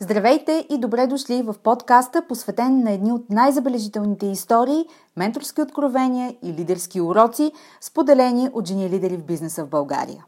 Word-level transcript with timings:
Здравейте 0.00 0.66
и 0.70 0.78
добре 0.78 1.06
дошли 1.06 1.42
в 1.42 1.54
подкаста, 1.62 2.26
посветен 2.28 2.82
на 2.82 2.92
едни 2.92 3.12
от 3.12 3.30
най-забележителните 3.30 4.26
истории, 4.26 4.84
менторски 5.16 5.62
откровения 5.62 6.36
и 6.42 6.52
лидерски 6.52 7.00
уроци, 7.00 7.52
споделени 7.80 8.50
от 8.52 8.68
жени 8.68 8.90
лидери 8.90 9.16
в 9.16 9.24
бизнеса 9.24 9.64
в 9.64 9.68
България. 9.68 10.24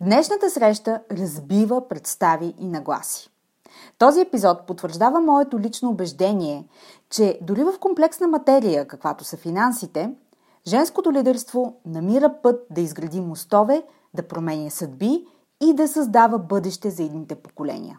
Днешната 0.00 0.50
среща 0.50 1.00
разбива 1.10 1.88
представи 1.88 2.54
и 2.58 2.66
нагласи. 2.66 3.30
Този 3.98 4.20
епизод 4.20 4.66
потвърждава 4.66 5.20
моето 5.20 5.58
лично 5.58 5.90
убеждение, 5.90 6.68
че 7.10 7.38
дори 7.42 7.64
в 7.64 7.78
комплексна 7.80 8.28
материя, 8.28 8.88
каквато 8.88 9.24
са 9.24 9.36
финансите, 9.36 10.14
женското 10.66 11.12
лидерство 11.12 11.76
намира 11.86 12.34
път 12.42 12.66
да 12.70 12.80
изгради 12.80 13.20
мостове, 13.20 13.82
да 14.14 14.28
променя 14.28 14.70
съдби 14.70 15.26
и 15.62 15.74
да 15.74 15.88
създава 15.88 16.38
бъдеще 16.38 16.90
за 16.90 17.02
едните 17.02 17.34
поколения. 17.34 17.98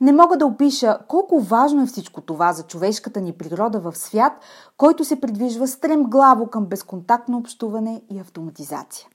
Не 0.00 0.12
мога 0.12 0.36
да 0.36 0.46
опиша 0.46 0.98
колко 1.08 1.40
важно 1.40 1.82
е 1.82 1.86
всичко 1.86 2.20
това 2.20 2.52
за 2.52 2.62
човешката 2.62 3.20
ни 3.20 3.32
природа 3.32 3.80
в 3.80 3.96
свят, 3.96 4.32
който 4.76 5.04
се 5.04 5.20
придвижва 5.20 5.68
стремглаво 5.68 6.46
към 6.46 6.66
безконтактно 6.66 7.38
общуване 7.38 8.02
и 8.10 8.18
автоматизация. 8.18 9.08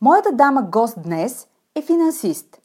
Моята 0.00 0.32
дама 0.32 0.62
гост 0.62 1.02
днес 1.02 1.46
е 1.74 1.82
финансист. 1.82 2.58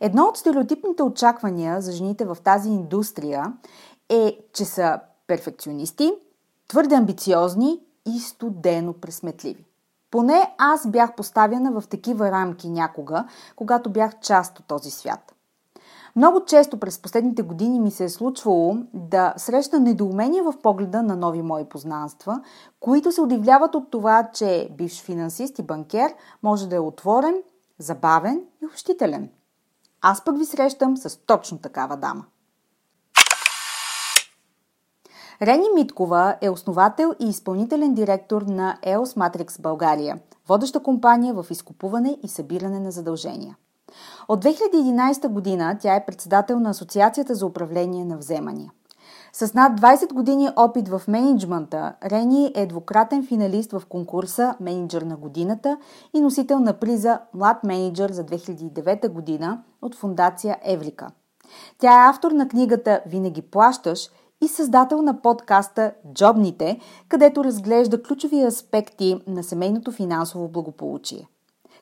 Едно 0.00 0.24
от 0.24 0.36
стереотипните 0.36 1.02
очаквания 1.02 1.80
за 1.80 1.92
жените 1.92 2.24
в 2.24 2.36
тази 2.44 2.68
индустрия 2.68 3.52
е, 4.08 4.38
че 4.52 4.64
са 4.64 5.00
перфекционисти, 5.26 6.12
твърде 6.68 6.94
амбициозни 6.94 7.80
и 8.06 8.20
студено 8.20 8.92
пресметливи. 8.92 9.64
Поне 10.10 10.54
аз 10.58 10.88
бях 10.88 11.14
поставена 11.14 11.80
в 11.80 11.88
такива 11.88 12.30
рамки 12.30 12.68
някога, 12.68 13.24
когато 13.56 13.90
бях 13.90 14.20
част 14.20 14.58
от 14.58 14.66
този 14.66 14.90
свят. 14.90 15.35
Много 16.16 16.44
често 16.44 16.80
през 16.80 16.98
последните 16.98 17.42
години 17.42 17.80
ми 17.80 17.90
се 17.90 18.04
е 18.04 18.08
случвало 18.08 18.76
да 18.94 19.34
срещна 19.36 19.80
недоумение 19.80 20.42
в 20.42 20.54
погледа 20.62 21.02
на 21.02 21.16
нови 21.16 21.42
мои 21.42 21.64
познанства, 21.64 22.42
които 22.80 23.12
се 23.12 23.20
удивляват 23.20 23.74
от 23.74 23.90
това, 23.90 24.30
че 24.34 24.68
бивш 24.76 25.02
финансист 25.02 25.58
и 25.58 25.62
банкер 25.62 26.14
може 26.42 26.68
да 26.68 26.76
е 26.76 26.80
отворен, 26.80 27.42
забавен 27.78 28.42
и 28.62 28.66
общителен. 28.66 29.30
Аз 30.00 30.24
пък 30.24 30.38
ви 30.38 30.44
срещам 30.44 30.96
с 30.96 31.16
точно 31.26 31.58
такава 31.58 31.96
дама. 31.96 32.24
Рени 35.42 35.66
Миткова 35.74 36.36
е 36.40 36.50
основател 36.50 37.14
и 37.20 37.28
изпълнителен 37.28 37.94
директор 37.94 38.42
на 38.42 38.78
EOS 38.82 39.16
Matrix 39.16 39.60
България, 39.60 40.18
водеща 40.48 40.82
компания 40.82 41.34
в 41.34 41.46
изкупуване 41.50 42.18
и 42.22 42.28
събиране 42.28 42.80
на 42.80 42.90
задължения. 42.90 43.56
От 44.28 44.44
2011 44.44 45.28
година 45.28 45.76
тя 45.80 45.94
е 45.94 46.06
председател 46.06 46.60
на 46.60 46.70
Асоциацията 46.70 47.34
за 47.34 47.46
управление 47.46 48.04
на 48.04 48.16
вземания. 48.16 48.72
С 49.32 49.54
над 49.54 49.80
20 49.80 50.12
години 50.12 50.48
опит 50.56 50.88
в 50.88 51.02
менеджмента, 51.08 51.94
Рени 52.04 52.52
е 52.54 52.66
двукратен 52.66 53.26
финалист 53.26 53.72
в 53.72 53.82
конкурса 53.88 54.54
Менеджер 54.60 55.02
на 55.02 55.16
годината 55.16 55.78
и 56.14 56.20
носител 56.20 56.60
на 56.60 56.72
приза 56.72 57.18
Млад 57.34 57.64
менеджер 57.64 58.10
за 58.10 58.24
2009 58.24 59.08
година 59.08 59.62
от 59.82 59.94
фундация 59.94 60.58
Евлика. 60.62 61.10
Тя 61.78 61.92
е 61.92 62.08
автор 62.08 62.32
на 62.32 62.48
книгата 62.48 63.00
Винаги 63.06 63.42
плащаш 63.42 64.08
и 64.44 64.48
създател 64.48 65.02
на 65.02 65.22
подкаста 65.22 65.92
Джобните, 66.14 66.80
където 67.08 67.44
разглежда 67.44 68.02
ключови 68.02 68.44
аспекти 68.44 69.20
на 69.26 69.42
семейното 69.42 69.92
финансово 69.92 70.48
благополучие. 70.48 71.28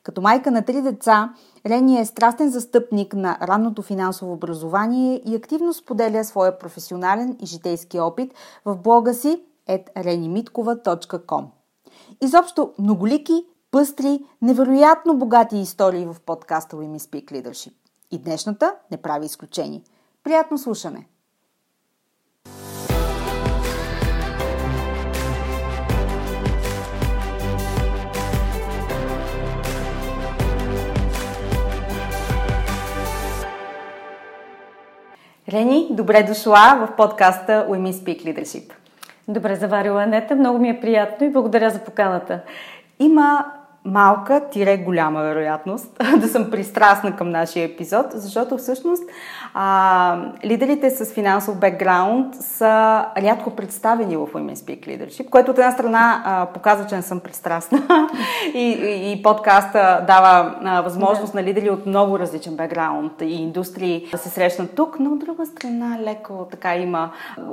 Като 0.05 0.21
майка 0.21 0.51
на 0.51 0.63
три 0.63 0.83
деца, 0.83 1.35
Рени 1.67 2.01
е 2.01 2.05
страстен 2.05 2.51
застъпник 2.51 3.15
на 3.15 3.39
ранното 3.43 3.83
финансово 3.83 4.33
образование 4.33 5.23
и 5.27 5.35
активно 5.35 5.73
споделя 5.73 6.25
своя 6.25 6.59
професионален 6.59 7.37
и 7.43 7.47
житейски 7.47 8.01
опит 8.01 8.35
в 8.65 8.77
блога 8.77 9.15
си 9.15 9.43
renimitkova.com. 9.69 11.45
Изобщо 12.21 12.73
многолики, 12.79 13.47
пъстри, 13.71 14.25
невероятно 14.43 15.19
богати 15.19 15.57
истории 15.57 16.07
в 16.07 16.17
подкаста 16.27 16.77
We 16.77 16.99
Speak 16.99 17.33
Leadership. 17.33 17.73
И 18.11 18.19
днешната 18.19 18.75
не 18.91 18.97
прави 18.97 19.27
изключение. 19.27 19.83
Приятно 20.25 20.59
слушане! 20.59 21.09
Рени, 35.55 35.87
добре 35.91 36.23
дошла 36.23 36.87
в 36.87 36.97
подкаста 36.97 37.67
Women 37.71 37.93
Speak 37.93 38.25
Leadership. 38.25 38.73
Добре 39.29 39.55
заварила, 39.55 40.03
Анета. 40.03 40.37
Много 40.37 40.59
ми 40.59 40.69
е 40.69 40.81
приятно 40.81 41.27
и 41.27 41.31
благодаря 41.31 41.71
за 41.71 41.79
поканата. 41.79 42.41
Има 42.99 43.45
малка, 43.85 44.41
тире 44.51 44.77
голяма 44.77 45.23
вероятност 45.23 46.03
да 46.21 46.29
съм 46.29 46.51
пристрастна 46.51 47.17
към 47.17 47.31
нашия 47.31 47.65
епизод, 47.65 48.07
защото 48.15 48.57
всъщност 48.57 49.03
а, 49.55 50.19
лидерите 50.45 50.91
с 50.91 51.15
финансов 51.15 51.59
бекграунд 51.59 52.35
са 52.35 53.05
рядко 53.17 53.51
представени 53.51 54.17
в 54.17 54.27
Women 54.27 54.55
Speak 54.55 54.87
Leadership, 54.87 55.31
което 55.31 55.51
от 55.51 55.59
една 55.59 55.71
страна 55.71 56.23
а, 56.25 56.47
показва, 56.47 56.87
че 56.87 56.97
не 56.97 57.03
съм 57.03 57.21
пристрастна 57.21 57.83
и, 58.55 58.59
и, 58.59 59.13
и 59.13 59.23
подкаста 59.23 60.05
дава 60.07 60.55
а, 60.65 60.81
възможност 60.81 61.33
да. 61.33 61.41
на 61.41 61.47
лидери 61.47 61.71
от 61.71 61.87
много 61.87 62.19
различен 62.19 62.57
бекграунд 62.57 63.13
и 63.21 63.35
индустрии 63.35 64.09
да 64.13 64.19
се 64.19 64.29
срещнат 64.29 64.75
тук, 64.75 64.97
но 65.01 65.11
от 65.11 65.19
друга 65.19 65.47
страна 65.47 65.99
леко 66.03 66.47
така 66.51 66.77
има 66.77 67.11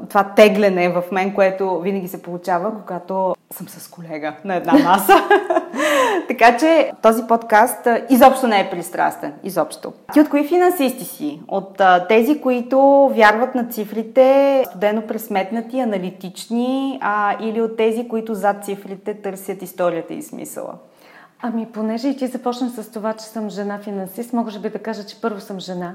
това 0.09 0.23
тегляне 0.23 0.89
в 0.89 1.03
мен, 1.11 1.33
което 1.33 1.79
винаги 1.79 2.07
се 2.07 2.21
получава, 2.21 2.71
когато 2.79 3.35
съм 3.53 3.67
с 3.69 3.87
колега 3.87 4.33
на 4.45 4.55
една 4.55 4.73
маса. 4.73 5.13
така 6.27 6.57
че 6.57 6.91
този 7.01 7.23
подкаст 7.27 7.87
изобщо 8.09 8.47
не 8.47 8.59
е 8.59 8.69
пристрастен. 8.69 9.33
Изобщо. 9.43 9.93
Ти 10.13 10.19
от 10.19 10.29
кои 10.29 10.47
финансисти 10.47 11.05
си? 11.05 11.39
От 11.47 11.81
тези, 12.09 12.41
които 12.41 13.09
вярват 13.15 13.55
на 13.55 13.67
цифрите, 13.67 14.63
студено 14.69 15.01
пресметнати, 15.01 15.79
аналитични, 15.79 16.99
а, 17.01 17.35
или 17.41 17.61
от 17.61 17.77
тези, 17.77 18.07
които 18.07 18.33
зад 18.33 18.65
цифрите 18.65 19.13
търсят 19.13 19.61
историята 19.61 20.13
и 20.13 20.21
смисъла? 20.21 20.73
Ами, 21.41 21.67
понеже 21.73 22.07
и 22.07 22.17
ти 22.17 22.27
започна 22.27 22.69
с 22.69 22.91
това, 22.91 23.13
че 23.13 23.25
съм 23.25 23.49
жена 23.49 23.79
финансист, 23.79 24.33
може 24.33 24.59
би 24.59 24.69
да 24.69 24.79
кажа, 24.79 25.05
че 25.05 25.21
първо 25.21 25.39
съм 25.39 25.59
жена 25.59 25.93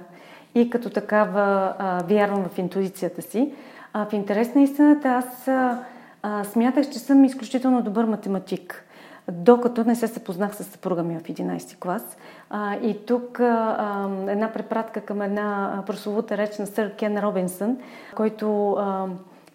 и 0.54 0.70
като 0.70 0.90
такава 0.90 1.74
а, 1.78 2.02
вярвам 2.08 2.44
в 2.44 2.58
интуицията 2.58 3.22
си. 3.22 3.52
А, 3.92 4.06
в 4.06 4.12
интерес 4.12 4.54
на 4.54 4.62
истината 4.62 5.08
аз 5.08 5.48
а, 5.48 6.44
смятах, 6.44 6.90
че 6.90 6.98
съм 6.98 7.24
изключително 7.24 7.82
добър 7.82 8.04
математик. 8.04 8.85
Докато 9.32 9.84
не 9.84 9.94
се 9.94 10.06
запознах 10.06 10.54
с 10.54 10.64
съпруга 10.64 11.02
ми 11.02 11.18
в 11.18 11.22
11 11.22 11.78
клас. 11.78 12.16
А, 12.50 12.74
и 12.74 13.06
тук 13.06 13.40
а, 13.40 14.08
една 14.28 14.52
препратка 14.52 15.00
към 15.00 15.22
една 15.22 15.82
прословута 15.86 16.36
реч 16.36 16.58
на 16.58 16.66
сър 16.66 16.94
Кен 16.96 17.18
Робинсън, 17.18 17.76
който 18.14 18.72
а, 18.72 19.06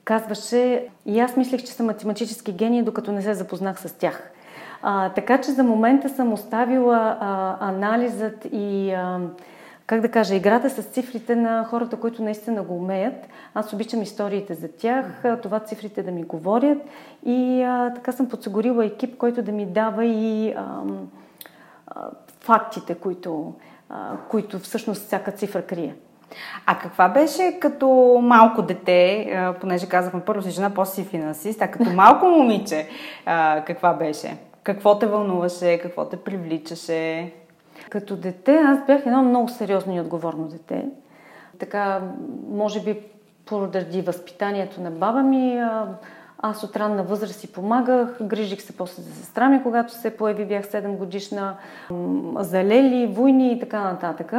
казваше 0.03 0.88
и 1.06 1.19
аз 1.19 1.38
мислех, 1.38 1.62
че 1.62 1.73
съм 1.73 1.85
математически 1.85 2.51
гений, 2.53 2.83
докато 2.83 3.12
не 3.12 3.21
се 3.21 3.33
запознах 3.33 3.79
с 3.79 3.94
тях. 3.97 4.31
А, 4.81 5.09
така 5.09 5.41
че 5.41 5.51
за 5.51 5.63
момента 5.63 6.09
съм 6.09 6.33
оставила 6.33 7.17
а, 7.19 7.57
анализът 7.59 8.47
и 8.51 8.91
а, 8.91 9.19
как 9.91 10.01
да 10.01 10.11
кажа, 10.11 10.35
играта 10.35 10.69
с 10.69 10.83
цифрите 10.83 11.35
на 11.35 11.65
хората, 11.69 11.97
които 11.97 12.23
наистина 12.23 12.63
го 12.63 12.75
умеят. 12.75 13.27
Аз 13.53 13.73
обичам 13.73 14.01
историите 14.01 14.53
за 14.53 14.67
тях, 14.67 15.23
това 15.43 15.59
цифрите 15.59 16.03
да 16.03 16.11
ми 16.11 16.23
говорят 16.23 16.77
и 17.25 17.63
а, 17.63 17.93
така 17.93 18.11
съм 18.11 18.29
подсигурила 18.29 18.85
екип, 18.85 19.17
който 19.17 19.41
да 19.41 19.51
ми 19.51 19.65
дава 19.65 20.05
и 20.05 20.53
а, 20.57 20.81
а, 21.88 22.09
фактите, 22.41 22.95
които, 22.95 23.53
а, 23.89 24.17
които 24.29 24.59
всъщност 24.59 25.01
всяка 25.01 25.31
цифра 25.31 25.61
крие. 25.61 25.95
А 26.65 26.79
каква 26.79 27.09
беше 27.09 27.57
като 27.61 28.19
малко 28.23 28.61
дете, 28.61 29.53
понеже 29.61 29.89
казахме 29.89 30.21
първо 30.21 30.41
си 30.41 30.49
жена, 30.51 30.69
после 30.69 31.03
си 31.03 31.09
финансист, 31.09 31.61
а 31.61 31.67
като 31.67 31.89
малко 31.93 32.25
момиче, 32.25 32.88
каква 33.65 33.93
беше? 33.93 34.38
Какво 34.63 34.99
те 34.99 35.07
вълнуваше, 35.07 35.77
какво 35.77 36.05
те 36.05 36.17
привличаше? 36.17 37.31
Като 37.91 38.15
дете 38.15 38.55
аз 38.55 38.85
бях 38.85 39.05
едно 39.05 39.23
много 39.23 39.49
сериозно 39.49 39.95
и 39.95 39.99
отговорно 39.99 40.47
дете. 40.47 40.85
Така, 41.59 42.01
може 42.49 42.83
би 42.83 42.99
поради 43.45 44.01
възпитанието 44.01 44.81
на 44.81 44.91
баба 44.91 45.23
ми, 45.23 45.63
аз 46.38 46.63
от 46.63 46.75
ранна 46.75 47.03
възраст 47.03 47.39
си 47.39 47.51
помагах, 47.51 48.23
грижих 48.23 48.61
се 48.61 48.77
после 48.77 49.03
за 49.03 49.15
сестра 49.15 49.49
ми, 49.49 49.63
когато 49.63 49.93
се 49.93 50.17
появи, 50.17 50.45
бях 50.45 50.65
7 50.65 50.97
годишна, 50.97 51.55
залели, 52.39 53.07
войни 53.07 53.51
и 53.51 53.59
така 53.59 53.79
нататък. 53.79 54.33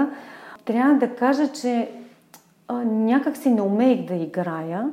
Трябва 0.65 0.95
да 0.95 1.15
кажа, 1.15 1.53
че 1.53 1.91
някак 2.85 3.37
си 3.37 3.51
не 3.51 3.63
умеех 3.63 4.05
да 4.05 4.15
играя. 4.15 4.91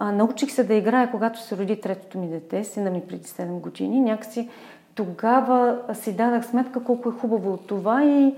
научих 0.00 0.50
се 0.50 0.64
да 0.64 0.74
играя, 0.74 1.10
когато 1.10 1.40
се 1.40 1.56
роди 1.56 1.80
третото 1.80 2.18
ми 2.18 2.28
дете, 2.28 2.64
сина 2.64 2.90
ми 2.90 3.02
преди 3.08 3.24
7 3.24 3.60
години. 3.60 4.00
Някакси 4.00 4.48
тогава 4.94 5.78
си 5.94 6.16
дадах 6.16 6.46
сметка 6.46 6.84
колко 6.84 7.08
е 7.08 7.12
хубаво 7.12 7.52
от 7.52 7.66
това 7.66 8.04
и 8.04 8.34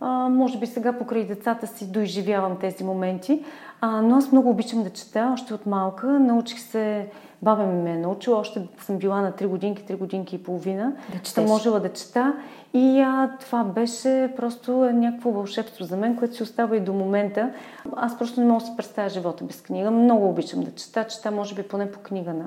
а, 0.00 0.28
може 0.28 0.58
би 0.58 0.66
сега 0.66 0.92
покрай 0.92 1.24
децата 1.24 1.66
си 1.66 1.92
доизживявам 1.92 2.56
тези 2.56 2.84
моменти. 2.84 3.44
А, 3.80 4.02
но 4.02 4.16
аз 4.16 4.32
много 4.32 4.50
обичам 4.50 4.82
да 4.82 4.90
чета, 4.90 5.30
още 5.32 5.54
от 5.54 5.66
малка. 5.66 6.06
Научих 6.06 6.60
се, 6.60 7.08
баба 7.42 7.66
ми 7.66 7.82
ме 7.82 7.90
е 7.90 7.96
научила, 7.96 8.38
още 8.38 8.68
съм 8.80 8.98
била 8.98 9.20
на 9.20 9.32
3 9.32 9.46
годинки, 9.46 9.84
3 9.84 9.96
годинки 9.96 10.36
и 10.36 10.42
половина. 10.42 10.92
Да 11.22 11.30
съм 11.30 11.44
можела 11.44 11.80
да 11.80 11.92
чета. 11.92 12.34
И 12.74 13.00
а, 13.00 13.30
това 13.40 13.64
беше 13.64 14.32
просто 14.36 14.72
някакво 14.72 15.30
вълшебство 15.30 15.84
за 15.84 15.96
мен, 15.96 16.16
което 16.16 16.34
си 16.34 16.42
остава 16.42 16.76
и 16.76 16.80
до 16.80 16.92
момента. 16.92 17.52
Аз 17.96 18.18
просто 18.18 18.40
не 18.40 18.46
мога 18.46 18.60
да 18.60 18.66
си 18.66 18.72
представя 18.76 19.08
живота 19.08 19.44
без 19.44 19.62
книга. 19.62 19.90
Много 19.90 20.28
обичам 20.28 20.62
да 20.62 20.74
чета. 20.74 21.06
Чета, 21.06 21.30
може 21.30 21.54
би, 21.54 21.62
поне 21.62 21.90
по 21.90 21.98
книга 21.98 22.34
на, 22.34 22.46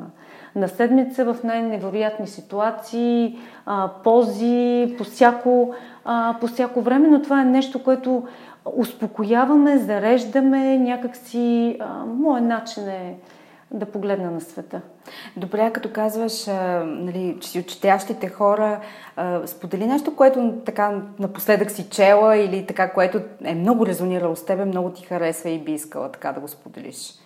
на 0.55 0.67
седмица 0.67 1.25
в 1.25 1.43
най-невероятни 1.43 2.27
ситуации, 2.27 3.37
а, 3.65 3.89
пози, 4.03 4.95
по 4.97 5.03
всяко, 5.03 5.73
а, 6.05 6.37
по 6.39 6.47
всяко 6.47 6.81
време, 6.81 7.07
но 7.07 7.21
това 7.21 7.41
е 7.41 7.45
нещо, 7.45 7.83
което 7.83 8.23
успокояваме, 8.65 9.77
зареждаме 9.77 10.77
някакси. 10.77 11.77
А, 11.79 12.05
моят 12.05 12.45
начин 12.45 12.87
е 12.87 13.15
да 13.71 13.85
погледна 13.85 14.31
на 14.31 14.41
света. 14.41 14.81
Добре, 15.37 15.71
като 15.73 15.91
казваш, 15.91 16.47
а, 16.47 16.83
нали, 16.85 17.37
че 17.41 17.49
си 17.49 17.59
от 17.59 18.31
хора, 18.31 18.79
а, 19.15 19.47
сподели 19.47 19.87
нещо, 19.87 20.15
което 20.15 20.53
така 20.65 21.01
напоследък 21.19 21.71
си 21.71 21.89
чела 21.89 22.37
или 22.37 22.65
така, 22.65 22.93
което 22.93 23.21
е 23.43 23.55
много 23.55 23.85
резонирало 23.85 24.35
с 24.35 24.45
тебе, 24.45 24.65
много 24.65 24.89
ти 24.89 25.05
харесва 25.05 25.49
и 25.49 25.59
би 25.59 25.71
искала 25.71 26.11
така 26.11 26.31
да 26.31 26.39
го 26.39 26.47
споделиш 26.47 27.22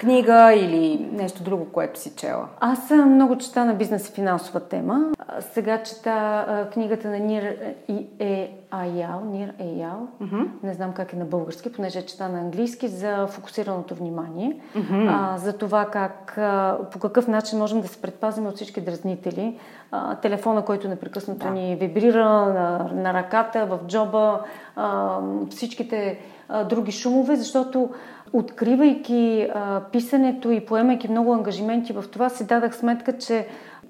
книга 0.00 0.52
или 0.54 1.08
нещо 1.12 1.42
друго, 1.42 1.66
което 1.72 2.00
си 2.00 2.12
чела? 2.16 2.48
Аз 2.60 2.88
съм 2.88 3.14
много 3.14 3.38
чета 3.38 3.64
на 3.64 3.74
бизнес 3.74 4.08
и 4.08 4.12
финансова 4.12 4.60
тема. 4.60 5.12
Сега 5.40 5.82
чета 5.82 6.68
книгата 6.72 7.08
на 7.08 7.18
Нир 7.18 7.56
Е 8.18 8.56
Аял, 8.70 9.20
Нир 9.24 9.52
Еял, 9.58 10.08
mm-hmm. 10.22 10.48
не 10.62 10.74
знам 10.74 10.92
как 10.92 11.12
е 11.12 11.16
на 11.16 11.24
български, 11.24 11.72
понеже 11.72 11.98
е 11.98 12.06
чета 12.06 12.28
на 12.28 12.38
английски, 12.38 12.88
за 12.88 13.26
фокусираното 13.26 13.94
внимание, 13.94 14.60
mm-hmm. 14.76 15.08
а, 15.10 15.38
за 15.38 15.52
това 15.52 15.86
как, 15.86 16.38
а, 16.38 16.78
по 16.92 16.98
какъв 16.98 17.28
начин 17.28 17.58
можем 17.58 17.80
да 17.80 17.88
се 17.88 18.02
предпазим 18.02 18.46
от 18.46 18.56
всички 18.56 18.80
дразнители. 18.80 19.58
А, 19.90 20.14
телефона, 20.14 20.64
който 20.64 20.88
непрекъснато 20.88 21.46
да. 21.46 21.50
ни 21.50 21.76
вибрира 21.76 22.24
на, 22.28 22.90
на 22.94 23.14
ръката, 23.14 23.66
в 23.66 23.78
джоба, 23.86 24.40
а, 24.76 25.18
всичките 25.50 26.18
а, 26.48 26.64
други 26.64 26.92
шумове, 26.92 27.36
защото 27.36 27.90
откривайки 28.32 29.48
а, 29.54 29.80
писането 29.92 30.50
и 30.50 30.66
поемайки 30.66 31.08
много 31.08 31.32
ангажименти 31.32 31.92
в 31.92 32.04
това, 32.12 32.28
си 32.28 32.46
дадах 32.46 32.76
сметка, 32.76 33.18
че 33.18 33.46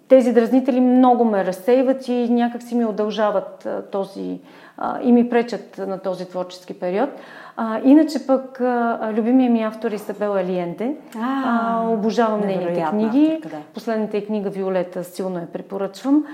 тези 0.08 0.32
дразнители 0.32 0.80
много 0.80 1.24
ме 1.24 1.44
разсейват 1.44 2.08
и 2.08 2.28
някак 2.30 2.62
си 2.62 2.74
ми 2.74 2.84
удължават 2.84 3.66
а, 3.66 3.82
този 3.82 4.40
а, 4.76 5.00
и 5.02 5.12
ми 5.12 5.30
пречат 5.30 5.78
на 5.78 5.98
този 5.98 6.24
творчески 6.28 6.74
период. 6.74 7.10
А, 7.56 7.80
иначе 7.84 8.26
пък 8.26 8.60
а, 8.60 9.12
любимия 9.16 9.50
ми 9.50 9.62
автор 9.62 9.90
е 9.90 9.94
Изабела 9.94 10.40
Алиенте. 10.40 10.96
А, 11.22 11.84
обожавам 11.88 12.40
нейните 12.40 12.86
книги. 12.90 13.32
Авторка, 13.34 13.56
да. 13.56 13.62
Последната 13.74 14.26
книга 14.26 14.50
Виолета 14.50 15.04
силно 15.04 15.38
я 15.38 15.46
препоръчвам. 15.46 16.24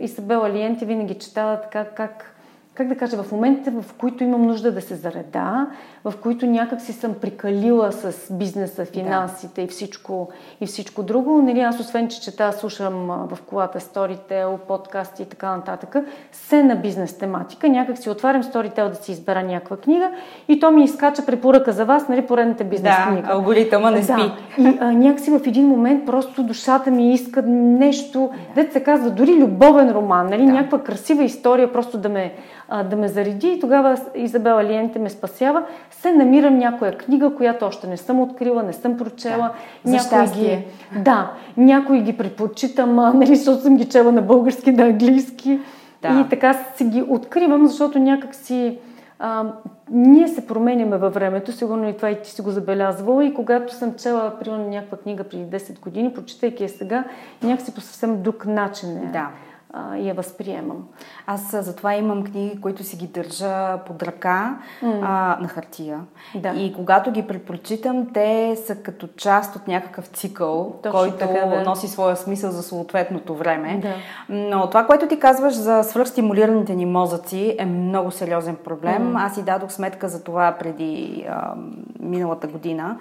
Изабела 0.00 0.48
Алиенте 0.48 0.84
винаги 0.84 1.14
чета 1.14 1.60
така 1.62 1.84
как 1.84 2.34
как 2.78 2.88
да 2.88 2.96
кажа, 2.96 3.22
в 3.22 3.32
моментите, 3.32 3.70
в 3.70 3.84
които 3.98 4.24
имам 4.24 4.42
нужда 4.42 4.72
да 4.72 4.80
се 4.80 4.94
зареда, 4.94 5.66
в 6.04 6.14
които 6.22 6.46
някак 6.46 6.80
си 6.80 6.92
съм 6.92 7.14
прикалила 7.14 7.92
с 7.92 8.32
бизнеса, 8.32 8.84
финансите 8.84 9.60
да. 9.60 9.62
и, 9.62 9.66
всичко, 9.66 10.28
и 10.60 10.66
всичко 10.66 11.02
друго, 11.02 11.42
нали, 11.42 11.60
аз 11.60 11.80
освен, 11.80 12.08
че 12.08 12.20
чета, 12.20 12.52
слушам 12.52 13.06
в 13.06 13.38
колата 13.46 13.80
Storytel, 13.80 14.56
подкасти 14.56 15.22
и 15.22 15.26
така 15.26 15.56
нататък, 15.56 15.96
се 16.32 16.62
на 16.62 16.76
бизнес 16.76 17.18
тематика, 17.18 17.68
някак 17.68 17.98
си 17.98 18.10
отварям 18.10 18.42
Storytel 18.42 18.88
да 18.88 18.94
си 18.94 19.12
избера 19.12 19.42
някаква 19.42 19.76
книга 19.76 20.10
и 20.48 20.60
то 20.60 20.70
ми 20.70 20.84
изкача 20.84 21.26
препоръка 21.26 21.72
за 21.72 21.84
вас, 21.84 22.08
нали, 22.08 22.26
поредната 22.26 22.64
бизнес 22.64 22.96
да, 22.96 23.06
книга. 23.12 23.28
алгоритъма 23.30 23.90
не 23.90 24.02
спи. 24.02 24.12
Да. 24.12 24.34
И 24.58 24.78
а, 24.80 24.92
някак 24.92 25.20
си 25.20 25.30
в 25.30 25.40
един 25.46 25.66
момент 25.66 26.06
просто 26.06 26.42
душата 26.42 26.90
ми 26.90 27.12
иска 27.12 27.42
нещо, 27.42 28.30
да. 28.32 28.62
дете 28.62 28.72
се 28.72 28.82
казва, 28.82 29.10
дори 29.10 29.34
любовен 29.34 29.90
роман, 29.90 30.26
нали, 30.26 30.46
да. 30.46 30.52
някаква 30.52 30.78
красива 30.78 31.24
история, 31.24 31.72
просто 31.72 31.98
да 31.98 32.08
ме 32.08 32.32
а, 32.68 32.84
да 32.84 32.96
ме 32.96 33.08
зареди 33.08 33.48
и 33.48 33.60
тогава 33.60 33.96
Изабела 34.14 34.64
Лиенте 34.64 34.98
ме 34.98 35.10
спасява. 35.10 35.62
Се 36.02 36.12
намирам 36.12 36.58
някоя 36.58 36.98
книга, 36.98 37.34
която 37.34 37.66
още 37.66 37.86
не 37.86 37.96
съм 37.96 38.20
открила, 38.20 38.62
не 38.62 38.72
съм 38.72 38.96
прочела. 38.96 39.50
Да, 39.84 39.90
някой 39.90 40.26
ги, 40.26 40.64
да, 40.98 41.32
някои 41.56 42.00
ги 42.02 42.16
предпочитам, 42.16 42.94
нали, 42.94 43.36
защото 43.36 43.62
съм 43.62 43.76
ги 43.76 43.88
чела 43.88 44.12
на 44.12 44.22
български, 44.22 44.72
на 44.72 44.84
английски. 44.84 45.60
Да. 46.02 46.20
И 46.20 46.28
така 46.28 46.54
си 46.76 46.84
ги 46.84 47.04
откривам, 47.08 47.66
защото 47.66 47.98
някак 47.98 48.34
си 48.34 48.78
а, 49.18 49.44
ние 49.90 50.28
се 50.28 50.46
променяме 50.46 50.96
във 50.96 51.14
времето, 51.14 51.52
сигурно 51.52 51.88
и 51.88 51.96
това 51.96 52.10
и 52.10 52.22
ти 52.22 52.30
си 52.30 52.42
го 52.42 52.50
забелязвала. 52.50 53.24
И 53.24 53.34
когато 53.34 53.74
съм 53.74 53.94
чела, 53.94 54.32
примерно, 54.40 54.68
някаква 54.68 54.98
книга 54.98 55.24
преди 55.24 55.44
10 55.44 55.80
години, 55.80 56.14
прочитайки 56.14 56.62
я 56.62 56.68
сега, 56.68 57.04
някакси 57.42 57.74
по 57.74 57.80
съвсем 57.80 58.22
друг 58.22 58.46
начин 58.46 58.96
е. 58.96 59.10
Да 59.12 59.28
а, 59.72 59.96
я 59.96 60.14
възприемам. 60.14 60.88
Аз 61.26 61.56
затова 61.64 61.94
имам 61.94 62.24
книги, 62.24 62.60
които 62.60 62.84
си 62.84 62.96
ги 62.96 63.06
държа 63.06 63.78
под 63.78 64.02
ръка 64.02 64.58
mm. 64.82 64.98
а, 65.02 65.38
на 65.40 65.48
хартия. 65.48 66.00
Да. 66.34 66.48
И 66.48 66.74
когато 66.74 67.10
ги 67.10 67.26
препрочитам, 67.26 68.06
те 68.14 68.56
са 68.66 68.76
като 68.76 69.08
част 69.16 69.56
от 69.56 69.68
някакъв 69.68 70.06
цикъл, 70.06 70.76
Точно 70.82 71.00
който 71.00 71.16
така, 71.16 71.46
да. 71.46 71.62
носи 71.62 71.88
своя 71.88 72.16
смисъл 72.16 72.50
за 72.50 72.62
съответното 72.62 73.34
време. 73.34 73.78
Да. 73.82 73.94
Но 74.28 74.68
това, 74.68 74.86
което 74.86 75.08
ти 75.08 75.18
казваш 75.18 75.54
за 75.54 75.82
свръхстимулираните 75.82 76.74
ни 76.74 76.86
мозъци 76.86 77.56
е 77.58 77.66
много 77.66 78.10
сериозен 78.10 78.56
проблем. 78.56 79.12
Mm. 79.12 79.26
Аз 79.26 79.34
си 79.34 79.42
дадох 79.42 79.72
сметка 79.72 80.08
за 80.08 80.24
това 80.24 80.56
преди 80.58 81.24
а, 81.30 81.54
миналата 82.00 82.46
година. 82.46 82.98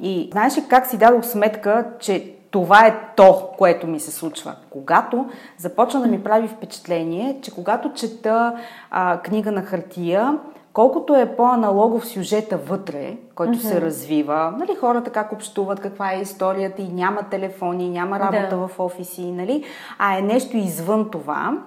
И 0.00 0.28
знаеш 0.32 0.56
ли 0.56 0.64
как 0.68 0.86
си 0.86 0.98
дадох 0.98 1.24
сметка, 1.24 1.86
че 1.98 2.34
това 2.50 2.86
е 2.86 3.00
то, 3.16 3.48
което 3.58 3.86
ми 3.86 4.00
се 4.00 4.10
случва. 4.10 4.54
Когато 4.70 5.26
започна 5.58 6.00
да 6.00 6.06
ми 6.06 6.22
прави 6.22 6.48
впечатление, 6.48 7.38
че 7.42 7.54
когато 7.54 7.92
чета 7.92 8.56
а, 8.90 9.18
книга 9.18 9.52
на 9.52 9.62
хартия, 9.62 10.38
колкото 10.72 11.14
е 11.14 11.36
по-аналогов 11.36 12.06
сюжета 12.06 12.56
вътре, 12.56 13.16
който 13.34 13.58
mm-hmm. 13.58 13.72
се 13.72 13.80
развива, 13.80 14.54
нали, 14.58 14.74
хората 14.80 15.10
как 15.10 15.32
общуват, 15.32 15.80
каква 15.80 16.12
е 16.12 16.20
историята 16.20 16.82
и 16.82 16.88
няма 16.88 17.22
телефони, 17.22 17.90
няма 17.90 18.20
работа 18.20 18.56
да. 18.56 18.68
в 18.68 18.80
офиси, 18.80 19.30
нали, 19.30 19.64
а 19.98 20.18
е 20.18 20.22
нещо 20.22 20.56
извън 20.56 21.10
това 21.10 21.58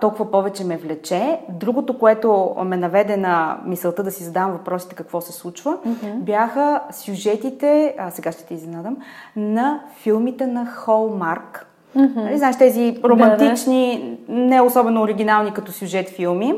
толкова 0.00 0.30
повече 0.30 0.64
ме 0.64 0.76
влече. 0.76 1.40
Другото, 1.48 1.98
което 1.98 2.56
ме 2.64 2.76
наведе 2.76 3.16
на 3.16 3.58
мисълта 3.64 4.02
да 4.02 4.10
си 4.10 4.24
задавам 4.24 4.52
въпросите 4.52 4.94
какво 4.94 5.20
се 5.20 5.32
случва, 5.32 5.78
mm-hmm. 5.86 6.14
бяха 6.14 6.80
сюжетите, 6.90 7.94
а 7.98 8.10
сега 8.10 8.32
ще 8.32 8.44
ти 8.46 8.54
изненадам, 8.54 8.96
на 9.36 9.80
филмите 9.96 10.46
на 10.46 10.66
Холмарк. 10.66 11.66
Mm-hmm. 11.96 12.14
Нали, 12.16 12.38
знаеш, 12.38 12.58
тези 12.58 13.00
романтични, 13.04 14.16
да, 14.28 14.34
да. 14.34 14.40
не 14.40 14.60
особено 14.60 15.02
оригинални 15.02 15.52
като 15.52 15.72
сюжет 15.72 16.08
филми, 16.08 16.54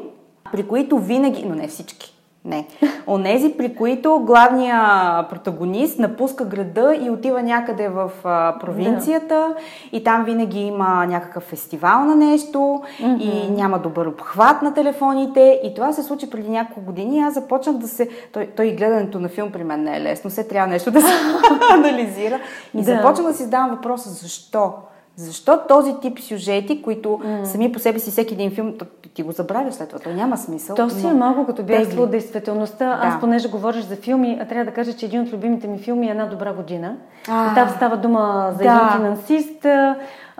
при 0.52 0.62
които 0.62 0.98
винаги, 0.98 1.44
но 1.48 1.54
не 1.54 1.68
всички, 1.68 2.19
не. 2.44 2.66
Онези, 3.06 3.56
при 3.58 3.74
които 3.74 4.18
главният 4.18 5.28
протагонист 5.30 5.98
напуска 5.98 6.44
града 6.44 6.98
и 7.02 7.10
отива 7.10 7.42
някъде 7.42 7.88
в 7.88 8.10
провинцията 8.60 9.34
да. 9.34 9.54
и 9.92 10.04
там 10.04 10.24
винаги 10.24 10.60
има 10.60 11.06
някакъв 11.06 11.42
фестивал 11.42 12.04
на 12.04 12.16
нещо 12.16 12.58
mm-hmm. 12.58 13.20
и 13.20 13.50
няма 13.50 13.78
добър 13.78 14.06
обхват 14.06 14.62
на 14.62 14.74
телефоните. 14.74 15.60
И 15.64 15.74
това 15.74 15.92
се 15.92 16.02
случи 16.02 16.30
преди 16.30 16.50
няколко 16.50 16.80
години 16.80 17.16
и 17.16 17.20
аз 17.20 17.34
започнах 17.34 17.76
да 17.76 17.88
се... 17.88 18.08
Той, 18.32 18.46
той 18.56 18.70
гледането 18.70 19.20
на 19.20 19.28
филм 19.28 19.52
при 19.52 19.64
мен 19.64 19.82
не 19.82 19.96
е 19.96 20.00
лесно, 20.00 20.30
все 20.30 20.48
трябва 20.48 20.68
нещо 20.68 20.90
да 20.90 21.00
се 21.00 21.12
анализира. 21.72 22.40
И 22.74 22.82
да. 22.82 22.82
започнах 22.82 23.26
да 23.26 23.34
си 23.34 23.42
задавам 23.42 23.70
въпроса 23.70 24.10
защо. 24.10 24.72
Защо 25.20 25.58
този 25.68 25.94
тип 26.02 26.20
сюжети, 26.20 26.82
които 26.82 27.08
mm. 27.08 27.44
сами 27.44 27.72
по 27.72 27.78
себе 27.78 27.98
си 27.98 28.10
всеки 28.10 28.34
един 28.34 28.50
филм, 28.50 28.74
ти 29.14 29.22
го 29.22 29.32
забравяш 29.32 29.74
след 29.74 29.88
това, 29.88 30.00
то 30.00 30.10
няма 30.10 30.36
смисъл. 30.36 30.76
То 30.76 30.90
си 30.90 31.06
е 31.06 31.12
малко 31.12 31.46
като 31.46 31.62
бягство 31.62 32.02
от 32.02 32.10
действителността. 32.10 32.86
Да. 32.86 33.00
Аз 33.02 33.20
понеже 33.20 33.48
говориш 33.48 33.84
за 33.84 33.96
филми, 33.96 34.38
а 34.42 34.44
трябва 34.44 34.64
да 34.64 34.70
кажа, 34.70 34.92
че 34.92 35.06
един 35.06 35.20
от 35.20 35.32
любимите 35.32 35.66
ми 35.66 35.78
филми 35.78 36.06
е 36.06 36.10
Една 36.10 36.26
добра 36.26 36.52
година. 36.52 36.96
А, 37.28 37.54
там 37.54 37.68
става 37.68 37.96
дума 37.96 38.52
за 38.52 38.64
да. 38.64 38.70
един 38.70 39.02
финансист, 39.02 39.66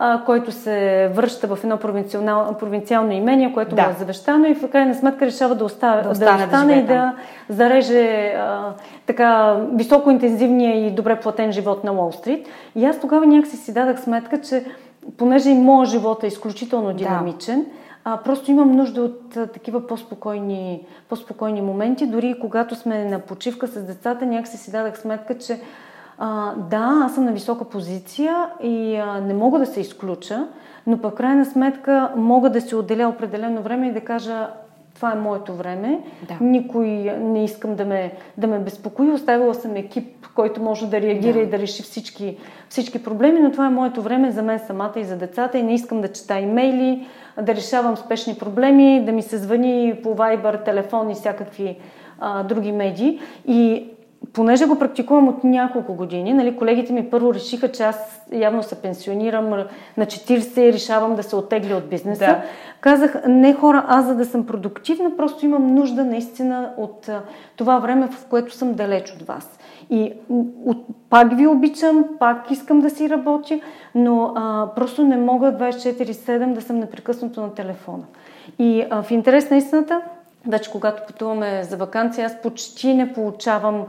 а, 0.03 0.25
който 0.25 0.53
се 0.53 1.11
връща 1.15 1.57
в 1.57 1.59
едно 1.65 1.79
провинциално 2.59 3.13
имение, 3.13 3.53
което 3.53 3.77
да. 3.77 3.83
му 3.83 3.91
е 3.91 3.93
завещано 3.93 4.47
и 4.47 4.55
в 4.55 4.71
крайна 4.71 4.95
сметка 4.95 5.27
решава 5.27 5.55
да, 5.55 5.65
остава, 5.65 6.03
да, 6.03 6.09
остане, 6.09 6.39
да 6.39 6.45
остане 6.45 6.75
да 6.75 6.81
и 6.81 6.83
да 6.83 7.15
зареже 7.49 8.35
а, 8.39 8.73
така 9.07 9.57
високоинтензивния 9.73 10.87
и 10.87 10.91
добре 10.91 11.21
платен 11.21 11.53
живот 11.53 11.85
на 11.85 11.93
Уолл 11.93 12.13
Стрит. 12.13 12.49
И 12.77 12.85
аз 12.85 13.01
тогава 13.01 13.27
някакси 13.27 13.57
си 13.57 13.73
дадах 13.73 14.01
сметка, 14.01 14.41
че 14.41 14.65
понеже 15.17 15.51
и 15.51 15.55
моят 15.55 15.91
живот 15.91 16.25
е 16.25 16.27
изключително 16.27 16.93
динамичен, 16.93 17.61
да. 17.61 17.71
А, 18.05 18.17
просто 18.17 18.51
имам 18.51 18.73
нужда 18.73 19.03
от 19.03 19.37
а, 19.37 19.47
такива 19.47 19.87
по-спокойни, 19.87 20.87
по-спокойни 21.09 21.63
моменти. 21.63 22.07
Дори 22.07 22.37
когато 22.41 22.75
сме 22.75 23.05
на 23.05 23.19
почивка 23.19 23.67
с 23.67 23.83
децата, 23.83 24.27
някакси 24.27 24.57
си 24.57 24.71
дадах 24.71 24.99
сметка, 24.99 25.39
че 25.39 25.61
а, 26.23 26.55
да, 26.55 27.03
аз 27.05 27.15
съм 27.15 27.25
на 27.25 27.33
висока 27.33 27.65
позиция 27.65 28.47
и 28.63 28.97
а, 28.97 29.21
не 29.21 29.35
мога 29.35 29.59
да 29.59 29.67
се 29.67 29.81
изключа, 29.81 30.47
но 30.87 30.99
по 30.99 31.11
крайна 31.11 31.45
сметка 31.45 32.13
мога 32.17 32.51
да 32.51 32.61
си 32.61 32.75
отделя 32.75 33.09
определено 33.09 33.63
време 33.63 33.89
и 33.89 33.93
да 33.93 34.01
кажа 34.01 34.49
това 34.95 35.13
е 35.13 35.21
моето 35.21 35.55
време. 35.55 36.01
Да. 36.29 36.37
Никой 36.41 36.87
не 37.21 37.45
искам 37.45 37.75
да 37.75 37.85
ме, 37.85 38.13
да 38.39 38.47
ме 38.47 38.59
безпокои. 38.59 39.11
Оставила 39.11 39.55
съм 39.55 39.77
екип, 39.77 40.27
който 40.35 40.63
може 40.63 40.87
да 40.87 41.01
реагира 41.01 41.33
да. 41.33 41.41
и 41.41 41.47
да 41.47 41.59
реши 41.59 41.83
всички, 41.83 42.37
всички 42.69 43.03
проблеми, 43.03 43.41
но 43.41 43.51
това 43.51 43.67
е 43.67 43.71
моето 43.71 44.03
време 44.03 44.31
за 44.31 44.43
мен 44.43 44.59
самата 44.67 44.93
и 44.97 45.05
за 45.05 45.17
децата 45.17 45.59
и 45.59 45.63
не 45.63 45.75
искам 45.75 46.01
да 46.01 46.13
чета 46.13 46.39
имейли, 46.39 47.07
да 47.43 47.55
решавам 47.55 47.97
спешни 47.97 48.35
проблеми, 48.35 49.05
да 49.05 49.13
ми 49.13 49.23
се 49.23 49.39
звъни 49.39 49.95
по 50.03 50.17
Viber, 50.17 50.65
телефон 50.65 51.11
и 51.11 51.15
всякакви 51.15 51.79
а, 52.21 52.43
други 52.43 52.73
медии. 52.73 53.21
И 53.47 53.87
понеже 54.33 54.67
го 54.67 54.79
практикувам 54.79 55.29
от 55.29 55.45
няколко 55.45 55.95
години, 55.95 56.33
нали, 56.33 56.57
колегите 56.57 56.93
ми 56.93 57.11
първо 57.11 57.35
решиха, 57.35 57.73
че 57.73 57.83
аз 57.83 58.27
явно 58.33 58.63
се 58.63 58.83
пенсионирам 58.83 59.51
на 59.97 60.07
40 60.07 60.61
и 60.61 60.73
решавам 60.73 61.15
да 61.15 61.23
се 61.23 61.37
оттегля 61.37 61.77
от 61.77 61.89
бизнеса. 61.89 62.27
Да. 62.27 62.43
Казах, 62.81 63.23
не 63.29 63.55
хора, 63.55 63.85
аз 63.89 64.07
за 64.07 64.15
да 64.15 64.25
съм 64.25 64.47
продуктивна, 64.47 65.17
просто 65.17 65.45
имам 65.45 65.67
нужда 65.67 66.05
наистина 66.05 66.73
от 66.77 67.11
това 67.57 67.79
време, 67.79 68.09
в 68.09 68.27
което 68.27 68.55
съм 68.55 68.75
далеч 68.75 69.13
от 69.13 69.23
вас. 69.23 69.59
И 69.91 70.13
от, 70.67 70.87
пак 71.11 71.37
ви 71.37 71.47
обичам, 71.47 72.05
пак 72.19 72.51
искам 72.51 72.81
да 72.81 72.91
си 72.91 73.11
работя, 73.11 73.61
но 73.95 74.33
а, 74.37 74.69
просто 74.77 75.05
не 75.05 75.17
мога 75.17 75.53
24-7 75.53 76.53
да 76.53 76.61
съм 76.61 76.79
непрекъснато 76.79 77.41
на 77.41 77.55
телефона. 77.55 78.05
И 78.59 78.85
а, 78.91 79.03
в 79.03 79.11
интерес 79.11 79.51
на 79.51 79.57
истината, 79.57 80.01
вече 80.49 80.71
когато 80.71 81.07
пътуваме 81.07 81.65
за 81.65 81.77
вакансия, 81.77 82.27
аз 82.27 82.43
почти 82.43 82.95
не 82.95 83.13
получавам 83.13 83.87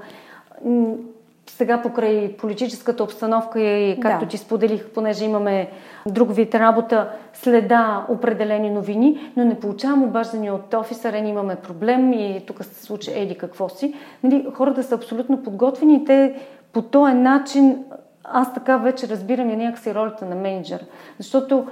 сега 1.47 1.81
покрай 1.81 2.37
политическата 2.37 3.03
обстановка 3.03 3.61
и 3.61 3.99
както 3.99 4.25
да. 4.25 4.29
ти 4.29 4.37
споделих, 4.37 4.89
понеже 4.89 5.25
имаме 5.25 5.69
друг 6.07 6.35
вид 6.35 6.55
работа, 6.55 7.09
следа 7.33 8.05
определени 8.09 8.69
новини, 8.69 9.31
но 9.37 9.45
не 9.45 9.59
получавам 9.59 10.03
обаждания 10.03 10.53
от 10.53 10.73
офиса, 10.73 11.11
рен 11.11 11.27
имаме 11.27 11.55
проблем 11.55 12.13
и 12.13 12.43
тук 12.47 12.63
се 12.63 12.85
случи 12.85 13.11
еди 13.15 13.37
какво 13.37 13.69
си. 13.69 13.93
Нали, 14.23 14.47
хората 14.53 14.83
са 14.83 14.95
абсолютно 14.95 15.43
подготвени 15.43 15.95
и 15.95 16.05
те 16.05 16.35
по 16.73 16.81
този 16.81 17.13
начин, 17.13 17.83
аз 18.23 18.53
така 18.53 18.77
вече 18.77 19.07
разбирам 19.07 19.49
и 19.49 19.55
някакси 19.55 19.95
ролята 19.95 20.25
на 20.25 20.35
менеджер. 20.35 20.85
Защото 21.17 21.67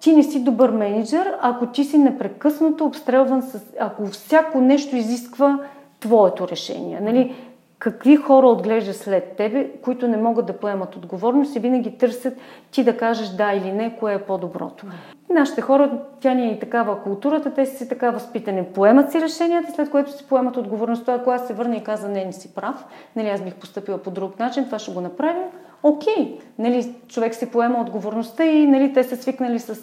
ти 0.00 0.16
не 0.16 0.22
си 0.22 0.44
добър 0.44 0.70
менеджер, 0.70 1.34
ако 1.40 1.66
ти 1.66 1.84
си 1.84 1.98
непрекъснато 1.98 2.84
обстрелван 2.84 3.42
с... 3.42 3.60
Ако 3.80 4.06
всяко 4.06 4.60
нещо 4.60 4.96
изисква 4.96 5.58
твоето 6.00 6.48
решение. 6.48 7.00
Нали? 7.00 7.34
какви 7.78 8.16
хора 8.16 8.46
отглежда 8.46 8.94
след 8.94 9.36
тебе, 9.36 9.70
които 9.82 10.08
не 10.08 10.16
могат 10.16 10.46
да 10.46 10.52
поемат 10.52 10.96
отговорност 10.96 11.56
и 11.56 11.60
винаги 11.60 11.98
търсят 11.98 12.34
ти 12.70 12.84
да 12.84 12.96
кажеш 12.96 13.28
да 13.28 13.52
или 13.52 13.72
не, 13.72 13.96
кое 13.98 14.14
е 14.14 14.22
по-доброто. 14.22 14.86
Нашите 15.30 15.60
хора, 15.60 15.90
тя 16.20 16.34
ни 16.34 16.48
е 16.48 16.52
и 16.52 16.58
такава 16.58 17.02
културата, 17.02 17.54
те 17.54 17.66
си 17.66 17.88
така 17.88 18.10
възпитани. 18.10 18.64
Поемат 18.64 19.12
си 19.12 19.20
решенията, 19.20 19.72
след 19.72 19.90
което 19.90 20.12
си 20.12 20.26
поемат 20.28 20.56
отговорността. 20.56 21.14
Ако 21.14 21.30
аз 21.30 21.46
се 21.46 21.54
върна 21.54 21.76
и 21.76 21.84
каза, 21.84 22.08
не, 22.08 22.24
не 22.24 22.32
си 22.32 22.54
прав, 22.54 22.84
нали, 23.16 23.28
аз 23.28 23.42
бих 23.42 23.54
поступила 23.54 23.98
по 23.98 24.10
друг 24.10 24.38
начин, 24.38 24.64
това 24.64 24.78
ще 24.78 24.92
го 24.92 25.00
направим. 25.00 25.44
Окей, 25.82 26.38
нали, 26.58 26.94
човек 27.08 27.34
си 27.34 27.50
поема 27.50 27.80
отговорността 27.80 28.44
и 28.44 28.66
нали, 28.66 28.92
те 28.92 29.04
са 29.04 29.16
свикнали 29.16 29.58
с, 29.58 29.78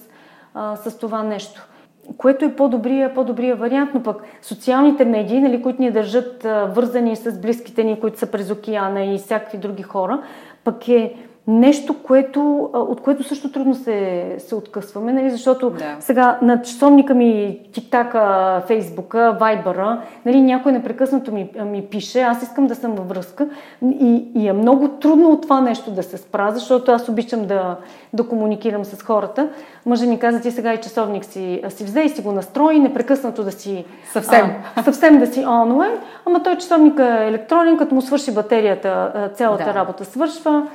а, 0.53 0.75
с 0.75 0.97
това 0.97 1.23
нещо. 1.23 1.67
Което 2.17 2.45
е 2.45 2.55
по-добрия, 2.55 3.13
по-добрия 3.13 3.55
вариант, 3.55 3.89
но 3.93 4.03
пък 4.03 4.23
социалните 4.41 5.05
медии, 5.05 5.41
нали, 5.41 5.61
които 5.61 5.81
ни 5.81 5.91
държат 5.91 6.45
а, 6.45 6.65
вързани 6.65 7.15
с 7.15 7.41
близките 7.41 7.83
ни, 7.83 7.99
които 7.99 8.19
са 8.19 8.31
през 8.31 8.51
океана 8.51 9.05
и 9.05 9.17
всякакви 9.17 9.57
други 9.57 9.83
хора, 9.83 10.23
пък 10.63 10.87
е 10.87 11.15
нещо, 11.47 11.95
което, 12.03 12.69
от 12.73 13.01
което 13.01 13.23
също 13.23 13.51
трудно 13.51 13.75
се, 13.75 14.35
се 14.37 14.55
откъсваме, 14.55 15.13
нали? 15.13 15.29
защото 15.29 15.69
да. 15.69 15.95
сега 15.99 16.39
на 16.41 16.61
часовника 16.61 17.13
ми, 17.13 17.59
тиктака, 17.73 18.61
фейсбука, 18.67 19.37
вайбъра, 19.39 20.01
нали, 20.25 20.41
някой 20.41 20.71
непрекъснато 20.71 21.31
ми, 21.31 21.49
ми 21.65 21.85
пише, 21.85 22.21
аз 22.21 22.43
искам 22.43 22.67
да 22.67 22.75
съм 22.75 22.95
във 22.95 23.09
връзка 23.09 23.47
и, 23.83 24.25
и 24.35 24.47
е 24.47 24.53
много 24.53 24.87
трудно 24.87 25.31
от 25.31 25.41
това 25.41 25.61
нещо 25.61 25.91
да 25.91 26.03
се 26.03 26.17
спра, 26.17 26.51
защото 26.53 26.91
аз 26.91 27.09
обичам 27.09 27.45
да, 27.45 27.75
да 28.13 28.27
комуникирам 28.27 28.85
с 28.85 29.01
хората. 29.01 29.49
Мъжа 29.85 30.05
ми 30.05 30.19
каза, 30.19 30.41
ти 30.41 30.51
сега 30.51 30.73
и 30.73 30.81
часовник 30.81 31.25
си, 31.25 31.61
си 31.69 31.83
взе 31.83 32.01
и 32.01 32.09
си 32.09 32.21
го 32.21 32.31
настрои, 32.31 32.79
непрекъснато 32.79 33.43
да 33.43 33.51
си... 33.51 33.85
Съвсем. 34.11 34.53
А, 34.75 34.83
съвсем 34.83 35.19
да 35.19 35.27
си 35.27 35.45
онлайн, 35.45 35.93
ама 36.25 36.43
той 36.43 36.57
часовник 36.57 36.99
е 36.99 37.27
електронен, 37.27 37.77
като 37.77 37.95
му 37.95 38.01
свърши 38.01 38.33
батерията, 38.33 39.11
цялата 39.35 39.65
да. 39.65 39.73
работа 39.73 40.05
свършва 40.05 40.67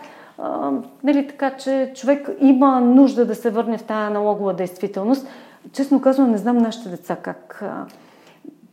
а, 0.43 0.71
нали, 1.05 1.29
така 1.29 1.51
че 1.51 1.93
човек 1.95 2.29
има 2.41 2.81
нужда 2.81 3.27
да 3.27 3.35
се 3.35 3.51
върне 3.51 3.79
в 3.79 3.83
тази 3.83 4.07
аналогова 4.07 4.55
действителност. 4.55 5.27
Честно 5.73 6.01
казвам, 6.01 6.31
не 6.31 6.39
знам 6.39 6.59
нашите 6.59 6.89
деца 6.89 7.17
как, 7.17 7.65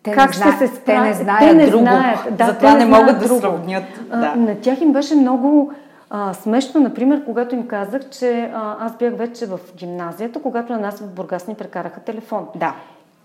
те 0.04 0.12
как 0.12 0.34
ще 0.34 0.52
се 0.52 0.68
справят. 0.68 0.86
Те 0.86 1.00
не 1.00 1.14
знаят 1.14 1.40
те 1.40 1.54
не 1.54 1.66
друго, 1.66 1.84
знаят. 1.84 2.20
Да, 2.38 2.46
затова 2.46 2.74
не, 2.74 2.80
не 2.80 2.86
могат 2.86 3.20
друго. 3.20 3.34
да 3.36 3.42
сравнят. 3.42 3.84
Да. 4.10 4.36
на 4.36 4.56
тях 4.56 4.82
им 4.82 4.94
беше 4.94 5.16
много 5.16 5.72
а, 6.10 6.34
смешно, 6.34 6.82
например, 6.82 7.26
когато 7.26 7.56
им 7.56 7.68
казах, 7.68 8.10
че 8.10 8.52
а, 8.54 8.86
аз 8.86 8.98
бях 8.98 9.14
вече 9.14 9.46
в 9.46 9.60
гимназията, 9.76 10.42
когато 10.42 10.74
на 10.74 10.80
нас 10.80 11.00
в 11.00 11.08
Бургас 11.08 11.48
ни 11.48 11.56
прекараха 11.56 12.00
телефон. 12.00 12.48
Да. 12.56 12.76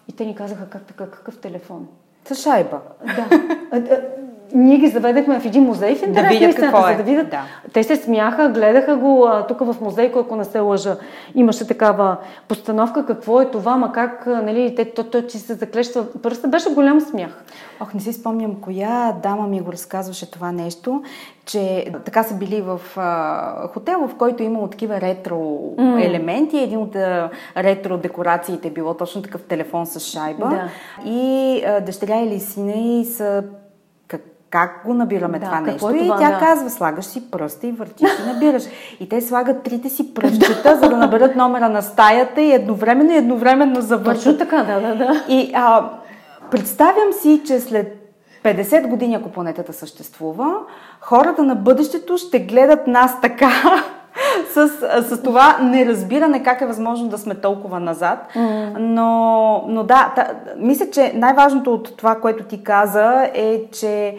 И 0.09 0.13
те 0.13 0.27
ни 0.27 0.35
казаха 0.35 0.67
как 0.71 0.83
така, 0.83 1.07
какъв 1.07 1.39
телефон? 1.39 1.87
С 2.25 2.35
шайба. 2.35 2.79
Да 3.05 4.01
ние 4.55 4.79
ги 4.79 4.89
заведахме 4.89 5.41
в 5.41 5.45
един 5.45 5.63
музей 5.63 5.95
в 5.95 6.03
интерес 6.03 6.33
да 6.33 6.39
видят 6.39 6.57
какво 6.57 6.89
е. 6.89 6.91
за 6.91 6.97
да 6.97 7.03
видят. 7.03 7.31
Да. 7.31 7.43
Те 7.73 7.83
се 7.83 7.97
смяха, 7.97 8.49
гледаха 8.49 8.97
го 8.97 9.29
тук 9.49 9.61
в 9.61 9.77
музей, 9.81 10.13
ако 10.17 10.37
не 10.37 10.45
се 10.45 10.59
лъжа. 10.59 10.97
Имаше 11.35 11.67
такава 11.67 12.17
постановка, 12.49 13.07
какво 13.07 13.41
е 13.41 13.51
това, 13.51 13.77
ма 13.77 13.93
как, 13.93 14.27
нали, 14.27 14.75
те, 14.75 14.85
то, 14.85 15.05
то, 15.05 15.23
че 15.23 15.39
се 15.39 15.55
заклещва. 15.55 16.07
Просто 16.23 16.51
беше 16.51 16.71
голям 16.71 17.01
смях. 17.01 17.45
Ох, 17.81 17.95
не 17.95 18.01
си 18.01 18.13
спомням 18.13 18.55
коя 18.61 19.13
дама 19.23 19.47
ми 19.47 19.61
го 19.61 19.73
разказваше 19.73 20.31
това 20.31 20.53
нещо, 20.53 21.03
че 21.47 21.93
така 22.05 22.23
са 22.23 22.35
били 22.35 22.61
в 22.61 22.81
а, 22.97 23.69
хотел, 23.69 24.09
в 24.09 24.15
който 24.15 24.43
имало 24.43 24.69
такива 24.69 25.01
ретро 25.01 25.37
mm. 25.37 26.07
елементи. 26.07 26.59
Един 26.59 26.79
от 26.79 26.97
а, 26.97 27.31
ретро 27.57 27.99
декорациите 27.99 28.69
е 28.69 28.71
било 28.71 28.95
точно 28.95 29.23
такъв 29.23 29.43
телефон 29.43 29.87
с 29.87 30.01
шайба. 30.01 30.49
Да. 30.49 30.69
И 31.11 31.63
а, 31.67 31.81
дъщеря 31.81 32.21
или 32.21 32.41
сина 32.41 32.73
и 32.73 33.05
са 33.05 33.45
как 34.53 34.81
го 34.85 34.95
набираме 34.95 35.39
да, 35.39 35.45
това 35.45 35.61
нещо. 35.61 35.89
Е 35.89 35.99
това, 35.99 36.05
и 36.05 36.09
тя 36.09 36.31
да. 36.31 36.39
казва, 36.39 36.71
слагаш 36.71 37.05
си 37.05 37.31
пръста 37.31 37.67
и 37.67 37.73
въртиш 37.73 38.09
и 38.21 38.33
набираш. 38.33 38.63
И 39.01 39.09
те 39.09 39.21
слагат 39.21 39.63
трите 39.63 39.89
си 39.89 40.15
пръстчета, 40.15 40.77
за 40.77 40.89
да 40.89 40.97
наберат 40.97 41.37
номера 41.37 41.69
на 41.69 41.83
стаята 41.83 42.41
и 42.41 42.53
едновременно 42.53 43.13
и 43.13 43.17
едновременно 43.17 43.81
завършат. 43.81 44.25
Точно 44.25 44.39
така, 44.39 44.63
да, 44.63 44.81
да, 44.81 44.95
да. 44.97 45.25
И 45.29 45.53
а, 45.55 45.91
представям 46.51 47.13
си, 47.13 47.43
че 47.47 47.61
след 47.61 48.03
50 48.45 48.87
години, 48.87 49.15
ако 49.15 49.29
планетата 49.29 49.73
съществува, 49.73 50.55
хората 51.01 51.43
на 51.43 51.55
бъдещето 51.55 52.17
ще 52.17 52.39
гледат 52.39 52.87
нас 52.87 53.21
така, 53.21 53.51
с, 54.55 54.69
с 55.03 55.23
това 55.23 55.59
неразбиране 55.59 56.43
как 56.43 56.61
е 56.61 56.67
възможно 56.67 57.09
да 57.09 57.19
сме 57.19 57.35
толкова 57.35 57.81
назад. 57.81 58.19
Mm. 58.37 58.77
Но, 58.79 59.65
но 59.69 59.85
да, 59.85 60.13
та, 60.17 60.29
мисля, 60.57 60.87
че 60.93 61.13
най-важното 61.15 61.75
от 61.75 61.97
това, 61.97 62.15
което 62.15 62.45
ти 62.45 62.65
каза 62.65 63.31
е, 63.35 63.63
че 63.73 64.17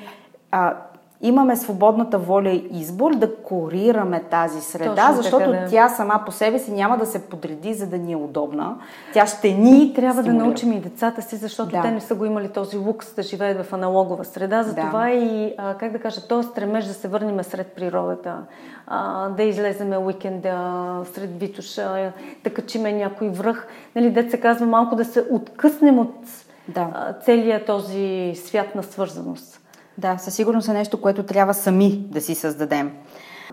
а, 0.56 0.74
имаме 1.22 1.56
свободната 1.56 2.18
воля 2.18 2.50
и 2.50 2.68
избор 2.72 3.16
да 3.16 3.36
корираме 3.36 4.24
тази 4.30 4.62
среда, 4.62 5.08
Точно 5.08 5.16
защото 5.16 5.46
така, 5.46 5.60
да. 5.60 5.68
тя 5.70 5.90
сама 5.90 6.22
по 6.26 6.32
себе 6.32 6.60
си 6.60 6.72
няма 6.72 6.98
да 6.98 7.06
се 7.06 7.22
подреди, 7.22 7.74
за 7.74 7.88
да 7.88 7.98
ни 7.98 8.14
е 8.14 8.16
удобна. 8.16 8.76
Тя 9.14 9.28
ще 9.28 9.52
ни. 9.52 9.84
И 9.84 9.94
трябва 9.94 10.22
стимулира. 10.22 10.44
да 10.44 10.46
научим 10.46 10.72
и 10.72 10.80
децата 10.80 11.22
си, 11.22 11.36
защото 11.36 11.72
да. 11.72 11.82
те 11.82 11.92
не 11.92 12.02
са 12.02 12.16
го 12.16 12.26
имали 12.26 12.50
този 12.50 12.78
лукс 12.78 13.16
да 13.16 13.24
живеят 13.24 13.66
в 13.66 13.74
аналогова 13.74 14.26
среда. 14.26 14.64
Затова 14.64 15.04
да. 15.04 15.10
и, 15.10 15.54
а, 15.58 15.74
как 15.74 15.92
да 15.92 16.00
кажа, 16.00 16.28
този 16.28 16.48
стремеж 16.48 16.86
да 16.86 16.94
се 16.94 17.08
върнем 17.08 17.44
сред 17.44 17.68
природата, 17.68 18.36
а, 18.88 19.30
да 19.30 19.44
излеземе 19.44 19.98
уикенда 19.98 21.02
сред 21.14 21.40
Витуша, 21.40 22.14
да 22.44 22.54
качиме 22.54 22.94
някой 22.94 23.30
връх. 23.30 23.68
Нали, 23.96 24.12
дет 24.12 24.32
се 24.32 24.40
казва 24.40 24.66
малко 24.66 24.96
да 24.96 25.06
се 25.06 25.26
откъснем 25.32 26.00
от 26.00 26.16
да. 26.68 27.16
целият 27.26 27.66
този 27.66 28.34
свят 28.36 28.76
на 28.76 28.84
свързаност. 28.84 29.53
Да, 29.98 30.18
със 30.18 30.36
сигурност 30.36 30.70
е 30.70 30.74
нещо, 30.74 31.02
което 31.02 31.24
трябва 31.24 31.54
сами 31.54 32.06
да 32.10 32.22
си 32.22 32.36
създадем. 32.36 32.92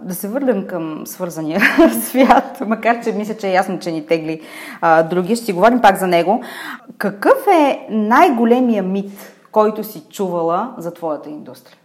Да 0.03 0.15
се 0.15 0.29
върнем 0.29 0.67
към 0.67 1.07
свързания 1.07 1.61
свят, 2.03 2.63
макар 2.67 3.05
че 3.05 3.13
мисля, 3.13 3.37
че 3.37 3.49
е 3.49 3.53
ясно, 3.53 3.79
че 3.79 3.93
ни 3.93 4.07
тегли 4.07 4.41
а, 4.81 5.03
други. 5.03 5.37
Ще 5.37 5.45
си 5.45 5.53
говорим 5.53 5.81
пак 5.81 5.97
за 5.97 6.07
него. 6.07 6.43
Какъв 6.99 7.47
е 7.47 7.87
най-големия 7.91 8.83
мит, 8.83 9.13
който 9.53 9.85
си 9.85 10.03
чувала 10.11 10.75
за 10.79 10.95
твоята 10.95 11.31
индустрия? 11.31 11.77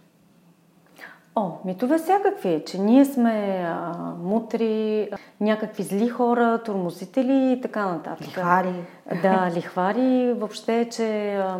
О, 1.38 1.50
митове 1.64 1.98
всякакви 1.98 2.62
че 2.66 2.78
ние 2.78 3.04
сме 3.04 3.66
а, 3.68 3.92
мутри, 4.22 5.08
някакви 5.40 5.82
зли 5.82 6.08
хора, 6.08 6.60
турмозители 6.64 7.52
и 7.52 7.60
така 7.60 7.86
нататък. 7.86 8.26
Лихвари. 8.26 8.74
Да, 9.22 9.50
лихвари. 9.54 10.32
Въобще, 10.32 10.88
че 10.92 11.34
а, 11.34 11.58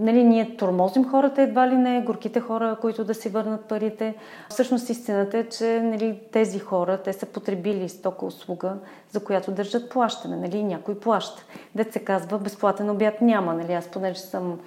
нали, 0.00 0.24
ние 0.24 0.56
тормозим 0.56 1.10
хората 1.10 1.42
едва 1.42 1.68
ли 1.68 1.76
не, 1.76 2.00
горките 2.00 2.40
хора, 2.40 2.76
които 2.80 3.04
да 3.04 3.14
си 3.14 3.28
върнат 3.28 3.64
парите. 3.64 4.14
Всъщност 4.48 4.90
истината 4.90 5.38
е, 5.38 5.44
че 5.44 5.80
нали, 5.82 6.20
тези 6.32 6.58
хора, 6.58 6.98
те 7.04 7.12
са 7.12 7.26
потребили 7.26 7.88
стока 7.88 8.26
услуга, 8.26 8.74
за 9.10 9.24
която 9.24 9.50
държат 9.50 9.90
плащане. 9.90 10.36
Нали, 10.36 10.62
някой 10.62 10.98
плаща. 11.00 11.42
Дет 11.74 11.92
се 11.92 11.98
казва, 11.98 12.38
безплатен 12.38 12.90
обяд 12.90 13.20
няма. 13.20 13.54
Нали, 13.54 13.72
аз 13.72 13.88
понеже 13.88 14.20
съм 14.20 14.58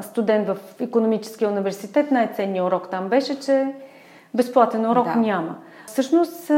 студент 0.00 0.46
в 0.46 0.56
економическия 0.80 1.48
университет, 1.48 2.10
най-ценният 2.10 2.66
урок 2.66 2.90
там 2.90 3.08
беше, 3.08 3.40
че 3.40 3.74
безплатен 4.34 4.90
урок 4.90 5.04
да. 5.04 5.16
няма. 5.16 5.56
Всъщност, 5.86 6.50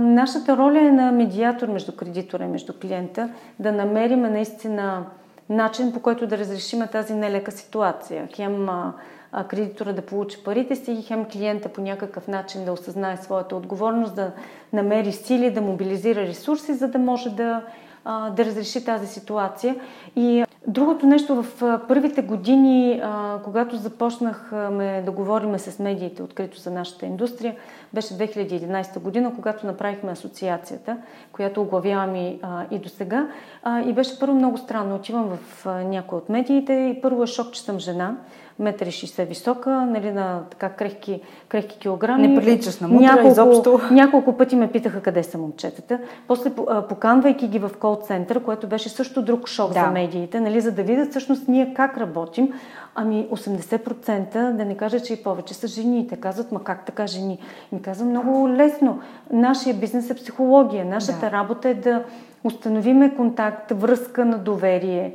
нашата 0.00 0.56
роля 0.56 0.80
е 0.80 0.90
на 0.90 1.12
медиатор 1.12 1.68
между 1.68 1.92
кредитора 1.92 2.44
и 2.44 2.48
между 2.48 2.72
клиента, 2.80 3.28
да 3.58 3.72
намерим 3.72 4.22
наистина 4.22 5.04
начин 5.48 5.92
по 5.92 6.00
който 6.00 6.26
да 6.26 6.38
разрешим 6.38 6.82
тази 6.92 7.14
нелека 7.14 7.52
ситуация. 7.52 8.28
Хем 8.34 8.68
кредитора 9.48 9.92
да 9.92 10.02
получи 10.02 10.44
парите 10.44 10.76
си, 10.76 11.04
хем 11.06 11.24
клиента 11.24 11.68
по 11.68 11.80
някакъв 11.80 12.28
начин 12.28 12.64
да 12.64 12.72
осъзнае 12.72 13.16
своята 13.16 13.56
отговорност, 13.56 14.14
да 14.14 14.32
намери 14.72 15.12
сили, 15.12 15.50
да 15.50 15.60
мобилизира 15.60 16.20
ресурси, 16.20 16.74
за 16.74 16.88
да 16.88 16.98
може 16.98 17.30
да 17.30 17.62
да 18.06 18.44
разреши 18.44 18.84
тази 18.84 19.06
ситуация. 19.06 19.76
И 20.16 20.44
другото 20.66 21.06
нещо 21.06 21.42
в 21.42 21.80
първите 21.88 22.22
години, 22.22 23.02
когато 23.44 23.76
започнахме 23.76 25.02
да 25.04 25.10
говорим 25.10 25.58
с 25.58 25.78
медиите 25.78 26.22
открито 26.22 26.60
за 26.60 26.70
нашата 26.70 27.06
индустрия, 27.06 27.56
беше 27.92 28.14
2011 28.14 28.98
година, 28.98 29.32
когато 29.34 29.66
направихме 29.66 30.12
асоциацията, 30.12 30.96
която 31.32 31.62
оглавявам 31.62 32.16
и, 32.16 32.40
и 32.70 32.78
до 32.78 32.88
сега. 32.88 33.28
И 33.86 33.92
беше 33.92 34.18
първо 34.18 34.34
много 34.34 34.58
странно. 34.58 34.94
Отивам 34.94 35.28
в 35.28 35.66
някои 35.84 36.18
от 36.18 36.28
медиите 36.28 36.72
и 36.72 37.00
първо 37.02 37.22
е 37.22 37.26
шок, 37.26 37.52
че 37.52 37.62
съм 37.62 37.78
жена. 37.78 38.16
1,60 38.62 39.28
висока, 39.28 39.70
нали, 39.70 40.12
на 40.12 40.42
така 40.50 40.68
крехки, 40.68 41.20
крехки 41.48 41.78
килограми. 41.78 42.28
Не 42.28 42.40
приличаш 42.40 42.80
на 42.80 42.88
мутра 42.88 43.06
няколко, 43.06 43.28
изобщо. 43.28 43.80
Няколко 43.90 44.36
пъти 44.36 44.56
ме 44.56 44.72
питаха 44.72 45.00
къде 45.00 45.22
са 45.22 45.38
момчетата. 45.38 45.98
После 46.28 46.50
поканвайки 46.88 47.48
ги 47.48 47.58
в 47.58 47.70
кол 47.80 47.98
център, 48.06 48.42
което 48.42 48.66
беше 48.66 48.88
също 48.88 49.22
друг 49.22 49.48
шок 49.48 49.72
да. 49.72 49.80
за 49.80 49.90
медиите, 49.90 50.40
нали, 50.40 50.60
за 50.60 50.72
да 50.72 50.82
видят 50.82 51.10
всъщност 51.10 51.48
ние 51.48 51.74
как 51.74 51.98
работим. 51.98 52.52
Ами 52.94 53.28
80%, 53.32 54.52
да 54.52 54.64
не 54.64 54.76
кажа, 54.76 55.00
че 55.00 55.12
и 55.12 55.22
повече 55.22 55.54
са 55.54 55.66
жени. 55.66 56.06
Те 56.08 56.16
казват, 56.16 56.52
ма 56.52 56.64
как 56.64 56.86
така 56.86 57.06
жени? 57.06 57.38
Ми 57.72 57.82
казвам 57.82 58.08
много 58.08 58.48
лесно. 58.48 59.00
Нашия 59.32 59.74
бизнес 59.74 60.10
е 60.10 60.14
психология. 60.14 60.84
Нашата 60.84 61.20
да. 61.20 61.30
работа 61.30 61.68
е 61.68 61.74
да 61.74 62.02
установиме 62.44 63.14
контакт, 63.14 63.70
връзка 63.70 64.24
на 64.24 64.38
доверие, 64.38 65.14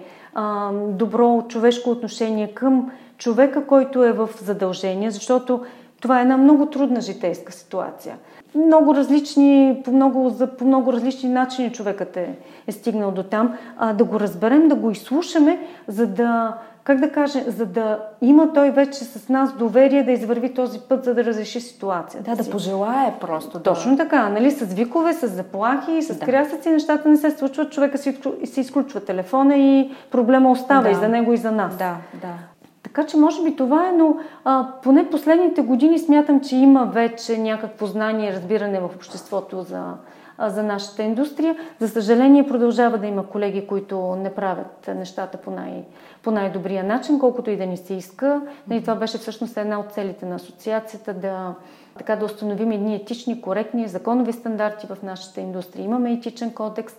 добро 0.88 1.46
човешко 1.48 1.90
отношение 1.90 2.54
към 2.54 2.92
човека, 3.20 3.66
който 3.66 4.04
е 4.04 4.12
в 4.12 4.30
задължение, 4.42 5.12
защото 5.12 5.66
това 6.02 6.20
е 6.20 6.22
една 6.22 6.38
много 6.38 6.66
трудна 6.66 7.02
житейска 7.02 7.52
ситуация. 7.52 8.16
Много 8.56 8.96
различни, 8.96 9.82
по 9.86 9.92
много, 9.92 10.34
по 10.58 10.66
много 10.66 10.94
различни 10.94 11.30
начини 11.30 11.72
човекът 11.72 12.18
е, 12.18 12.36
е 12.68 12.72
стигнал 12.72 13.12
до 13.12 13.24
там. 13.24 13.58
А, 13.78 13.94
да 13.94 14.04
го 14.04 14.20
разберем, 14.20 14.68
да 14.68 14.76
го 14.76 14.92
изслушаме, 14.92 15.60
за 15.88 16.08
да, 16.08 16.58
как 16.84 17.00
да 17.00 17.12
кажа, 17.12 17.40
за 17.48 17.66
да 17.66 18.00
има 18.22 18.54
той 18.54 18.72
вече 18.72 19.04
с 19.04 19.30
нас 19.30 19.54
доверие 19.58 20.04
да 20.04 20.12
извърви 20.12 20.54
този 20.54 20.80
път, 20.80 21.04
за 21.04 21.14
да 21.14 21.24
разреши 21.24 21.62
ситуацията. 21.62 22.36
Да, 22.36 22.44
да 22.44 22.50
пожелае 22.50 23.14
просто. 23.22 23.60
Точно 23.60 23.92
да. 23.96 24.04
така, 24.04 24.30
нали, 24.30 24.52
с 24.52 24.74
викове, 24.74 25.14
с 25.14 25.28
заплахи, 25.28 26.02
с 26.02 26.16
да. 26.20 26.26
крясъци 26.26 26.70
нещата 26.70 27.10
не 27.10 27.18
се 27.18 27.32
случват, 27.32 27.72
човека 27.72 27.98
си, 27.98 28.18
си 28.46 28.62
изключва 28.62 29.00
телефона 29.00 29.56
и 29.58 29.92
проблема 30.12 30.52
остава 30.52 30.82
да. 30.82 30.90
и 30.90 30.96
за 30.96 31.08
него 31.10 31.34
и 31.34 31.38
за 31.38 31.52
нас. 31.52 31.78
Да, 31.78 31.96
да. 32.22 32.34
Така 32.84 33.06
че 33.06 33.18
може 33.18 33.44
би 33.44 33.56
това 33.56 33.90
е, 33.90 33.92
но 33.92 34.16
а, 34.46 34.68
поне 34.84 35.10
последните 35.10 35.62
години 35.62 36.00
смятам, 36.00 36.42
че 36.42 36.56
има 36.56 36.86
вече 36.86 37.38
някакво 37.38 37.86
знание 37.86 38.30
и 38.30 38.34
разбиране 38.34 38.80
в 38.80 38.90
обществото 38.96 39.62
за, 39.62 39.84
а, 40.38 40.50
за 40.50 40.64
нашата 40.64 41.04
индустрия. 41.04 41.56
За 41.80 41.90
съжаление 41.90 42.48
продължава 42.48 42.98
да 42.98 43.08
има 43.08 43.28
колеги, 43.28 43.68
които 43.68 44.16
не 44.16 44.34
правят 44.34 44.90
нещата 44.96 45.38
по, 45.38 45.52
най, 45.52 45.84
по 46.24 46.32
най-добрия 46.32 46.84
начин, 46.84 47.20
колкото 47.20 47.50
и 47.50 47.58
да 47.58 47.66
ни 47.66 47.78
се 47.78 47.94
иска. 47.94 48.42
И 48.72 48.82
това 48.82 48.96
беше 48.96 49.18
всъщност 49.18 49.58
една 49.58 49.80
от 49.80 49.92
целите 49.92 50.26
на 50.26 50.36
асоциацията 50.36 51.14
да, 51.14 51.54
така 51.98 52.16
да 52.16 52.26
установим 52.26 52.72
едни 52.72 52.96
етични, 52.96 53.42
коректни, 53.42 53.88
законови 53.88 54.34
стандарти 54.34 54.88
в 54.88 54.98
нашата 55.04 55.42
индустрия. 55.42 55.84
Имаме 55.84 56.14
етичен 56.14 56.54
кодекс, 56.54 56.94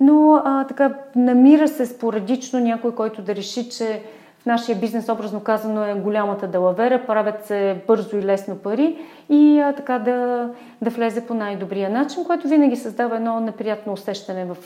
но 0.00 0.42
а, 0.44 0.66
така 0.66 0.94
намира 1.16 1.68
се 1.68 1.86
спорадично 1.86 2.60
някой, 2.60 2.94
който 2.94 3.22
да 3.22 3.34
реши, 3.34 3.68
че 3.68 4.02
в 4.42 4.46
нашия 4.46 4.78
бизнес, 4.78 5.08
образно 5.08 5.40
казано, 5.40 5.84
е 5.84 5.94
голямата 5.94 6.46
далавера, 6.46 7.06
правят 7.06 7.46
се 7.46 7.76
бързо 7.86 8.16
и 8.16 8.22
лесно 8.22 8.56
пари 8.56 8.98
и 9.28 9.60
а, 9.60 9.72
така 9.72 9.98
да, 9.98 10.48
да 10.82 10.90
влезе 10.90 11.26
по 11.26 11.34
най-добрия 11.34 11.90
начин, 11.90 12.24
което 12.24 12.48
винаги 12.48 12.76
създава 12.76 13.16
едно 13.16 13.40
неприятно 13.40 13.92
усещане 13.92 14.44
в 14.44 14.56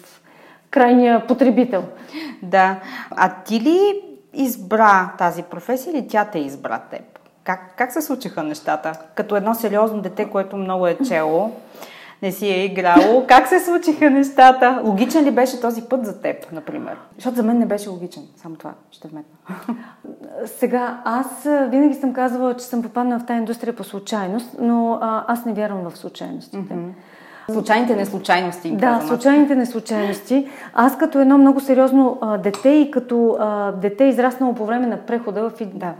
крайния 0.70 1.26
потребител. 1.26 1.84
Да. 2.42 2.80
А 3.10 3.34
ти 3.44 3.60
ли 3.60 4.02
избра 4.32 5.12
тази 5.18 5.42
професия 5.42 5.92
или 5.92 6.08
тя 6.08 6.24
те 6.24 6.38
избра 6.38 6.78
теб? 6.90 7.02
Как, 7.44 7.60
как 7.76 7.92
се 7.92 8.02
случиха 8.02 8.42
нещата? 8.42 8.92
Като 9.14 9.36
едно 9.36 9.54
сериозно 9.54 10.00
дете, 10.00 10.30
което 10.30 10.56
много 10.56 10.86
е 10.86 10.96
чело, 11.08 11.50
не 12.24 12.32
си 12.32 12.46
е 12.46 12.64
играло. 12.64 13.24
Как 13.28 13.48
се 13.48 13.60
случиха 13.60 14.10
нещата? 14.10 14.82
Логичен 14.84 15.24
ли 15.24 15.30
беше 15.30 15.60
този 15.60 15.82
път 15.82 16.06
за 16.06 16.20
теб, 16.20 16.52
например? 16.52 16.96
Защото 17.14 17.36
за 17.36 17.42
мен 17.42 17.58
не 17.58 17.66
беше 17.66 17.88
логичен. 17.88 18.22
Само 18.36 18.56
това 18.56 18.72
ще 18.90 19.08
вметна. 19.08 19.56
Сега, 20.46 21.02
аз 21.04 21.48
винаги 21.68 21.94
съм 21.94 22.12
казвала, 22.12 22.56
че 22.56 22.64
съм 22.64 22.82
попаднала 22.82 23.20
в 23.20 23.26
тази 23.26 23.38
индустрия 23.38 23.76
по 23.76 23.84
случайност, 23.84 24.56
но 24.60 24.98
а, 25.00 25.24
аз 25.28 25.44
не 25.44 25.52
вярвам 25.52 25.90
в 25.90 25.98
случайностите. 25.98 26.74
Mm-hmm. 26.74 27.52
Случайните 27.52 27.96
неслучайности. 27.96 28.70
Да, 28.70 28.80
казвам. 28.80 29.08
случайните 29.08 29.54
неслучайности. 29.54 30.48
Аз 30.74 30.98
като 30.98 31.20
едно 31.20 31.38
много 31.38 31.60
сериозно 31.60 32.18
а, 32.20 32.38
дете 32.38 32.68
и 32.68 32.90
като 32.90 33.36
а, 33.40 33.72
дете 33.72 34.04
израснало 34.04 34.54
по 34.54 34.66
време 34.66 34.86
на 34.86 34.96
прехода 34.96 35.50
в 35.50 35.52
да 35.64 35.94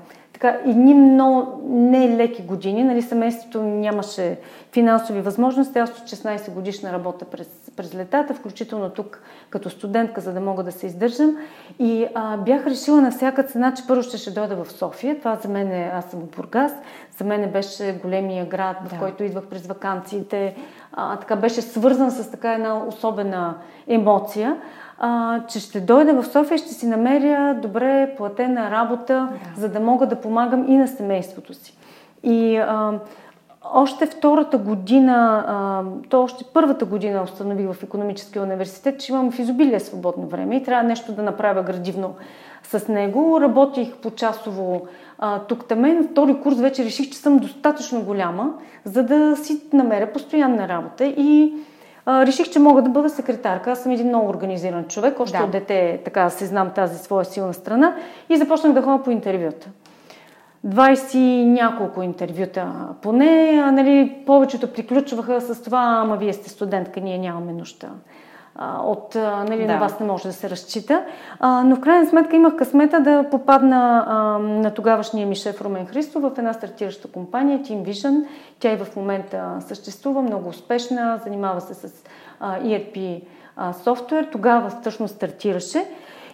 така, 0.44 0.70
едни 0.70 0.94
много 0.94 1.61
нелеки 1.68 2.42
години. 2.42 2.85
Нали, 2.85 3.02
семейството 3.02 3.62
нямаше 3.62 4.38
финансови 4.72 5.20
възможности. 5.20 5.78
Аз 5.78 5.90
от 5.90 6.09
16 6.09 6.50
годишна 6.54 6.92
работя 6.92 7.24
през, 7.24 7.48
през 7.76 7.94
летата, 7.94 8.35
включително 8.35 8.90
тук 8.90 9.22
като 9.50 9.70
студентка, 9.70 10.20
за 10.20 10.33
да 10.33 10.40
мога 10.40 10.62
да 10.62 10.72
се 10.72 10.87
издържам. 10.87 11.37
И 11.78 12.07
а, 12.14 12.37
бях 12.37 12.66
решила 12.66 13.00
на 13.00 13.11
всяка 13.11 13.42
цена, 13.42 13.74
че 13.74 13.87
първо 13.87 14.02
ще, 14.02 14.18
ще 14.18 14.30
дойда 14.30 14.64
в 14.64 14.72
София. 14.72 15.18
Това 15.18 15.37
за 15.37 15.48
мен 15.48 15.72
е, 15.72 15.90
аз 15.94 16.04
съм 16.04 16.20
от 16.20 16.30
Бургас. 16.30 16.72
За 17.18 17.24
мен 17.24 17.50
беше 17.50 17.98
големия 18.02 18.46
град, 18.46 18.76
в 18.85 18.90
да. 18.90 18.98
който 18.98 19.24
идвах 19.24 19.44
през 19.46 19.66
вакансиите. 19.66 20.57
А, 20.92 21.16
така 21.16 21.37
беше 21.37 21.62
свързан 21.62 22.11
с 22.11 22.30
така 22.30 22.52
една 22.52 22.87
особена 22.87 23.54
емоция 23.88 24.57
а, 24.98 25.40
че 25.46 25.61
ще 25.61 25.80
дойда 25.80 26.22
в 26.22 26.26
София, 26.26 26.59
ще 26.59 26.74
си 26.74 26.87
намеря 26.87 27.59
добре 27.62 28.14
платена 28.16 28.70
работа, 28.70 29.28
да. 29.54 29.61
за 29.61 29.68
да 29.68 29.80
мога 29.80 30.07
да 30.07 30.16
помагам 30.16 30.64
и 30.68 30.76
на 30.76 30.88
семейството 30.88 31.54
си. 31.54 31.76
И 32.22 32.57
а, 32.57 32.92
още 33.72 34.07
втората 34.07 34.59
година, 34.59 35.44
а, 35.48 35.83
то 36.09 36.22
още 36.22 36.44
първата 36.54 36.85
година 36.85 37.22
установих 37.22 37.72
в 37.72 37.83
економическия 37.83 38.42
университет, 38.42 39.00
че 39.00 39.12
имам 39.12 39.30
в 39.30 39.38
изобилие 39.38 39.80
свободно 39.80 40.26
време 40.26 40.57
и 40.57 40.62
трябва 40.62 40.88
нещо 40.88 41.12
да 41.12 41.22
направя 41.22 41.62
градивно 41.62 42.14
с 42.62 42.88
него. 42.88 43.40
Работих 43.40 43.94
по 43.94 44.11
часово 44.11 44.87
тук 45.48 45.64
там. 45.64 45.80
На 45.80 46.02
втори 46.02 46.40
курс 46.40 46.61
вече 46.61 46.85
реших, 46.85 47.11
че 47.11 47.18
съм 47.18 47.38
достатъчно 47.38 48.02
голяма, 48.02 48.54
за 48.85 49.02
да 49.02 49.37
си 49.37 49.62
намеря 49.72 50.12
постоянна 50.12 50.68
работа 50.68 51.04
и 51.04 51.54
а, 52.06 52.26
реших, 52.26 52.50
че 52.50 52.58
мога 52.58 52.82
да 52.82 52.90
бъда 52.90 53.10
секретарка. 53.10 53.70
Аз 53.70 53.82
съм 53.82 53.92
един 53.92 54.08
много 54.08 54.28
организиран 54.28 54.84
човек, 54.84 55.20
още 55.20 55.38
да. 55.38 55.44
от 55.44 55.50
дете 55.50 56.00
така 56.04 56.30
се 56.30 56.46
знам 56.46 56.70
тази 56.74 56.98
своя 56.98 57.24
силна 57.24 57.54
страна 57.54 57.96
и 58.28 58.36
започнах 58.36 58.72
да 58.72 58.82
ходя 58.82 59.02
по 59.02 59.10
интервюта. 59.10 59.68
20 60.66 61.44
няколко 61.44 62.02
интервюта 62.02 62.72
поне, 63.02 63.62
а, 63.64 63.72
нали, 63.72 64.22
повечето 64.26 64.72
приключваха 64.72 65.40
с 65.40 65.62
това, 65.62 65.98
ама 66.02 66.16
вие 66.16 66.32
сте 66.32 66.50
студентка, 66.50 67.00
ние 67.00 67.18
нямаме 67.18 67.52
нужда 67.52 67.88
от 68.60 69.14
нали, 69.14 69.66
да. 69.66 69.72
на 69.72 69.78
вас 69.78 70.00
не 70.00 70.06
може 70.06 70.22
да 70.22 70.32
се 70.32 70.50
разчита. 70.50 71.04
А, 71.40 71.64
но 71.64 71.76
в 71.76 71.80
крайна 71.80 72.06
сметка 72.06 72.36
имах 72.36 72.56
късмета 72.56 73.00
да 73.00 73.24
попадна 73.30 74.04
а, 74.08 74.14
на 74.38 74.74
тогавашния 74.74 75.26
ми 75.26 75.36
шеф 75.36 75.60
Румен 75.60 75.86
Христо 75.86 76.20
в 76.20 76.32
една 76.38 76.52
стартираща 76.52 77.08
компания 77.08 77.58
Team 77.58 77.82
Vision. 77.82 78.26
Тя 78.58 78.72
и 78.72 78.76
в 78.76 78.96
момента 78.96 79.56
съществува, 79.60 80.22
много 80.22 80.48
успешна, 80.48 81.20
занимава 81.24 81.60
се 81.60 81.74
с 81.74 82.04
а, 82.40 82.60
ERP 82.60 83.22
софтуер. 83.84 84.28
Тогава 84.32 84.70
всъщност 84.80 85.14
стартираше. 85.14 85.84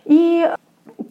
И 0.08 0.44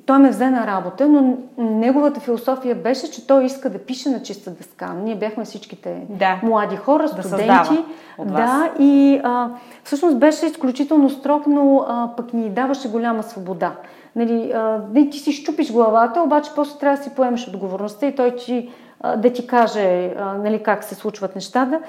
той 0.09 0.19
ме 0.19 0.29
взе 0.29 0.49
на 0.49 0.67
работа, 0.67 1.07
но 1.07 1.37
неговата 1.57 2.19
философия 2.19 2.75
беше, 2.75 3.11
че 3.11 3.27
той 3.27 3.45
иска 3.45 3.69
да 3.69 3.77
пише 3.79 4.09
на 4.09 4.21
чиста 4.21 4.51
дъска. 4.51 4.93
Ние 4.93 5.15
бяхме 5.15 5.45
всичките 5.45 6.01
да. 6.09 6.39
млади 6.43 6.75
хора, 6.75 7.07
студенти. 7.07 7.83
Да, 8.19 8.25
да 8.25 8.71
и 8.79 9.21
а, 9.23 9.49
всъщност 9.83 10.19
беше 10.19 10.45
изключително 10.45 11.09
строг, 11.09 11.47
но 11.47 11.85
а, 11.87 12.09
пък 12.17 12.33
ни 12.33 12.49
даваше 12.49 12.89
голяма 12.89 13.23
свобода. 13.23 13.71
Нали, 14.15 14.51
а, 14.51 14.79
ти 15.11 15.19
си 15.19 15.31
щупиш 15.31 15.71
главата, 15.71 16.21
обаче 16.21 16.51
после 16.55 16.79
трябва 16.79 16.97
да 16.97 17.03
си 17.03 17.09
поемеш 17.15 17.47
отговорността 17.47 18.05
и 18.05 18.15
той 18.15 18.35
ти, 18.35 18.69
а, 19.01 19.17
да 19.17 19.33
ти 19.33 19.47
каже 19.47 20.13
а, 20.19 20.33
нали, 20.33 20.63
как 20.63 20.83
се 20.83 20.95
случват 20.95 21.35
нещата. 21.35 21.79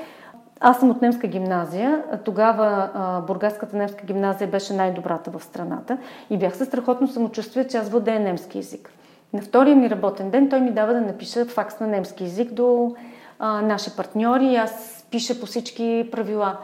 Аз 0.60 0.80
съм 0.80 0.90
от 0.90 1.02
немска 1.02 1.26
гимназия. 1.26 2.02
Тогава 2.24 2.90
а, 2.94 3.20
Бургаската 3.20 3.76
немска 3.76 4.06
гимназия 4.06 4.48
беше 4.48 4.72
най-добрата 4.72 5.30
в 5.30 5.44
страната 5.44 5.98
и 6.30 6.38
бях 6.38 6.56
със 6.56 6.68
страхотно 6.68 7.08
самочувствие, 7.08 7.66
че 7.66 7.76
аз 7.76 7.88
владея 7.88 8.20
немски 8.20 8.58
язик. 8.58 8.90
На 9.32 9.42
втория 9.42 9.76
ми 9.76 9.90
работен 9.90 10.30
ден 10.30 10.48
той 10.48 10.60
ми 10.60 10.70
дава 10.70 10.92
да 10.92 11.00
напиша 11.00 11.44
факс 11.44 11.80
на 11.80 11.86
немски 11.86 12.24
язик 12.24 12.52
до 12.52 12.94
а, 13.38 13.62
наши 13.62 13.96
партньори. 13.96 14.56
Аз 14.56 15.04
пиша 15.10 15.40
по 15.40 15.46
всички 15.46 16.08
правила. 16.12 16.56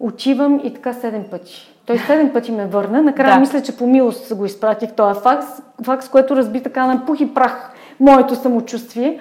Отивам 0.00 0.60
и 0.64 0.74
така 0.74 0.92
седем 0.92 1.24
пъти. 1.30 1.74
Той 1.86 1.98
седем 1.98 2.32
пъти 2.32 2.52
ме 2.52 2.66
върна. 2.66 3.02
Накрая 3.02 3.34
да. 3.34 3.40
мисля, 3.40 3.62
че 3.62 3.76
по 3.76 3.86
милост 3.86 4.36
го 4.36 4.44
изпратих 4.44 4.92
този 4.92 5.20
факс, 5.20 5.46
факс, 5.84 6.08
което 6.08 6.36
разби 6.36 6.62
така 6.62 6.86
на 6.86 7.06
пух 7.06 7.20
и 7.20 7.34
прах 7.34 7.72
моето 8.00 8.34
самочувствие. 8.34 9.20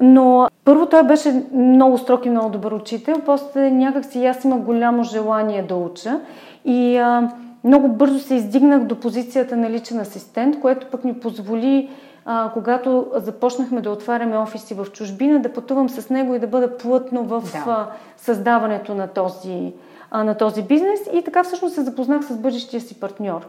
Но 0.00 0.48
първо 0.64 0.86
той 0.86 1.02
беше 1.02 1.44
много 1.52 1.98
строг 1.98 2.26
и 2.26 2.30
много 2.30 2.50
добър 2.50 2.72
учител, 2.72 3.16
после 3.26 3.70
някак 3.70 4.04
си 4.04 4.26
аз 4.26 4.44
имах 4.44 4.60
голямо 4.60 5.02
желание 5.02 5.62
да 5.62 5.74
уча 5.74 6.20
и 6.64 6.96
а, 6.96 7.30
много 7.64 7.88
бързо 7.88 8.18
се 8.18 8.34
издигнах 8.34 8.84
до 8.84 9.00
позицията 9.00 9.56
на 9.56 9.70
личен 9.70 10.00
асистент, 10.00 10.60
което 10.60 10.86
пък 10.86 11.04
ми 11.04 11.20
позволи 11.20 11.90
а, 12.24 12.50
когато 12.52 13.06
започнахме 13.14 13.80
да 13.80 13.90
отваряме 13.90 14.38
офиси 14.38 14.74
в 14.74 14.86
чужбина, 14.92 15.38
да 15.38 15.52
пътувам 15.52 15.88
с 15.88 16.10
него 16.10 16.34
и 16.34 16.38
да 16.38 16.46
бъда 16.46 16.76
плътно 16.76 17.24
в 17.24 17.42
да. 17.52 17.64
а, 17.66 17.86
създаването 18.16 18.94
на 18.94 19.08
този, 19.08 19.72
а, 20.10 20.24
на 20.24 20.34
този 20.34 20.62
бизнес. 20.62 21.00
И 21.12 21.22
така 21.24 21.44
всъщност 21.44 21.74
се 21.74 21.82
запознах 21.82 22.24
с 22.24 22.36
бъдещия 22.36 22.80
си 22.80 23.00
партньор. 23.00 23.46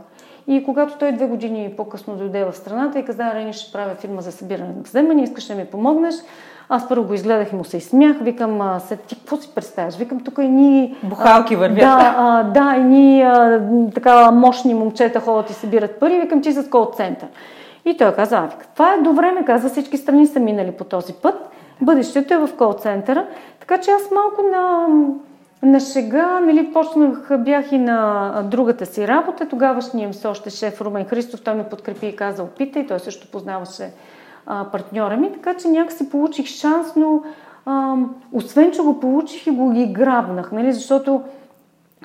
И 0.47 0.63
когато 0.63 0.97
той 0.97 1.11
две 1.11 1.25
години 1.25 1.73
по-късно 1.77 2.15
дойде 2.15 2.45
в 2.45 2.53
страната 2.53 2.99
и 2.99 3.05
каза, 3.05 3.33
Рени, 3.33 3.53
ще 3.53 3.71
правя 3.71 3.95
фирма 3.95 4.21
за 4.21 4.31
събиране 4.31 4.73
на 4.77 4.83
вземания, 4.83 5.23
искаш 5.23 5.45
да 5.45 5.55
ми 5.55 5.65
помогнеш. 5.65 6.15
Аз 6.69 6.89
първо 6.89 7.07
го 7.07 7.13
изгледах 7.13 7.51
и 7.51 7.55
му 7.55 7.63
се 7.63 7.77
изсмях. 7.77 8.17
Викам, 8.21 8.61
а, 8.61 8.79
се, 8.79 8.95
ти 8.95 9.15
какво 9.15 9.37
си 9.37 9.49
представяш? 9.55 9.97
Викам, 9.97 10.19
тук 10.19 10.37
и 10.41 10.47
ни... 10.47 10.95
Бухалки 11.03 11.55
вървят. 11.55 11.79
Да, 11.79 12.15
а, 12.17 12.43
да, 12.43 12.75
и 12.77 12.83
ни 12.83 13.21
а, 13.21 13.61
така 13.93 14.31
мощни 14.31 14.73
момчета 14.73 15.19
ходят 15.19 15.49
и 15.49 15.53
събират 15.53 15.99
пари. 15.99 16.19
Викам, 16.19 16.41
ти 16.41 16.51
с 16.51 16.69
кол 16.69 16.91
център. 16.93 17.27
И 17.85 17.97
той 17.97 18.13
каза, 18.13 18.37
а, 18.37 18.49
това 18.73 18.93
е 18.93 19.01
до 19.01 19.13
време, 19.13 19.45
каза, 19.45 19.69
всички 19.69 19.97
страни 19.97 20.27
са 20.27 20.39
минали 20.39 20.71
по 20.71 20.83
този 20.83 21.13
път. 21.13 21.49
Бъдещето 21.81 22.33
е 22.33 22.37
в 22.37 22.49
кол 22.57 22.73
центъра. 22.73 23.25
Така 23.59 23.77
че 23.77 23.91
аз 23.91 24.11
малко 24.11 24.41
на 24.51 24.87
на 25.63 25.79
шега, 25.79 26.39
нали, 26.39 26.73
почнах, 26.73 27.31
бях 27.39 27.71
и 27.71 27.77
на 27.77 28.41
другата 28.45 28.85
си 28.85 29.07
работа. 29.07 29.47
Тогавашният 29.47 30.07
им 30.07 30.13
се 30.13 30.27
още 30.27 30.49
шеф 30.49 30.81
Румен 30.81 31.05
Христов, 31.05 31.41
той 31.41 31.53
ме 31.53 31.69
подкрепи 31.69 32.07
и 32.07 32.15
каза, 32.15 32.43
опитай, 32.43 32.87
той 32.87 32.99
също 32.99 33.31
познаваше 33.31 33.91
а, 34.45 34.65
партньора 34.71 35.17
ми, 35.17 35.33
така 35.33 35.53
че 35.53 35.67
някакси 35.67 36.09
получих 36.09 36.45
шанс, 36.47 36.95
но 36.95 37.23
а, 37.65 37.95
освен, 38.31 38.71
че 38.71 38.81
го 38.81 38.99
получих 38.99 39.47
и 39.47 39.51
го 39.51 39.71
ги 39.71 39.85
грабнах, 39.85 40.51
нали, 40.51 40.73
защото 40.73 41.21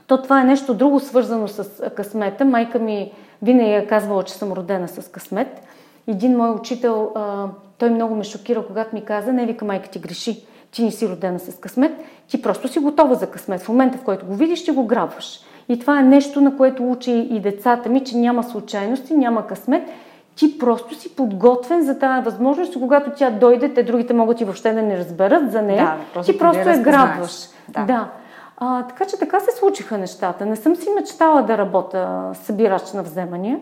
то 0.07 0.23
това 0.23 0.41
е 0.41 0.45
нещо 0.45 0.75
друго 0.75 1.01
свързано 1.01 1.49
с 1.49 1.91
късмета. 1.97 2.45
Майка 2.45 2.79
ми 2.79 3.13
винаги 3.43 3.71
е 3.71 3.87
казвала, 3.87 4.23
че 4.23 4.35
съм 4.35 4.53
родена 4.53 4.89
с 4.89 5.11
късмет. 5.11 5.63
Един 6.07 6.37
мой 6.37 6.51
учител, 6.51 7.13
а, 7.15 7.47
той 7.79 7.91
много 7.91 8.15
ме 8.15 8.25
шокира, 8.25 8.67
когато 8.67 8.95
ми 8.95 9.05
каза, 9.05 9.33
не 9.33 9.47
вика 9.47 9.65
майка 9.65 9.89
ти 9.89 9.99
греши 9.99 10.47
ти 10.77 10.85
не 10.85 10.91
си 10.91 11.09
родена 11.09 11.39
с 11.39 11.59
късмет, 11.59 11.93
ти 12.29 12.43
просто 12.43 12.69
си 12.69 12.79
готова 12.79 13.15
за 13.15 13.27
късмет. 13.27 13.61
В 13.61 13.69
момента, 13.69 13.99
в 13.99 14.03
който 14.03 14.27
го 14.27 14.35
видиш, 14.35 14.59
ще 14.59 14.73
го 14.73 14.87
грабваш. 14.87 15.41
И 15.69 15.79
това 15.79 16.01
е 16.01 16.03
нещо, 16.03 16.41
на 16.41 16.57
което 16.57 16.91
учи 16.91 17.13
и 17.13 17.41
децата 17.41 17.89
ми, 17.89 18.05
че 18.05 18.17
няма 18.17 18.45
случайности, 18.45 19.17
няма 19.17 19.47
късмет. 19.47 19.83
Ти 20.35 20.59
просто 20.59 20.95
си 20.95 21.17
подготвен 21.17 21.85
за 21.85 21.99
тази 21.99 22.25
възможност 22.25 22.77
и 22.77 22.81
когато 22.81 23.11
тя 23.11 23.31
дойде, 23.31 23.75
те 23.75 23.83
другите 23.83 24.13
могат 24.13 24.41
и 24.41 24.45
въобще 24.45 24.73
да 24.73 24.83
не 24.83 24.99
разберат 24.99 25.53
за 25.53 25.63
нея. 25.63 25.85
Да, 25.85 25.97
просто 26.15 26.33
ти 26.33 26.39
просто 26.39 26.69
я 26.69 26.79
грабваш. 26.79 27.49
Да. 27.69 27.85
да. 27.85 28.09
А, 28.57 28.83
така 28.83 29.05
че 29.05 29.19
така 29.19 29.41
се 29.41 29.57
случиха 29.59 29.99
нещата. 29.99 30.47
Не 30.47 30.57
съм 30.57 30.77
си 30.77 30.89
мечтала 30.97 31.43
да 31.43 31.59
работя 31.59 32.31
събирач 32.35 32.93
на 32.93 33.03
вземания. 33.03 33.59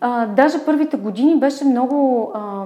А, 0.00 0.26
даже 0.26 0.64
първите 0.64 0.96
години 0.96 1.38
беше 1.38 1.64
много... 1.64 2.30
А, 2.34 2.64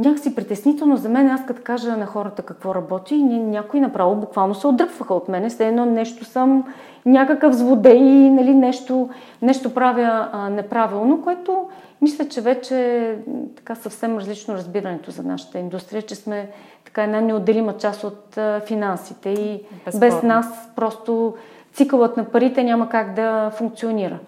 някакси 0.00 0.34
притеснително 0.34 0.96
за 0.96 1.08
мен, 1.08 1.28
аз 1.28 1.46
като 1.46 1.62
кажа 1.64 1.96
на 1.96 2.06
хората 2.06 2.42
какво 2.42 2.74
работи, 2.74 3.16
някои 3.22 3.80
направо 3.80 4.16
буквално 4.16 4.54
се 4.54 4.66
отдръпваха 4.66 5.14
от 5.14 5.28
мене, 5.28 5.48
все 5.48 5.68
едно 5.68 5.86
нещо 5.86 6.24
съм 6.24 6.64
някакъв 7.06 7.54
злодей, 7.54 8.30
нали, 8.30 8.54
нещо, 8.54 9.08
нещо 9.42 9.74
правя 9.74 10.28
а, 10.32 10.50
неправилно, 10.50 11.22
което 11.22 11.68
мисля, 12.02 12.28
че 12.28 12.40
вече 12.40 13.16
така 13.56 13.74
съвсем 13.74 14.18
различно 14.18 14.54
разбирането 14.54 15.10
за 15.10 15.22
нашата 15.22 15.58
индустрия, 15.58 16.02
че 16.02 16.14
сме 16.14 16.50
така 16.84 17.02
една 17.02 17.20
неотделима 17.20 17.76
част 17.76 18.04
от 18.04 18.38
а, 18.38 18.60
финансите 18.60 19.28
и 19.28 19.62
Безпорно. 19.84 20.00
без 20.00 20.22
нас 20.22 20.46
просто 20.76 21.34
цикълът 21.72 22.16
на 22.16 22.24
парите 22.24 22.64
няма 22.64 22.88
как 22.88 23.14
да 23.14 23.50
функционира. 23.50 24.18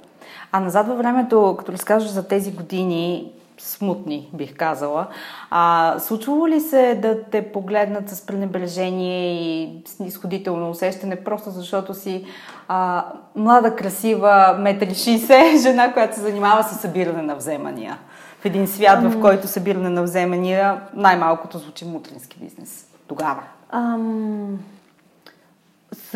А 0.52 0.60
назад 0.60 0.86
във 0.86 0.98
времето, 0.98 1.54
като 1.58 1.72
разкажеш 1.72 2.10
за 2.10 2.28
тези 2.28 2.52
години, 2.52 3.32
смутни, 3.64 4.30
бих 4.34 4.56
казала. 4.56 5.06
А, 5.50 5.94
случвало 5.98 6.48
ли 6.48 6.60
се 6.60 6.98
да 7.02 7.22
те 7.22 7.52
погледнат 7.52 8.08
с 8.08 8.26
пренебрежение 8.26 9.34
и 9.34 9.82
с 9.86 10.04
изходително 10.04 10.70
усещане, 10.70 11.16
просто 11.16 11.50
защото 11.50 11.94
си 11.94 12.24
а, 12.68 13.04
млада, 13.36 13.76
красива, 13.76 14.56
метри 14.58 14.90
60 14.90 15.62
жена, 15.62 15.92
която 15.92 16.14
се 16.14 16.20
занимава 16.20 16.62
с 16.62 16.80
събиране 16.80 17.22
на 17.22 17.34
вземания? 17.34 17.98
В 18.40 18.44
един 18.44 18.66
свят, 18.66 19.02
в 19.02 19.20
който 19.20 19.46
събиране 19.46 19.88
на 19.88 20.02
вземания 20.02 20.80
най-малкото 20.94 21.58
звучи 21.58 21.84
мутрински 21.84 22.38
бизнес. 22.40 22.86
Тогава. 23.08 23.42
Ам 23.70 24.58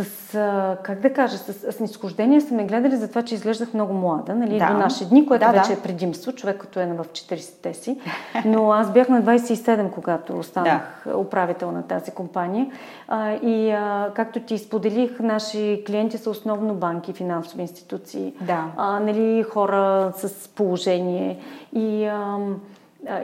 с, 0.04 0.78
как 0.82 1.00
да 1.00 1.12
кажа, 1.12 1.38
с, 1.38 1.72
с 1.72 1.80
нисхождение 1.80 2.40
са 2.40 2.54
ме 2.54 2.64
гледали 2.64 2.96
за 2.96 3.09
това, 3.09 3.22
че 3.22 3.35
изглеждах 3.35 3.74
много 3.74 3.94
млада, 3.94 4.35
нали, 4.35 4.59
да. 4.59 4.66
до 4.66 4.78
наши 4.78 5.09
дни, 5.09 5.26
което 5.26 5.46
да, 5.46 5.52
вече 5.52 5.68
да. 5.68 5.72
е 5.72 5.82
предимство, 5.82 6.32
човек 6.32 6.56
като 6.56 6.80
е 6.80 6.87
в 6.87 7.04
40-те 7.04 7.74
си. 7.74 8.00
Но 8.44 8.72
аз 8.72 8.92
бях 8.92 9.09
на 9.09 9.22
27, 9.22 9.90
когато 9.90 10.42
станах 10.42 11.02
да. 11.06 11.16
управител 11.16 11.72
на 11.72 11.82
тази 11.82 12.11
компания. 12.11 12.66
А, 13.09 13.32
и 13.32 13.70
а, 13.70 14.11
както 14.14 14.40
ти 14.40 14.59
споделих, 14.59 15.20
наши 15.20 15.82
клиенти 15.87 16.18
са 16.18 16.30
основно 16.30 16.74
банки, 16.74 17.12
финансови 17.12 17.62
институции, 17.62 18.32
да. 18.40 18.64
а, 18.76 19.00
нали, 19.00 19.42
хора 19.42 20.12
с 20.16 20.48
положение. 20.48 21.38
И 21.72 22.04
а, 22.04 22.38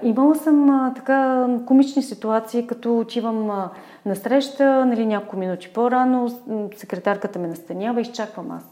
Имала 0.02 0.34
съм 0.34 0.70
а, 0.70 0.94
така 0.94 1.46
комични 1.66 2.02
ситуации, 2.02 2.66
като 2.66 2.98
отивам 2.98 3.50
а, 3.50 3.70
на 4.06 4.16
среща, 4.16 4.84
нали, 4.84 5.06
няколко 5.06 5.36
минути 5.36 5.72
по-рано, 5.74 6.30
секретарката 6.76 7.38
ме 7.38 7.48
настанява, 7.48 8.00
изчаквам 8.00 8.50
аз. 8.50 8.62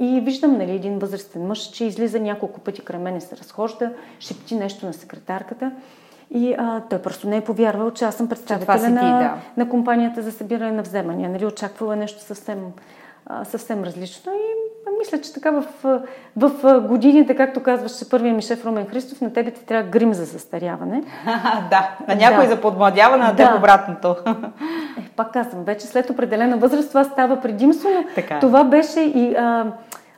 И 0.00 0.20
виждам 0.20 0.58
нали, 0.58 0.70
един 0.70 0.98
възрастен 0.98 1.46
мъж, 1.46 1.58
че 1.58 1.84
излиза 1.84 2.20
няколко 2.20 2.60
пъти 2.60 2.84
край 2.84 3.00
мен 3.00 3.16
и 3.16 3.20
се 3.20 3.36
разхожда, 3.36 3.92
шепти 4.20 4.54
нещо 4.54 4.86
на 4.86 4.92
секретарката. 4.92 5.72
И 6.30 6.54
а, 6.58 6.82
той 6.90 7.02
просто 7.02 7.28
не 7.28 7.36
е 7.36 7.44
повярвал, 7.44 7.90
че 7.90 8.04
аз 8.04 8.14
съм 8.14 8.28
представителя 8.28 8.88
на, 8.90 9.18
да. 9.18 9.34
на 9.56 9.68
компанията 9.68 10.22
за 10.22 10.32
събиране 10.32 10.72
на 10.72 10.82
вземания. 10.82 11.30
Нали, 11.30 11.46
очаквала 11.46 11.94
е 11.94 11.96
нещо 11.96 12.20
съвсем, 12.22 12.58
съвсем 13.44 13.84
различно. 13.84 14.32
И 14.32 14.66
мисля, 14.98 15.20
че 15.20 15.32
така 15.32 15.50
в, 15.50 15.64
в 16.36 16.80
годините, 16.80 17.36
както 17.36 17.62
казваше 17.62 18.10
първия 18.10 18.34
ми 18.34 18.42
шеф 18.42 18.64
Румен 18.66 18.86
Христов, 18.86 19.20
на 19.20 19.32
тебе 19.32 19.50
ти 19.50 19.64
трябва 19.64 19.90
грим 19.90 20.14
за 20.14 20.24
застаряване. 20.24 21.02
да, 21.70 21.96
на 22.08 22.14
някой 22.14 22.44
да. 22.44 22.50
за 22.50 22.60
подмладяване, 22.60 23.24
на 23.24 23.36
теб 23.36 23.58
обратното. 23.58 24.16
Е, 24.98 25.08
пак 25.16 25.32
казвам, 25.32 25.64
вече 25.64 25.86
след 25.86 26.10
определена 26.10 26.56
възраст 26.56 26.88
това 26.88 27.04
става 27.04 27.40
предимство, 27.40 27.88
но 27.94 28.04
така. 28.14 28.36
Е. 28.36 28.40
това 28.40 28.64
беше 28.64 29.00
и... 29.00 29.34
А, 29.34 29.66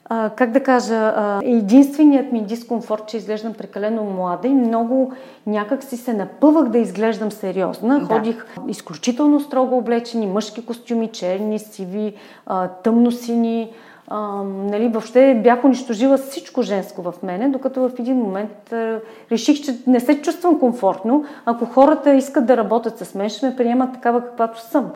а, 0.09 0.31
как 0.31 0.51
да 0.51 0.63
кажа, 0.63 0.95
а, 0.95 1.41
единственият 1.45 2.33
ми 2.33 2.43
дискомфорт, 2.43 3.07
че 3.07 3.17
изглеждам 3.17 3.55
прекалено 3.55 4.05
млада 4.05 4.49
и 4.49 4.55
много 4.55 5.13
някак 5.47 5.85
си 5.85 5.97
се 5.97 6.13
напъвах 6.13 6.69
да 6.69 6.79
изглеждам 6.79 7.33
сериозна. 7.33 8.01
Да. 8.01 8.07
Ходих 8.07 8.47
изключително 8.69 9.41
строго 9.41 9.77
облечени, 9.77 10.27
мъжки 10.27 10.67
костюми, 10.67 11.09
черни, 11.09 11.59
сиви, 11.59 12.15
а, 12.47 12.69
тъмносини, 12.69 13.73
а, 14.09 14.43
нали, 14.43 14.89
въобще 14.89 15.41
бях 15.43 15.65
унищожила 15.65 16.17
всичко 16.17 16.63
женско 16.63 17.03
в 17.03 17.15
мене, 17.23 17.49
докато 17.49 17.89
в 17.89 17.91
един 17.99 18.17
момент 18.17 18.73
а, 18.73 19.01
реших, 19.33 19.61
че 19.61 19.77
не 19.87 20.01
се 20.01 20.23
чувствам 20.23 20.59
комфортно. 20.59 21.25
Ако 21.45 21.65
хората 21.65 22.15
искат 22.15 22.47
да 22.47 22.57
работят 22.57 22.99
с 22.99 23.15
мен, 23.15 23.29
ще 23.29 23.47
ме 23.47 23.57
приемат 23.57 23.93
такава 23.93 24.21
каквато 24.21 24.61
съм. 24.61 24.91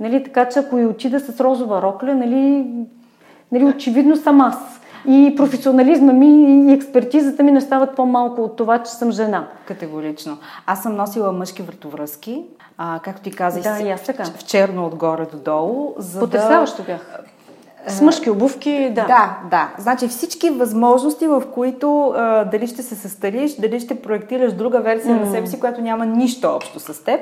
Нали, 0.00 0.24
така 0.24 0.48
че 0.48 0.58
ако 0.58 0.78
и 0.78 0.86
отида 0.86 1.20
с 1.20 1.40
розова 1.40 1.82
рокля, 1.82 2.14
нали, 2.14 2.66
нали, 3.52 3.64
очевидно 3.64 4.16
съм 4.16 4.40
аз. 4.40 4.80
И 5.06 5.34
професионализма 5.36 6.12
ми 6.12 6.70
и 6.70 6.72
експертизата 6.72 7.42
ми 7.42 7.50
не 7.50 7.60
стават 7.60 7.96
по-малко 7.96 8.42
от 8.42 8.56
това, 8.56 8.82
че 8.82 8.90
съм 8.90 9.12
жена. 9.12 9.48
Категорично. 9.66 10.38
Аз 10.66 10.82
съм 10.82 10.96
носила 10.96 11.32
мъжки 11.32 11.62
вратовръзки, 11.62 12.44
а, 12.78 13.00
както 13.02 13.22
ти 13.22 13.30
казах, 13.30 13.62
да, 13.62 13.96
в 14.24 14.44
черно 14.44 14.86
отгоре 14.86 15.26
до 15.32 15.38
долу. 15.38 15.94
За 15.98 16.20
Потрясаващо 16.20 16.82
да... 16.82 16.82
бях. 16.82 17.18
С 17.86 18.00
мъжки 18.00 18.30
обувки, 18.30 18.90
да. 18.94 19.06
Да, 19.06 19.38
да. 19.50 19.70
Значи 19.78 20.08
всички 20.08 20.50
възможности, 20.50 21.26
в 21.26 21.42
които 21.54 22.14
а, 22.16 22.44
дали 22.44 22.66
ще 22.66 22.82
се 22.82 22.94
състариш, 22.94 23.54
дали 23.54 23.80
ще 23.80 24.02
проектираш 24.02 24.52
друга 24.52 24.80
версия 24.80 25.16
mm. 25.16 25.20
на 25.20 25.30
себе 25.30 25.46
си, 25.46 25.60
която 25.60 25.80
няма 25.80 26.06
нищо 26.06 26.48
общо 26.48 26.80
с 26.80 27.04
теб. 27.04 27.20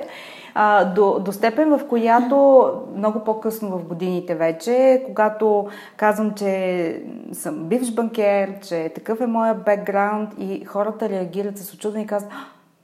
А, 0.58 0.84
до, 0.84 1.18
до 1.20 1.32
степен, 1.32 1.78
в 1.78 1.88
която 1.88 2.70
много 2.96 3.20
по-късно 3.24 3.78
в 3.78 3.84
годините 3.84 4.34
вече, 4.34 5.02
когато 5.06 5.66
казвам, 5.96 6.34
че 6.34 7.02
съм 7.32 7.64
бивш 7.64 7.90
банкер, 7.90 8.60
че 8.60 8.92
такъв 8.94 9.20
е 9.20 9.26
моя 9.26 9.54
бекграунд 9.54 10.30
и 10.38 10.64
хората 10.64 11.08
реагират 11.08 11.58
с 11.58 11.74
очудване 11.74 12.04
и 12.04 12.06
казват, 12.06 12.32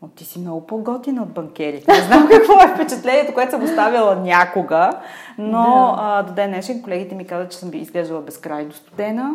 О, 0.03 0.07
ти 0.07 0.25
си 0.25 0.39
много 0.39 0.67
по-готина 0.67 1.23
от 1.23 1.33
банкерите. 1.33 1.93
Не 1.93 2.01
знам 2.01 2.29
какво 2.33 2.53
е 2.53 2.75
впечатлението, 2.75 3.35
което 3.35 3.51
съм 3.51 3.65
оставила 3.65 4.17
някога, 4.17 4.91
но 5.39 5.63
да. 5.63 5.95
а, 5.99 6.23
до 6.23 6.33
ден 6.33 6.51
днешен 6.51 6.83
колегите 6.83 7.15
ми 7.15 7.27
казват, 7.27 7.51
че 7.51 7.59
съм 7.59 7.71
би 7.71 7.79
изглеждала 7.79 8.21
безкрайно 8.21 8.73
студена, 8.73 9.35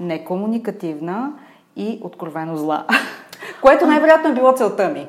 некомуникативна 0.00 1.32
и 1.76 2.00
откровено 2.02 2.56
зла. 2.56 2.84
Което 3.62 3.86
най-вероятно 3.86 4.30
е 4.30 4.32
било 4.32 4.52
целта 4.52 4.88
ми. 4.88 5.06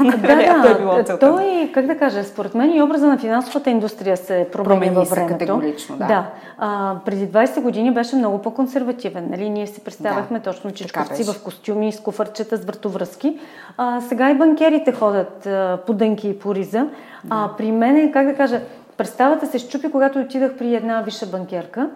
да, 0.00 0.16
да, 0.16 0.70
е 0.70 0.78
било 0.78 0.92
целта 1.04 1.18
той, 1.18 1.70
как 1.74 1.86
да 1.86 1.98
кажа, 1.98 2.24
според 2.24 2.54
мен 2.54 2.74
и 2.74 2.82
образа 2.82 3.06
на 3.06 3.18
финансовата 3.18 3.70
индустрия 3.70 4.16
се 4.16 4.48
промени, 4.52 4.80
промени 4.80 4.94
във 4.94 5.08
времето. 5.08 5.32
категорично, 5.32 5.96
да. 5.96 6.06
да. 6.06 6.26
А, 6.58 6.96
преди 7.04 7.28
20 7.28 7.60
години 7.60 7.94
беше 7.94 8.16
много 8.16 8.38
по-консервативен. 8.38 9.28
Нали? 9.30 9.50
Ние 9.50 9.66
си 9.66 9.84
представяхме 9.84 10.38
да, 10.38 10.44
точно 10.44 10.72
чичковци 10.72 11.24
в 11.24 11.42
костюми, 11.44 11.92
с 11.92 12.00
куфърчета, 12.00 12.56
с 12.56 12.64
вратовръзки. 12.64 13.38
А, 13.76 14.00
сега 14.00 14.30
и 14.30 14.34
банкерите 14.34 14.92
ходят 14.92 15.46
а, 15.46 15.78
по 15.86 15.92
дънки 15.92 16.28
и 16.28 16.38
по 16.38 16.54
риза. 16.54 16.86
А 17.30 17.50
при 17.58 17.72
мен, 17.72 18.12
как 18.12 18.26
да 18.26 18.34
кажа, 18.34 18.60
представата 18.96 19.46
се 19.46 19.58
щупи, 19.58 19.90
когато 19.90 20.18
отидах 20.18 20.56
при 20.56 20.74
една 20.74 21.00
висша 21.00 21.26
банкерка 21.26 21.90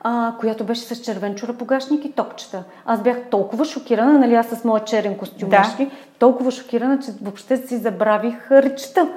а, 0.00 0.34
която 0.40 0.64
беше 0.64 0.80
с 0.80 0.96
червен 1.00 1.34
чурапогашник 1.34 2.04
и 2.04 2.12
топчета. 2.12 2.64
Аз 2.84 3.02
бях 3.02 3.30
толкова 3.30 3.64
шокирана, 3.64 4.18
нали 4.18 4.34
аз 4.34 4.46
с 4.46 4.64
моя 4.64 4.84
черен 4.84 5.16
костюм, 5.18 5.48
да. 5.48 5.76
толкова 6.18 6.50
шокирана, 6.50 6.98
че 6.98 7.10
въобще 7.22 7.56
си 7.56 7.76
забравих 7.76 8.50
речта. 8.50 9.08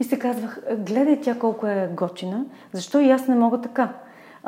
И 0.00 0.04
се 0.04 0.18
казвах, 0.18 0.60
гледай 0.78 1.20
тя 1.20 1.38
колко 1.38 1.66
е 1.66 1.90
готина, 1.94 2.44
защо 2.72 3.00
и 3.00 3.10
аз 3.10 3.28
не 3.28 3.34
мога 3.34 3.60
така? 3.60 3.88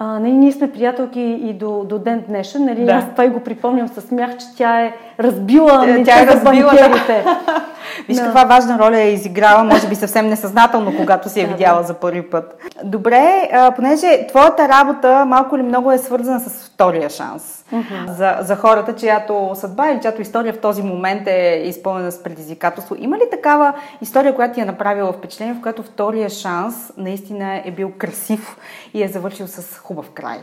А, 0.00 0.18
нали, 0.18 0.32
ние 0.32 0.52
сме 0.52 0.72
приятелки 0.72 1.20
и 1.20 1.52
до, 1.52 1.84
до 1.84 1.98
ден 1.98 2.24
днешен. 2.28 2.64
Нали, 2.64 2.84
да. 2.84 2.92
Аз 2.92 3.04
това 3.11 3.24
и 3.24 3.28
го 3.28 3.40
припомням 3.40 3.88
с 3.88 4.00
смях, 4.00 4.37
че 4.37 4.46
тя 4.56 4.80
е 4.80 4.94
разбила 5.20 5.87
тя, 5.87 6.04
тя 6.04 6.22
е 6.22 6.26
разбила, 6.26 6.72
банкерите. 6.72 7.22
Да. 7.24 7.64
Виж 8.08 8.16
да. 8.16 8.24
каква 8.24 8.44
важна 8.44 8.78
роля 8.78 9.00
е 9.00 9.12
изиграла, 9.12 9.64
може 9.64 9.88
би 9.88 9.94
съвсем 9.94 10.28
несъзнателно, 10.28 10.92
когато 10.96 11.28
си 11.28 11.40
е 11.40 11.42
да, 11.46 11.52
видяла 11.52 11.80
да. 11.80 11.87
за 11.87 11.94
първи 11.94 12.30
път. 12.30 12.56
Добре, 12.84 13.48
а, 13.52 13.70
понеже 13.70 14.26
твоята 14.28 14.68
работа 14.68 15.24
малко 15.26 15.56
или 15.56 15.62
много 15.62 15.92
е 15.92 15.98
свързана 15.98 16.40
с 16.40 16.68
втория 16.68 17.11
шанс. 17.11 17.58
За, 18.07 18.37
за 18.40 18.57
хората, 18.57 18.96
чиято 18.96 19.50
съдба 19.54 19.90
или 19.90 20.00
чиято 20.00 20.22
история 20.22 20.52
в 20.52 20.61
този 20.61 20.83
момент 20.83 21.28
е 21.28 21.62
изпълнена 21.66 22.12
с 22.12 22.22
предизвикателство. 22.22 22.96
Има 22.98 23.16
ли 23.16 23.22
такава 23.31 23.74
история, 24.00 24.35
която 24.35 24.54
ти 24.54 24.61
е 24.61 24.64
направила 24.64 25.12
впечатление, 25.12 25.54
в 25.54 25.62
която 25.62 25.83
втория 25.83 26.31
шанс 26.31 26.92
наистина 26.96 27.62
е 27.64 27.70
бил 27.70 27.92
красив 27.98 28.57
и 28.94 29.02
е 29.02 29.09
завършил 29.09 29.46
с 29.46 29.78
хубав 29.78 30.11
край 30.11 30.38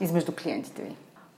измежду 0.00 0.32
клиентите 0.42 0.82
ви? 0.82 0.96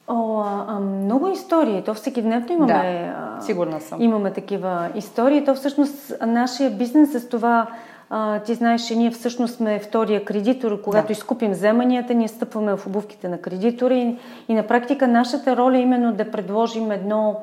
О, 0.09 0.41
а, 0.41 0.65
а, 0.69 0.81
много 0.81 1.29
истории. 1.29 1.83
То 1.83 1.95
всеки 1.95 2.23
дневно 2.23 2.53
имаме. 2.53 3.13
Да, 3.17 3.45
сигурна 3.45 3.81
съм. 3.81 4.03
Имаме 4.03 4.33
такива 4.33 4.89
истории. 4.95 5.45
То 5.45 5.55
всъщност 5.55 6.13
нашия 6.27 6.71
бизнес 6.71 7.13
с 7.13 7.29
това. 7.29 7.67
А, 8.11 8.39
ти 8.39 8.55
знаеш, 8.55 8.83
че 8.83 8.97
ние 8.97 9.11
всъщност 9.11 9.55
сме 9.57 9.79
втория 9.79 10.25
кредитор. 10.25 10.83
Когато 10.83 11.07
да. 11.07 11.13
изкупим 11.13 11.51
вземанията, 11.51 12.15
ние 12.15 12.29
стъпваме 12.29 12.77
в 12.77 12.87
обувките 12.87 13.29
на 13.29 13.39
кредитори 13.39 13.99
и, 13.99 14.19
и 14.49 14.55
на 14.55 14.67
практика 14.67 15.09
нашата 15.09 15.57
роля 15.57 15.79
е 15.79 15.81
именно 15.81 16.13
да 16.13 16.31
предложим 16.31 16.91
едно 16.91 17.41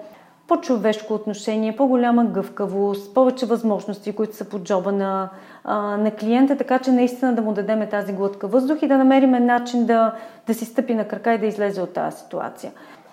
по-човешко 0.47 1.13
отношение, 1.13 1.75
по-голяма 1.75 2.25
гъвкавост, 2.25 3.13
повече 3.13 3.45
възможности, 3.45 4.15
които 4.15 4.35
са 4.35 4.45
под 4.45 4.63
джоба 4.63 4.91
на, 4.91 5.29
а, 5.63 5.97
на 5.97 6.11
клиента, 6.11 6.57
така 6.57 6.79
че 6.79 6.91
наистина 6.91 7.35
да 7.35 7.41
му 7.41 7.53
дадем 7.53 7.89
тази 7.89 8.13
глътка 8.13 8.47
въздух 8.47 8.77
и 8.81 8.87
да 8.87 8.97
намерим 8.97 9.31
начин 9.31 9.85
да, 9.85 10.13
да 10.47 10.53
си 10.53 10.65
стъпи 10.65 10.95
на 10.95 11.07
крака 11.07 11.33
и 11.33 11.37
да 11.37 11.45
излезе 11.45 11.81
от 11.81 11.93
тази 11.93 12.17
ситуация. 12.17 12.71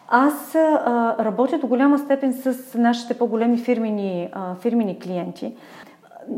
Аз 0.08 0.54
а, 0.54 1.16
работя 1.24 1.58
до 1.58 1.66
голяма 1.66 1.98
степен 1.98 2.32
с 2.32 2.78
нашите 2.78 3.14
по-големи 3.14 3.58
фирмени, 3.58 4.28
а, 4.32 4.54
фирмени 4.54 4.98
клиенти. 4.98 5.52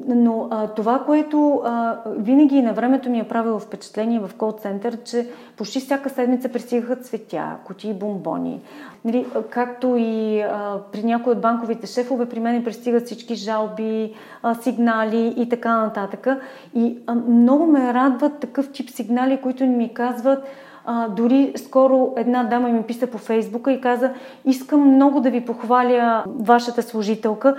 Но 0.09 0.49
а, 0.51 0.66
това, 0.66 0.99
което 1.07 1.62
а, 1.64 1.99
винаги 2.07 2.62
на 2.62 2.72
времето 2.72 3.11
ми 3.11 3.18
е 3.18 3.29
правило 3.29 3.59
впечатление 3.59 4.20
в 4.20 4.31
кол-център, 4.38 4.96
че 5.05 5.29
почти 5.57 5.81
всяка 5.81 6.11
седмица 6.11 6.49
пристигаха 6.49 6.96
цветя, 6.96 7.57
кутии 7.64 7.94
бомбони. 7.94 8.61
Нали, 9.05 9.27
както 9.51 9.96
и 9.99 10.40
а, 10.40 10.79
при 10.92 11.03
някои 11.03 11.33
от 11.33 11.40
банковите 11.40 11.87
шефове, 11.87 12.29
при 12.29 12.40
мен 12.40 12.64
пристигат 12.64 13.07
всички 13.07 13.35
жалби, 13.35 14.14
а, 14.42 14.55
сигнали 14.55 15.35
и 15.37 15.49
така 15.49 15.77
нататък. 15.77 16.29
И 16.75 16.99
а, 17.07 17.14
много 17.14 17.66
ме 17.66 17.94
радват 17.94 18.38
такъв 18.38 18.72
тип 18.72 18.90
сигнали, 18.90 19.40
които 19.42 19.66
ми 19.66 19.94
казват, 19.94 20.44
а, 20.85 21.09
дори 21.09 21.53
скоро 21.57 22.14
една 22.16 22.44
дама 22.44 22.68
ми 22.68 22.83
писа 22.83 23.07
по 23.07 23.18
Фейсбука 23.18 23.72
и 23.72 23.81
каза, 23.81 24.11
искам 24.44 24.94
много 24.94 25.20
да 25.20 25.31
ви 25.31 25.44
похваля 25.44 26.25
вашата 26.27 26.83
служителка, 26.83 27.57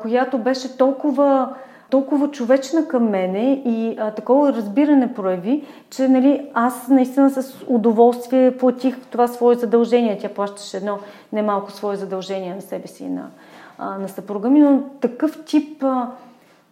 която 0.00 0.38
беше 0.38 0.76
толкова 0.76 1.54
толкова 1.90 2.30
човечна 2.30 2.88
към 2.88 3.08
мене 3.08 3.62
и 3.64 3.96
а, 3.98 4.10
такова 4.10 4.52
разбиране 4.52 5.14
прояви, 5.14 5.64
че 5.90 6.08
нали, 6.08 6.50
аз 6.54 6.88
наистина 6.88 7.30
с 7.30 7.64
удоволствие 7.66 8.56
платих 8.56 8.98
това 9.10 9.28
свое 9.28 9.54
задължение. 9.54 10.18
Тя 10.18 10.28
плащаше 10.28 10.76
едно 10.76 10.98
немалко 11.32 11.72
свое 11.72 11.96
задължение 11.96 12.54
на 12.54 12.60
себе 12.60 12.88
си 12.88 13.04
и 13.04 13.08
на, 13.08 13.26
а, 13.78 13.98
на 13.98 14.08
съпруга 14.08 14.50
ми, 14.50 14.60
но 14.60 14.82
такъв 15.00 15.44
тип 15.44 15.82
а, 15.84 16.10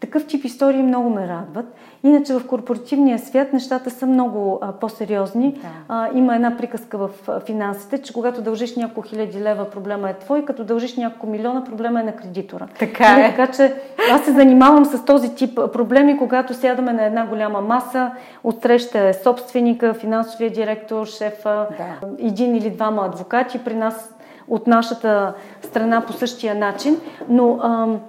такъв 0.01 0.27
тип 0.27 0.45
истории 0.45 0.83
много 0.83 1.11
ме 1.11 1.29
радват. 1.29 1.75
Иначе 2.03 2.35
в 2.35 2.47
корпоративния 2.47 3.19
свят 3.19 3.53
нещата 3.53 3.91
са 3.91 4.07
много 4.07 4.59
а, 4.63 4.73
по-сериозни. 4.73 5.53
Да. 5.53 5.69
А, 5.89 6.09
има 6.15 6.35
една 6.35 6.57
приказка 6.57 6.99
в 6.99 7.11
финансите, 7.47 7.99
че 7.99 8.13
когато 8.13 8.43
дължиш 8.43 8.77
няколко 8.77 9.09
хиляди 9.09 9.41
лева, 9.41 9.71
проблема 9.71 10.11
е 10.11 10.15
твой, 10.15 10.45
като 10.45 10.65
дължиш 10.65 10.97
няколко 10.97 11.27
милиона, 11.27 11.65
проблема 11.65 12.01
е 12.01 12.05
на 12.05 12.13
кредитора. 12.13 12.69
Така 12.79 13.13
нали, 13.13 13.27
е. 13.27 13.31
Така 13.31 13.53
че 13.53 13.75
аз 14.13 14.25
се 14.25 14.33
занимавам 14.33 14.85
с 14.85 15.05
този 15.05 15.35
тип 15.35 15.61
проблеми, 15.73 16.19
когато 16.19 16.55
сядаме 16.55 16.93
на 16.93 17.05
една 17.05 17.27
голяма 17.27 17.61
маса, 17.61 18.11
отсреща 18.45 19.09
е 19.09 19.13
собственика, 19.13 19.95
финансовия 19.95 20.51
директор, 20.51 21.07
шефа, 21.07 21.67
да. 21.79 22.09
един 22.19 22.57
или 22.57 22.71
двама 22.71 23.07
адвокати 23.07 23.59
при 23.65 23.75
нас 23.75 24.15
от 24.49 24.67
нашата 24.67 25.35
страна 25.63 26.01
по 26.01 26.13
същия 26.13 26.55
начин. 26.55 26.97
Но 27.29 27.59
ам, 27.63 28.01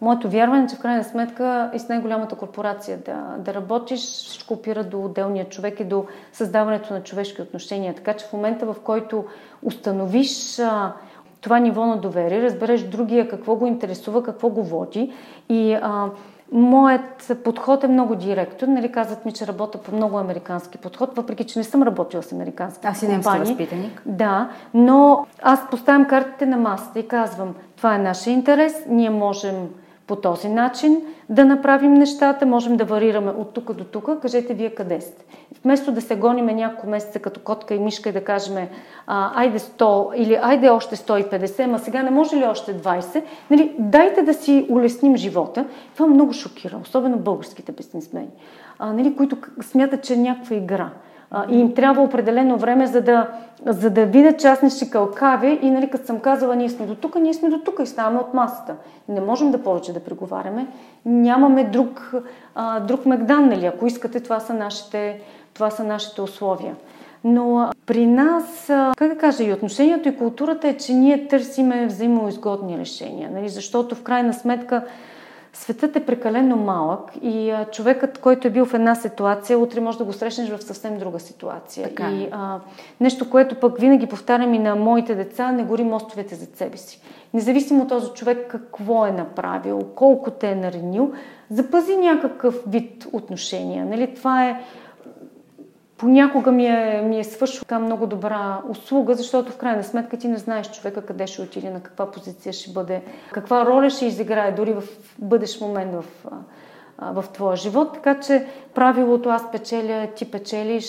Моето 0.00 0.30
вярване 0.30 0.64
е, 0.64 0.66
че 0.66 0.76
в 0.76 0.80
крайна 0.80 1.04
сметка 1.04 1.70
и 1.74 1.78
с 1.78 1.88
най-голямата 1.88 2.36
корпорация 2.36 2.98
да, 2.98 3.34
да 3.38 3.54
работиш, 3.54 4.00
всичко 4.00 4.54
опира 4.54 4.84
до 4.84 5.04
отделния 5.04 5.48
човек 5.48 5.80
и 5.80 5.84
до 5.84 6.04
създаването 6.32 6.94
на 6.94 7.02
човешки 7.02 7.42
отношения. 7.42 7.94
Така 7.94 8.14
че 8.14 8.26
в 8.26 8.32
момента, 8.32 8.66
в 8.66 8.76
който 8.84 9.24
установиш 9.62 10.58
а, 10.58 10.92
това 11.40 11.58
ниво 11.58 11.86
на 11.86 11.96
доверие, 11.96 12.42
разбереш 12.42 12.82
другия 12.82 13.28
какво 13.28 13.56
го 13.56 13.66
интересува, 13.66 14.22
какво 14.22 14.48
го 14.48 14.62
води 14.62 15.12
и 15.48 15.72
а, 15.74 16.10
Моят 16.52 17.32
подход 17.44 17.84
е 17.84 17.88
много 17.88 18.14
директен. 18.14 18.74
Нали, 18.74 18.92
казват 18.92 19.24
ми, 19.24 19.32
че 19.32 19.46
работя 19.46 19.78
по 19.78 19.96
много 19.96 20.18
американски 20.18 20.78
подход, 20.78 21.16
въпреки 21.16 21.44
че 21.44 21.58
не 21.58 21.64
съм 21.64 21.82
работила 21.82 22.22
с 22.22 22.32
американски 22.32 22.86
Аз 22.86 22.98
си 22.98 23.08
немски 23.08 23.38
възпитаник. 23.38 24.02
Да, 24.06 24.48
но 24.74 25.26
аз 25.42 25.70
поставям 25.70 26.04
картите 26.04 26.46
на 26.46 26.56
масата 26.56 26.98
и 26.98 27.08
казвам, 27.08 27.54
това 27.76 27.94
е 27.94 27.98
нашия 27.98 28.32
интерес, 28.32 28.74
ние 28.88 29.10
можем 29.10 29.68
по 30.08 30.16
този 30.16 30.48
начин 30.48 31.02
да 31.28 31.44
направим 31.44 31.94
нещата, 31.94 32.46
можем 32.46 32.76
да 32.76 32.84
варираме 32.84 33.30
от 33.30 33.54
тук 33.54 33.72
до 33.72 33.84
тук, 33.84 34.10
кажете 34.22 34.54
вие 34.54 34.70
къде 34.70 35.00
сте. 35.00 35.24
Вместо 35.64 35.92
да 35.92 36.00
се 36.00 36.16
гониме 36.16 36.54
няколко 36.54 36.86
месеца 36.86 37.18
като 37.18 37.40
котка 37.40 37.74
и 37.74 37.78
мишка 37.78 38.08
и 38.08 38.12
да 38.12 38.24
кажем 38.24 38.68
айде 39.06 39.58
100 39.58 40.14
или 40.14 40.38
айде 40.42 40.68
още 40.68 40.96
150, 40.96 41.64
ама 41.64 41.78
сега 41.78 42.02
не 42.02 42.10
може 42.10 42.36
ли 42.36 42.44
още 42.44 42.74
20, 42.74 43.22
нали, 43.50 43.74
дайте 43.78 44.22
да 44.22 44.34
си 44.34 44.66
улесним 44.70 45.16
живота. 45.16 45.64
Това 45.94 46.06
много 46.06 46.32
шокира, 46.32 46.78
особено 46.82 47.18
българските 47.18 47.72
бизнесмени, 47.72 48.30
а, 48.78 48.92
нали, 48.92 49.16
които 49.16 49.36
смятат, 49.60 50.02
че 50.02 50.14
е 50.14 50.16
някаква 50.16 50.56
игра 50.56 50.90
и 51.50 51.60
им 51.60 51.74
трябва 51.74 52.02
определено 52.02 52.58
време, 52.58 52.86
за 52.86 53.00
да, 53.00 53.28
за 53.66 53.90
да 53.90 54.06
видят, 54.06 54.40
че 54.40 54.48
аз 54.48 54.62
не 54.62 54.70
ще 54.70 54.90
и 55.62 55.70
нали, 55.70 55.90
като 55.90 56.06
съм 56.06 56.20
казала, 56.20 56.56
ние 56.56 56.68
сме 56.68 56.86
до 56.86 56.94
тук, 56.94 57.16
ние 57.16 57.34
сме 57.34 57.48
до 57.48 57.58
тук 57.58 57.80
и 57.82 57.86
ставаме 57.86 58.18
от 58.18 58.34
масата. 58.34 58.74
Не 59.08 59.20
можем 59.20 59.50
да 59.50 59.62
повече 59.62 59.92
да 59.92 60.00
преговаряме. 60.00 60.66
Нямаме 61.04 61.64
друг, 61.64 62.12
а, 62.54 62.80
друг 62.80 63.06
Мегдан, 63.06 63.48
нали? 63.48 63.66
Ако 63.66 63.86
искате, 63.86 64.20
това 64.20 64.40
са 64.40 64.54
нашите, 64.54 65.20
това 65.54 65.70
са 65.70 65.84
нашите 65.84 66.22
условия. 66.22 66.76
Но 67.24 67.70
при 67.86 68.06
нас, 68.06 68.64
как 68.96 69.08
да 69.08 69.18
кажа, 69.18 69.44
и 69.44 69.52
отношението 69.52 70.08
и 70.08 70.16
културата 70.16 70.68
е, 70.68 70.76
че 70.76 70.94
ние 70.94 71.28
търсиме 71.28 71.86
взаимоизгодни 71.86 72.78
решения. 72.78 73.30
Нали? 73.34 73.48
Защото 73.48 73.94
в 73.94 74.02
крайна 74.02 74.34
сметка 74.34 74.82
Светът 75.58 75.96
е 75.96 76.06
прекалено 76.06 76.56
малък 76.56 77.12
и 77.22 77.50
а, 77.50 77.64
човекът, 77.64 78.18
който 78.18 78.48
е 78.48 78.50
бил 78.50 78.64
в 78.64 78.74
една 78.74 78.94
ситуация, 78.94 79.58
утре 79.58 79.80
може 79.80 79.98
да 79.98 80.04
го 80.04 80.12
срещнеш 80.12 80.48
в 80.50 80.62
съвсем 80.62 80.98
друга 80.98 81.20
ситуация. 81.20 81.88
Така. 81.88 82.08
Е. 82.08 82.12
И 82.12 82.28
а, 82.32 82.60
нещо, 83.00 83.30
което 83.30 83.54
пък 83.54 83.78
винаги 83.78 84.06
повтарям 84.06 84.54
и 84.54 84.58
на 84.58 84.76
моите 84.76 85.14
деца, 85.14 85.52
не 85.52 85.64
гори 85.64 85.84
мостовете 85.84 86.34
за 86.34 86.46
себе 86.54 86.76
си. 86.76 87.00
Независимо 87.34 87.82
от 87.82 87.88
този 87.88 88.12
човек 88.12 88.46
какво 88.50 89.06
е 89.06 89.10
направил, 89.10 89.80
колко 89.94 90.30
те 90.30 90.50
е 90.50 90.54
наранил, 90.54 91.12
запази 91.50 91.96
някакъв 91.96 92.62
вид 92.66 93.06
отношения. 93.12 93.84
Нали? 93.84 94.14
Това 94.14 94.48
е 94.48 94.60
понякога 95.98 96.52
ми 96.52 96.66
е, 96.66 97.02
ми 97.02 97.20
е 97.20 97.24
свършила 97.24 97.60
така 97.60 97.78
много 97.78 98.06
добра 98.06 98.62
услуга, 98.68 99.14
защото 99.14 99.52
в 99.52 99.56
крайна 99.56 99.84
сметка 99.84 100.16
ти 100.16 100.28
не 100.28 100.36
знаеш 100.36 100.70
човека 100.70 101.02
къде 101.02 101.26
ще 101.26 101.42
отиде, 101.42 101.70
на 101.70 101.80
каква 101.80 102.10
позиция 102.10 102.52
ще 102.52 102.70
бъде, 102.70 103.02
каква 103.32 103.66
роля 103.66 103.90
ще 103.90 104.06
изиграе 104.06 104.52
дори 104.52 104.72
в 104.72 104.82
бъдещ 105.18 105.60
момент 105.60 105.94
в, 105.94 106.04
в 106.98 107.24
твоя 107.32 107.56
живот. 107.56 107.94
Така 107.94 108.20
че 108.20 108.46
правилото 108.74 109.28
аз 109.28 109.50
печеля, 109.52 110.08
ти 110.16 110.30
печелиш, 110.30 110.86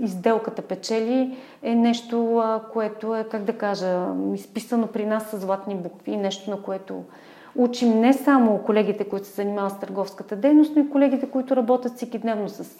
изделката 0.00 0.62
печели 0.62 1.36
е 1.62 1.74
нещо, 1.74 2.42
което 2.72 3.16
е, 3.16 3.24
как 3.24 3.44
да 3.44 3.58
кажа, 3.58 4.06
изписано 4.34 4.86
при 4.86 5.06
нас 5.06 5.30
с 5.30 5.38
златни 5.38 5.74
букви, 5.74 6.16
нещо 6.16 6.50
на 6.50 6.62
което 6.62 7.02
учим 7.56 8.00
не 8.00 8.12
само 8.12 8.58
колегите, 8.58 9.04
които 9.04 9.26
се 9.26 9.32
занимават 9.32 9.72
с 9.72 9.78
търговската 9.80 10.36
дейност, 10.36 10.72
но 10.76 10.82
и 10.82 10.90
колегите, 10.90 11.30
които 11.30 11.56
работят 11.56 11.96
всеки 11.96 12.18
дневно 12.18 12.48
с 12.48 12.78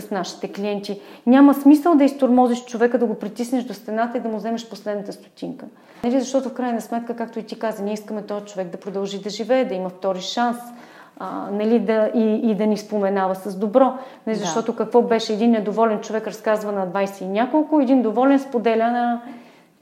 с 0.00 0.10
нашите 0.10 0.52
клиенти. 0.52 1.00
Няма 1.26 1.54
смисъл 1.54 1.94
да 1.94 2.04
изтормозиш 2.04 2.64
човека, 2.64 2.98
да 2.98 3.06
го 3.06 3.14
притиснеш 3.14 3.64
до 3.64 3.74
стената 3.74 4.18
и 4.18 4.20
да 4.20 4.28
му 4.28 4.36
вземеш 4.36 4.68
последната 4.68 5.12
стотинка. 5.12 5.66
Нали, 6.04 6.20
защото 6.20 6.48
в 6.48 6.54
крайна 6.54 6.80
сметка, 6.80 7.16
както 7.16 7.38
и 7.38 7.42
ти 7.42 7.58
каза, 7.58 7.82
ние 7.82 7.94
искаме 7.94 8.22
този 8.22 8.44
човек 8.44 8.68
да 8.68 8.76
продължи 8.76 9.22
да 9.22 9.30
живее, 9.30 9.64
да 9.64 9.74
има 9.74 9.88
втори 9.88 10.20
шанс, 10.20 10.56
а, 11.18 11.50
нали, 11.52 11.78
да, 11.78 12.10
и, 12.14 12.50
и 12.50 12.54
да 12.54 12.66
ни 12.66 12.76
споменава 12.76 13.34
с 13.34 13.56
добро. 13.56 13.92
Нали, 14.26 14.36
защото 14.36 14.72
да. 14.72 14.78
какво 14.78 15.02
беше 15.02 15.32
един 15.32 15.50
недоволен 15.50 16.00
човек 16.00 16.26
разказва 16.26 16.72
на 16.72 16.88
20 16.88 17.22
и 17.22 17.26
няколко, 17.26 17.80
един 17.80 18.02
доволен 18.02 18.38
споделя 18.38 18.90
на 18.90 19.22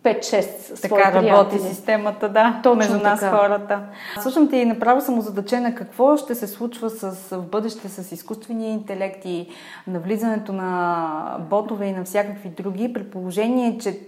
5-6 0.02 0.82
Така 0.82 1.12
работи 1.12 1.26
приятели. 1.26 1.60
системата, 1.74 2.28
да, 2.28 2.60
Точно 2.62 2.76
между 2.76 2.98
нас 2.98 3.20
така. 3.20 3.36
хората. 3.36 3.80
Слушам 4.22 4.48
ти 4.48 4.56
и 4.56 4.64
направо 4.64 5.00
съм 5.00 5.18
озадачена 5.18 5.74
какво 5.74 6.16
ще 6.16 6.34
се 6.34 6.46
случва 6.46 6.90
с, 6.90 7.10
в 7.36 7.42
бъдеще 7.46 7.88
с 7.88 8.12
изкуствения 8.12 8.70
интелект 8.70 9.24
и 9.24 9.48
навлизането 9.86 10.52
на 10.52 11.36
ботове 11.50 11.86
и 11.86 11.92
на 11.92 12.04
всякакви 12.04 12.48
други, 12.48 12.92
при 12.92 13.04
положение, 13.04 13.78
че 13.78 13.98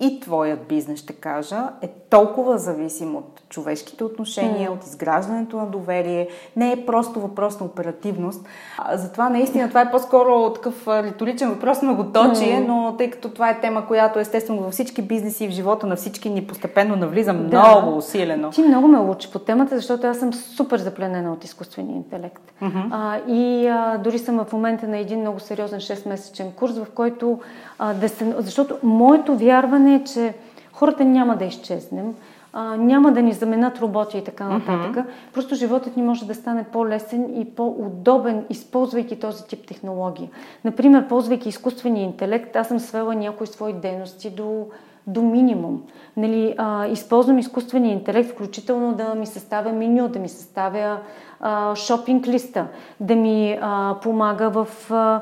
и 0.00 0.20
твоят 0.20 0.68
бизнес, 0.68 1.00
ще 1.00 1.12
кажа, 1.12 1.62
е 1.82 1.88
толкова 2.10 2.58
зависим 2.58 3.16
от 3.16 3.42
човешките 3.48 4.04
отношения, 4.04 4.70
mm. 4.70 4.72
от 4.72 4.84
изграждането 4.84 5.56
на 5.56 5.66
доверие. 5.66 6.28
Не 6.56 6.72
е 6.72 6.86
просто 6.86 7.20
въпрос 7.20 7.60
на 7.60 7.66
оперативност. 7.66 8.46
А, 8.78 8.96
затова 8.96 9.28
наистина 9.28 9.68
това 9.68 9.80
е 9.80 9.90
по-скоро 9.90 10.52
такъв 10.52 10.88
риторичен 10.88 11.50
въпрос 11.50 11.82
на 11.82 11.94
готочие, 11.94 12.56
mm. 12.56 12.66
но 12.66 12.94
тъй 12.98 13.10
като 13.10 13.30
това 13.30 13.50
е 13.50 13.60
тема, 13.60 13.86
която 13.86 14.18
естествено 14.18 14.62
във 14.62 14.72
всички 14.72 15.02
бизнеси 15.02 15.44
и 15.44 15.48
в 15.48 15.50
живота 15.50 15.86
на 15.86 15.96
всички 15.96 16.30
ни 16.30 16.46
постепенно 16.46 16.96
навлиза 16.96 17.32
да. 17.32 17.68
много 17.68 17.96
усилено. 17.96 18.50
Ти 18.50 18.62
много 18.62 18.88
ме 18.88 18.98
учи 18.98 19.32
по 19.32 19.38
темата, 19.38 19.76
защото 19.76 20.06
аз 20.06 20.18
съм 20.18 20.32
супер 20.32 20.78
запленена 20.78 21.32
от 21.32 21.44
изкуствения 21.44 21.96
интелект. 21.96 22.42
Mm-hmm. 22.62 22.88
А, 22.90 23.18
и 23.28 23.66
а, 23.66 23.98
дори 23.98 24.18
съм 24.18 24.44
в 24.44 24.52
момента 24.52 24.88
на 24.88 24.98
един 24.98 25.20
много 25.20 25.40
сериозен 25.40 25.80
6-месечен 25.80 26.54
курс, 26.54 26.78
в 26.78 26.86
който 26.94 27.38
а, 27.78 27.94
да 27.94 28.08
се... 28.08 28.34
Защото 28.38 28.78
моето 28.82 29.36
вярване 29.36 29.94
е, 29.94 30.04
че 30.04 30.34
хората 30.72 31.04
няма 31.04 31.36
да 31.36 31.44
изчезнем 31.44 32.14
а, 32.52 32.76
няма 32.76 33.12
да 33.12 33.22
ни 33.22 33.32
заменят 33.32 33.78
роботи 33.78 34.18
и 34.18 34.24
така 34.24 34.48
нататък. 34.48 34.96
Mm-hmm. 34.96 35.32
Просто 35.34 35.54
животът 35.54 35.96
ни 35.96 36.02
може 36.02 36.26
да 36.26 36.34
стане 36.34 36.64
по-лесен 36.64 37.40
и 37.40 37.44
по-удобен, 37.44 38.44
използвайки 38.50 39.20
този 39.20 39.46
тип 39.46 39.66
технология. 39.66 40.28
Например, 40.64 41.08
ползвайки 41.08 41.48
изкуствения 41.48 42.04
интелект, 42.04 42.56
аз 42.56 42.68
съм 42.68 42.80
свела 42.80 43.14
някои 43.14 43.46
свои 43.46 43.72
дейности 43.72 44.30
до, 44.30 44.66
до 45.06 45.22
минимум. 45.22 45.82
Нали, 46.16 46.54
а, 46.58 46.86
използвам 46.86 47.38
изкуствения 47.38 47.92
интелект, 47.92 48.30
включително 48.30 48.94
да 48.94 49.14
ми 49.14 49.26
съставя 49.26 49.72
меню, 49.72 50.08
да 50.08 50.18
ми 50.18 50.28
съставя 50.28 50.98
а, 51.40 51.76
шопинг 51.76 52.26
листа, 52.26 52.66
да 53.00 53.16
ми 53.16 53.58
а, 53.62 53.96
помага 54.02 54.50
в... 54.50 54.66
А, 54.90 55.20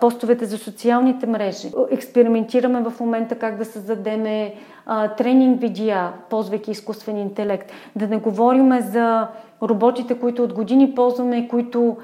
постовете 0.00 0.44
за 0.44 0.58
социалните 0.58 1.26
мрежи. 1.26 1.68
Експериментираме 1.90 2.80
в 2.80 3.00
момента 3.00 3.34
как 3.34 3.56
да 3.56 3.64
създадеме 3.64 4.54
а, 4.86 5.08
тренинг 5.08 5.60
видеа, 5.60 6.12
ползвайки 6.30 6.70
изкуствен 6.70 7.16
интелект. 7.16 7.72
Да 7.96 8.06
не 8.06 8.16
говорим 8.16 8.80
за 8.80 9.26
роботите, 9.62 10.18
които 10.18 10.44
от 10.44 10.52
години 10.52 10.94
ползваме, 10.94 11.48
които 11.48 11.96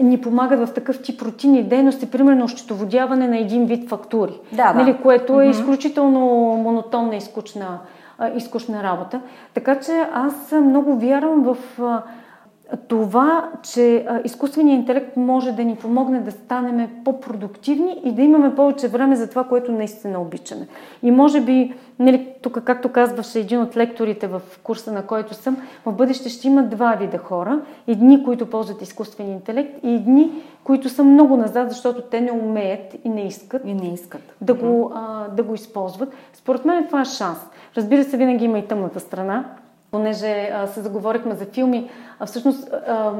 ни 0.00 0.20
помагат 0.20 0.68
в 0.68 0.74
такъв 0.74 1.02
тип 1.02 1.22
рутинни 1.22 1.62
дейности, 1.62 2.10
примерно 2.10 2.48
счетоводяване 2.48 3.28
на 3.28 3.38
един 3.38 3.66
вид 3.66 3.88
фактури, 3.88 4.40
да, 4.52 4.72
да. 4.72 4.78
Нали, 4.78 4.96
което 5.02 5.40
е 5.40 5.46
изключително 5.46 6.20
монотонна 6.62 7.16
и 7.16 7.20
скучна, 7.20 7.78
и 8.36 8.40
скучна 8.40 8.82
работа. 8.82 9.20
Така 9.54 9.80
че 9.80 9.92
аз 10.12 10.52
много 10.52 10.96
вярвам 10.96 11.42
в 11.42 11.56
това, 12.88 13.50
че 13.62 14.06
изкуственият 14.24 14.80
интелект 14.80 15.16
може 15.16 15.52
да 15.52 15.64
ни 15.64 15.76
помогне 15.76 16.20
да 16.20 16.30
станем 16.30 16.90
по-продуктивни 17.04 18.00
и 18.04 18.12
да 18.12 18.22
имаме 18.22 18.54
повече 18.54 18.88
време 18.88 19.16
за 19.16 19.30
това, 19.30 19.44
което 19.44 19.72
наистина 19.72 20.20
обичаме. 20.20 20.66
И 21.02 21.10
може 21.10 21.40
би, 21.40 21.74
нали, 21.98 22.28
тук, 22.42 22.62
както 22.64 22.92
казваше 22.92 23.40
един 23.40 23.60
от 23.60 23.76
лекторите 23.76 24.26
в 24.26 24.42
курса, 24.62 24.92
на 24.92 25.06
който 25.06 25.34
съм, 25.34 25.56
в 25.86 25.92
бъдеще 25.92 26.28
ще 26.28 26.46
има 26.46 26.62
два 26.62 26.96
вида 27.00 27.18
хора. 27.18 27.60
Едни, 27.86 28.24
които 28.24 28.50
ползват 28.50 28.82
изкуствен 28.82 29.32
интелект 29.32 29.84
и 29.84 29.94
едни, 29.94 30.30
които 30.64 30.88
са 30.88 31.04
много 31.04 31.36
назад, 31.36 31.70
защото 31.70 32.02
те 32.02 32.20
не 32.20 32.32
умеят 32.32 32.96
и 33.04 33.08
не 33.08 33.26
искат, 33.26 33.62
и 33.64 33.74
не 33.74 33.94
искат. 33.94 34.34
Да, 34.40 34.54
го, 34.54 34.92
а, 34.94 35.28
да 35.28 35.42
го 35.42 35.54
използват. 35.54 36.12
Според 36.32 36.64
мен 36.64 36.86
това 36.86 37.00
е 37.00 37.04
шанс. 37.04 37.38
Разбира 37.76 38.04
се, 38.04 38.16
винаги 38.16 38.44
има 38.44 38.58
и 38.58 38.66
тъмната 38.66 39.00
страна, 39.00 39.44
понеже 39.94 40.50
а, 40.54 40.66
се 40.66 40.80
заговорихме 40.80 41.34
за 41.34 41.44
филми. 41.44 41.90
А, 42.18 42.26
всъщност, 42.26 42.72
а, 42.72 43.12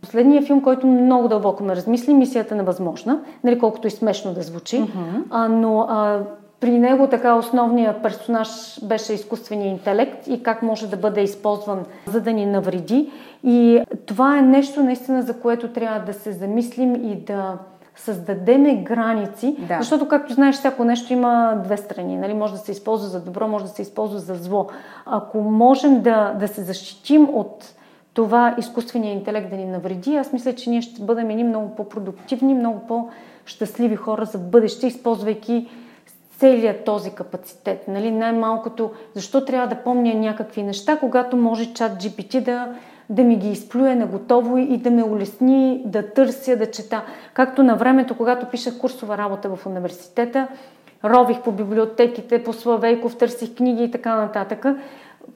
последният 0.00 0.46
филм, 0.46 0.62
който 0.62 0.86
много 0.86 1.28
дълбоко 1.28 1.64
ме 1.64 1.76
размисли, 1.76 2.14
мисията 2.14 2.54
невъзможна, 2.54 3.20
нали, 3.44 3.58
колкото 3.58 3.86
и 3.86 3.90
смешно 3.90 4.34
да 4.34 4.42
звучи, 4.42 4.76
uh-huh. 4.76 5.22
а, 5.30 5.48
но 5.48 5.80
а, 5.80 6.20
при 6.60 6.78
него 6.78 7.06
така 7.06 7.34
основният 7.34 8.02
персонаж 8.02 8.48
беше 8.82 9.12
изкуственият 9.12 9.78
интелект 9.78 10.26
и 10.26 10.42
как 10.42 10.62
може 10.62 10.90
да 10.90 10.96
бъде 10.96 11.22
използван 11.22 11.84
за 12.06 12.20
да 12.20 12.32
ни 12.32 12.46
навреди. 12.46 13.10
И 13.44 13.80
това 14.06 14.38
е 14.38 14.42
нещо 14.42 14.82
наистина, 14.82 15.22
за 15.22 15.40
което 15.40 15.68
трябва 15.68 16.00
да 16.00 16.12
се 16.12 16.32
замислим 16.32 16.94
и 16.94 17.16
да 17.16 17.58
създадеме 17.98 18.76
граници, 18.76 19.56
да. 19.68 19.78
защото, 19.78 20.08
както 20.08 20.32
знаеш, 20.34 20.54
всяко 20.54 20.84
нещо 20.84 21.12
има 21.12 21.60
две 21.64 21.76
страни. 21.76 22.16
Нали? 22.16 22.34
Може 22.34 22.52
да 22.52 22.58
се 22.58 22.72
използва 22.72 23.08
за 23.08 23.20
добро, 23.20 23.48
може 23.48 23.64
да 23.64 23.70
се 23.70 23.82
използва 23.82 24.18
за 24.18 24.34
зло. 24.34 24.66
Ако 25.06 25.40
можем 25.40 26.02
да, 26.02 26.34
да 26.40 26.48
се 26.48 26.62
защитим 26.62 27.28
от 27.32 27.74
това 28.14 28.54
изкуствения 28.58 29.12
интелект 29.12 29.50
да 29.50 29.56
ни 29.56 29.64
навреди, 29.64 30.16
аз 30.16 30.32
мисля, 30.32 30.54
че 30.54 30.70
ние 30.70 30.82
ще 30.82 31.02
бъдем 31.02 31.30
едни 31.30 31.44
много 31.44 31.74
по-продуктивни, 31.74 32.54
много 32.54 32.80
по-щастливи 32.86 33.96
хора 33.96 34.24
за 34.24 34.38
бъдеще, 34.38 34.86
използвайки 34.86 35.68
целият 36.38 36.84
този 36.84 37.10
капацитет. 37.10 37.88
Нали? 37.88 38.10
Най-малкото, 38.10 38.90
защо 39.14 39.44
трябва 39.44 39.66
да 39.68 39.82
помня 39.82 40.14
някакви 40.14 40.62
неща, 40.62 40.98
когато 40.98 41.36
може 41.36 41.74
чат 41.74 41.92
GPT 41.92 42.40
да, 42.40 42.74
да 43.10 43.24
ми 43.24 43.36
ги 43.36 43.50
изплюе 43.50 43.94
на 43.94 44.06
готово 44.06 44.58
и 44.58 44.76
да 44.76 44.90
ме 44.90 45.04
улесни 45.04 45.82
да 45.84 46.12
търся, 46.12 46.56
да 46.56 46.70
чета. 46.70 47.02
Както 47.34 47.62
на 47.62 47.76
времето, 47.76 48.16
когато 48.16 48.46
пишах 48.46 48.78
курсова 48.78 49.18
работа 49.18 49.48
в 49.56 49.66
университета, 49.66 50.48
рових 51.04 51.40
по 51.42 51.52
библиотеките, 51.52 52.44
по 52.44 52.52
Славейков, 52.52 53.16
търсих 53.16 53.54
книги 53.54 53.84
и 53.84 53.90
така 53.90 54.16
нататък. 54.16 54.66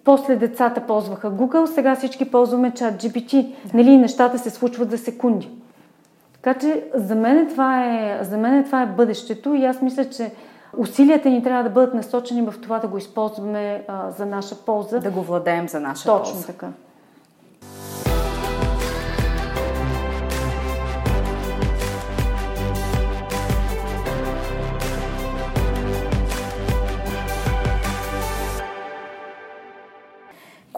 После 0.04 0.36
децата 0.36 0.80
ползваха 0.80 1.30
Google, 1.30 1.66
сега 1.66 1.94
всички 1.94 2.30
ползваме 2.30 2.70
чат 2.70 2.94
GPT. 2.94 3.54
Нали, 3.74 3.96
нещата 3.96 4.38
се 4.38 4.50
случват 4.50 4.90
за 4.90 4.98
секунди. 4.98 5.50
Така 6.42 6.60
че 6.60 6.84
за 6.94 7.14
мен, 7.14 7.48
това 7.48 7.84
е, 7.84 8.18
за 8.24 8.38
мен 8.38 8.64
това 8.64 8.82
е 8.82 8.86
бъдещето 8.86 9.54
и 9.54 9.64
аз 9.64 9.82
мисля, 9.82 10.04
че 10.04 10.30
усилията 10.76 11.30
ни 11.30 11.42
трябва 11.42 11.62
да 11.62 11.70
бъдат 11.70 11.94
насочени 11.94 12.42
в 12.42 12.54
това 12.62 12.78
да 12.78 12.88
го 12.88 12.98
използваме 12.98 13.84
а, 13.88 14.10
за 14.10 14.26
наша 14.26 14.54
полза. 14.54 15.00
Да 15.00 15.10
го 15.10 15.22
владеем 15.22 15.68
за 15.68 15.80
наша 15.80 16.04
Точно 16.04 16.18
полза. 16.18 16.46
Точно 16.46 16.54
така. 16.54 16.68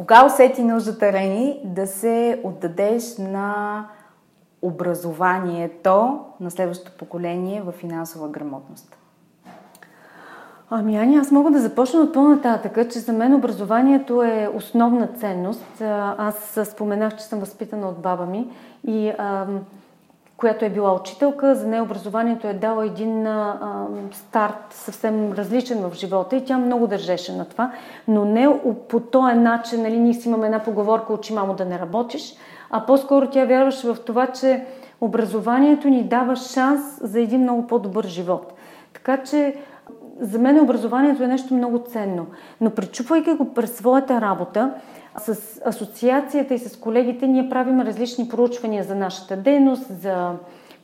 Кога 0.04 0.26
усети 0.26 0.62
нуждата, 0.62 1.12
Рени, 1.12 1.60
да 1.64 1.86
се 1.86 2.40
отдадеш 2.44 3.16
на 3.18 3.86
образованието 4.62 6.20
на 6.40 6.50
следващото 6.50 6.98
поколение 6.98 7.62
в 7.62 7.72
финансова 7.72 8.28
грамотност? 8.28 8.96
Ами, 10.70 10.96
Ани, 10.96 11.16
аз 11.16 11.30
мога 11.30 11.50
да 11.50 11.60
започна 11.60 12.00
от 12.00 12.12
по-нататъка, 12.12 12.88
че 12.88 12.98
за 12.98 13.12
мен 13.12 13.34
образованието 13.34 14.22
е 14.22 14.50
основна 14.54 15.06
ценност. 15.06 15.80
Аз 16.18 16.58
споменах, 16.64 17.16
че 17.16 17.24
съм 17.24 17.40
възпитана 17.40 17.88
от 17.88 17.98
баба 17.98 18.26
ми 18.26 18.50
и 18.86 19.08
а, 19.08 19.46
която 20.36 20.64
е 20.64 20.70
била 20.70 20.94
учителка, 20.94 21.54
за 21.54 21.66
нея 21.66 21.82
образованието 21.82 22.48
е 22.48 22.54
дала 22.54 22.86
един 22.86 23.26
а, 23.26 23.86
старт 24.12 24.66
съвсем 24.70 25.32
различен 25.32 25.90
в 25.90 25.94
живота 25.94 26.36
и 26.36 26.44
тя 26.44 26.58
много 26.58 26.86
държеше 26.86 27.36
на 27.36 27.44
това, 27.44 27.72
но 28.08 28.24
не 28.24 28.48
по 28.88 29.00
този 29.00 29.34
начин, 29.34 29.82
нали, 29.82 29.98
ние 29.98 30.14
си 30.14 30.28
имаме 30.28 30.46
една 30.46 30.62
поговорка, 30.62 31.12
учи 31.12 31.34
мамо 31.34 31.54
да 31.54 31.64
не 31.64 31.78
работиш, 31.78 32.34
а 32.70 32.86
по-скоро 32.86 33.30
тя 33.30 33.44
вярваше 33.44 33.86
в 33.86 33.96
това, 34.06 34.26
че 34.26 34.66
образованието 35.00 35.88
ни 35.88 36.04
дава 36.04 36.36
шанс 36.36 36.80
за 37.00 37.20
един 37.20 37.40
много 37.40 37.66
по-добър 37.66 38.04
живот. 38.04 38.52
Така 38.92 39.16
че 39.16 39.56
за 40.20 40.38
мен 40.38 40.60
образованието 40.60 41.22
е 41.22 41.26
нещо 41.26 41.54
много 41.54 41.78
ценно. 41.78 42.26
Но 42.60 42.70
пречупвайки 42.70 43.32
го 43.32 43.54
през 43.54 43.76
своята 43.76 44.20
работа, 44.20 44.74
с 45.18 45.60
асоциацията 45.64 46.54
и 46.54 46.58
с 46.58 46.76
колегите 46.76 47.26
ние 47.26 47.48
правим 47.48 47.80
различни 47.80 48.28
проучвания 48.28 48.84
за 48.84 48.94
нашата 48.94 49.36
дейност, 49.36 49.86
за 50.00 50.32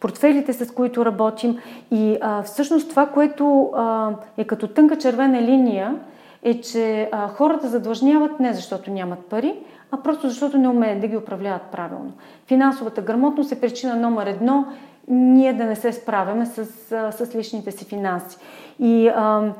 портфелите, 0.01 0.53
с 0.53 0.71
които 0.71 1.05
работим. 1.05 1.59
И 1.91 2.19
а, 2.21 2.43
всъщност 2.43 2.91
това, 2.91 3.07
което 3.07 3.71
а, 3.75 4.11
е 4.37 4.45
като 4.45 4.69
тънка 4.69 4.99
червена 4.99 5.43
линия, 5.43 5.97
е, 6.43 6.61
че 6.61 7.09
а, 7.13 7.29
хората 7.29 7.69
задлъжняват 7.69 8.41
не 8.41 8.53
защото 8.53 8.91
нямат 8.91 9.19
пари, 9.19 9.55
а 9.91 9.97
просто 9.97 10.29
защото 10.29 10.59
не 10.59 10.69
умеят 10.69 11.01
да 11.01 11.07
ги 11.07 11.17
управляват 11.17 11.63
правилно. 11.63 12.13
Финансовата 12.47 13.03
грамотност 13.03 13.53
е 13.53 13.61
причина 13.61 13.97
номер 13.97 14.27
едно 14.27 14.67
ние 15.09 15.53
да 15.53 15.65
не 15.65 15.77
се 15.77 15.93
справяме 15.93 16.47
с, 16.47 16.65
с 17.11 17.35
личните 17.35 17.71
си 17.71 17.85
финанси. 17.85 18.37
И 18.79 19.09
а, 19.09 19.53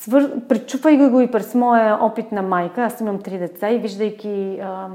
свър... 0.00 0.40
причупвайки 0.48 1.08
го 1.08 1.20
и 1.20 1.30
през 1.30 1.54
моя 1.54 1.98
опит 2.00 2.32
на 2.32 2.42
майка, 2.42 2.82
аз 2.82 3.00
имам 3.00 3.18
три 3.18 3.38
деца 3.38 3.70
и 3.70 3.78
виждайки 3.78 4.58
а, 4.62 4.86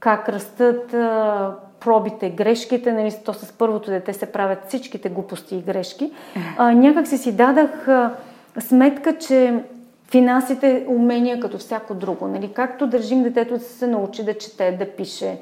как 0.00 0.28
растат 0.28 0.94
а, 0.94 1.54
пробите, 1.80 2.30
грешките, 2.30 2.92
нали, 2.92 3.14
то 3.24 3.34
с 3.34 3.52
първото 3.52 3.90
дете 3.90 4.12
се 4.12 4.32
правят 4.32 4.58
всичките 4.68 5.08
глупости 5.08 5.56
и 5.56 5.62
грешки, 5.62 6.12
а, 6.58 6.72
някак 6.72 7.06
си 7.06 7.18
си 7.18 7.36
дадах 7.36 7.88
а, 7.88 8.14
сметка, 8.60 9.18
че 9.18 9.64
финансите 10.10 10.86
умения 10.88 11.40
като 11.40 11.58
всяко 11.58 11.94
друго. 11.94 12.28
Нали? 12.28 12.52
Както 12.52 12.86
държим 12.86 13.22
детето 13.22 13.54
да 13.54 13.60
се 13.60 13.86
научи 13.86 14.24
да 14.24 14.34
чете, 14.34 14.72
да 14.72 14.86
пише, 14.86 15.38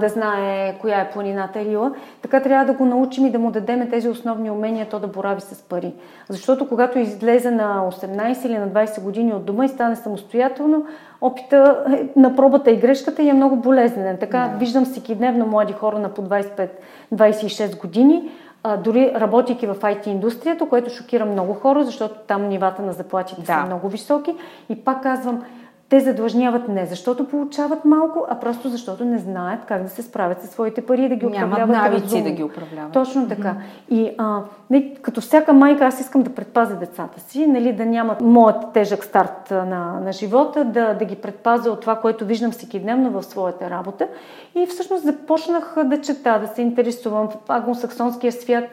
да 0.00 0.08
знае 0.08 0.78
коя 0.80 1.00
е 1.00 1.10
планината 1.10 1.64
Рила, 1.64 1.92
така 2.22 2.40
трябва 2.40 2.72
да 2.72 2.72
го 2.72 2.84
научим 2.84 3.26
и 3.26 3.30
да 3.30 3.38
му 3.38 3.50
дадем 3.50 3.90
тези 3.90 4.08
основни 4.08 4.50
умения, 4.50 4.86
то 4.88 4.98
да 4.98 5.06
борави 5.06 5.40
с 5.40 5.62
пари. 5.62 5.92
Защото 6.28 6.68
когато 6.68 6.98
излезе 6.98 7.50
на 7.50 7.90
18 7.92 8.46
или 8.46 8.58
на 8.58 8.68
20 8.68 9.02
години 9.02 9.32
от 9.32 9.44
дома 9.44 9.64
и 9.64 9.68
стане 9.68 9.96
самостоятелно, 9.96 10.86
опита 11.20 11.84
е, 11.92 12.20
на 12.20 12.36
пробата 12.36 12.70
и 12.70 12.76
грешката 12.76 13.22
е 13.22 13.32
много 13.32 13.56
болезнен. 13.56 14.16
Така 14.16 14.48
да. 14.52 14.58
виждам 14.58 14.84
всеки 14.84 15.14
дневно 15.14 15.46
млади 15.46 15.72
хора 15.72 15.98
на 15.98 16.08
по 16.08 16.22
25-26 16.22 17.80
години, 17.80 18.30
а, 18.68 18.76
дори 18.76 19.12
работейки 19.14 19.66
в 19.66 19.74
IT 19.74 20.06
индустрията, 20.06 20.68
което 20.68 20.90
шокира 20.90 21.24
много 21.24 21.54
хора, 21.54 21.84
защото 21.84 22.14
там 22.26 22.48
нивата 22.48 22.82
на 22.82 22.92
заплатите 22.92 23.40
да. 23.40 23.46
са 23.46 23.66
много 23.66 23.88
високи. 23.88 24.34
И 24.68 24.84
пак 24.84 25.02
казвам, 25.02 25.42
те 25.88 26.00
задлъжняват 26.00 26.68
не 26.68 26.86
защото 26.86 27.28
получават 27.28 27.84
малко, 27.84 28.26
а 28.28 28.40
просто 28.40 28.68
защото 28.68 29.04
не 29.04 29.18
знаят 29.18 29.60
как 29.66 29.82
да 29.82 29.88
се 29.88 30.02
справят 30.02 30.40
със 30.40 30.50
своите 30.50 30.86
пари 30.86 31.04
и 31.04 31.08
да 31.08 31.16
ги 31.16 31.26
управляват 31.26 31.58
Нямат 31.58 31.76
навици 31.76 32.04
разумно. 32.04 32.24
да 32.24 32.30
ги 32.30 32.42
управляват. 32.42 32.92
Точно 32.92 33.28
така. 33.28 33.48
Mm-hmm. 33.48 33.94
И 33.94 34.14
а, 34.18 34.40
не, 34.70 34.94
като 34.94 35.20
всяка 35.20 35.52
майка, 35.52 35.86
аз 35.86 36.00
искам 36.00 36.22
да 36.22 36.34
предпазя 36.34 36.76
децата 36.76 37.20
си, 37.20 37.46
нали, 37.46 37.72
да 37.72 37.86
нямат 37.86 38.20
моят 38.20 38.72
тежък 38.74 39.04
старт 39.04 39.50
на, 39.50 40.00
на 40.04 40.12
живота, 40.12 40.64
да, 40.64 40.94
да 40.94 41.04
ги 41.04 41.16
предпазя 41.16 41.72
от 41.72 41.80
това, 41.80 41.96
което 41.96 42.24
виждам 42.24 42.50
всеки 42.50 42.80
дневно 42.80 43.10
в 43.10 43.22
своята 43.22 43.70
работа. 43.70 44.08
И 44.54 44.66
всъщност 44.66 45.04
започнах 45.04 45.74
да 45.84 46.00
чета, 46.00 46.38
да 46.40 46.46
се 46.46 46.62
интересувам 46.62 47.28
в 47.28 47.36
англосаксонския 47.48 48.32
свят 48.32 48.64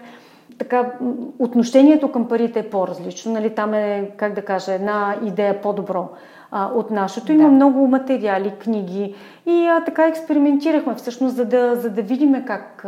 така, 0.57 0.91
отношението 1.39 2.11
към 2.11 2.27
парите 2.27 2.59
е 2.59 2.69
по-различно. 2.69 3.33
Нали, 3.33 3.49
там 3.49 3.73
е, 3.73 4.11
как 4.17 4.33
да 4.33 4.41
кажа, 4.41 4.73
една 4.73 5.15
идея 5.25 5.61
по-добро 5.61 6.09
а, 6.57 6.71
от 6.75 6.91
нашето. 6.91 7.31
Има 7.31 7.43
да. 7.43 7.51
много 7.51 7.87
материали, 7.87 8.53
книги 8.59 9.15
и 9.45 9.67
а, 9.67 9.83
така 9.83 10.07
експериментирахме 10.07 10.95
всъщност, 10.95 11.35
за 11.35 11.45
да, 11.45 11.75
за 11.75 11.89
да 11.89 12.01
видим 12.01 12.43
как, 12.45 12.85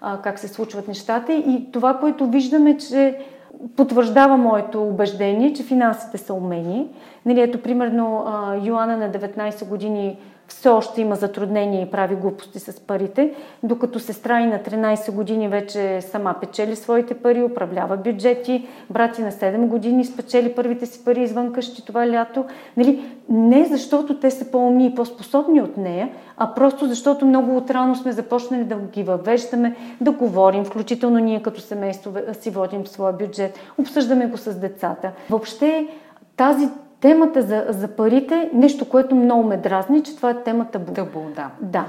а, 0.00 0.18
как 0.22 0.38
се 0.38 0.48
случват 0.48 0.88
нещата. 0.88 1.32
И 1.32 1.68
това, 1.72 1.98
което 1.98 2.26
виждаме, 2.26 2.76
че 2.76 3.18
потвърждава 3.76 4.36
моето 4.36 4.82
убеждение, 4.82 5.52
че 5.52 5.62
финансите 5.62 6.18
са 6.18 6.34
умени. 6.34 6.88
Нали, 7.26 7.40
ето, 7.40 7.62
примерно, 7.62 8.24
Йоанна 8.62 8.96
на 8.96 9.10
19 9.10 9.68
години 9.68 10.18
все 10.52 10.68
още 10.68 11.00
има 11.00 11.16
затруднения 11.16 11.82
и 11.82 11.90
прави 11.90 12.14
глупости 12.14 12.58
с 12.58 12.80
парите, 12.80 13.34
докато 13.62 13.98
сестра 13.98 14.40
и 14.40 14.46
на 14.46 14.58
13 14.58 15.12
години 15.12 15.48
вече 15.48 16.00
сама 16.00 16.34
печели 16.40 16.76
своите 16.76 17.14
пари, 17.14 17.42
управлява 17.42 17.96
бюджети, 17.96 18.68
брати 18.90 19.22
на 19.22 19.32
7 19.32 19.66
години 19.66 20.04
спечели 20.04 20.54
първите 20.54 20.86
си 20.86 21.04
пари 21.04 21.22
извън 21.22 21.52
къщи 21.52 21.86
това 21.86 22.08
лято. 22.08 22.44
Нали? 22.76 23.04
Не 23.28 23.64
защото 23.64 24.20
те 24.20 24.30
са 24.30 24.50
по-умни 24.50 24.86
и 24.86 24.94
по-способни 24.94 25.62
от 25.62 25.76
нея, 25.76 26.10
а 26.36 26.54
просто 26.54 26.86
защото 26.86 27.26
много 27.26 27.56
отрано 27.56 27.94
сме 27.94 28.12
започнали 28.12 28.64
да 28.64 28.76
ги 28.76 29.02
въвеждаме, 29.02 29.76
да 30.00 30.10
говорим, 30.10 30.64
включително 30.64 31.18
ние 31.18 31.42
като 31.42 31.60
семейство 31.60 32.12
си 32.32 32.50
водим 32.50 32.86
своя 32.86 33.12
бюджет, 33.12 33.58
обсъждаме 33.78 34.26
го 34.26 34.36
с 34.36 34.54
децата. 34.54 35.10
Въобще 35.30 35.88
тази 36.36 36.68
Темата 37.02 37.42
за, 37.42 37.64
за 37.68 37.88
парите, 37.88 38.50
нещо, 38.52 38.88
което 38.88 39.14
много 39.14 39.42
ме 39.42 39.56
дразни, 39.56 40.02
че 40.02 40.16
това 40.16 40.30
е 40.30 40.42
темата 40.42 40.70
табу. 40.70 40.92
Табу, 40.92 41.20
да. 41.36 41.50
Да. 41.60 41.84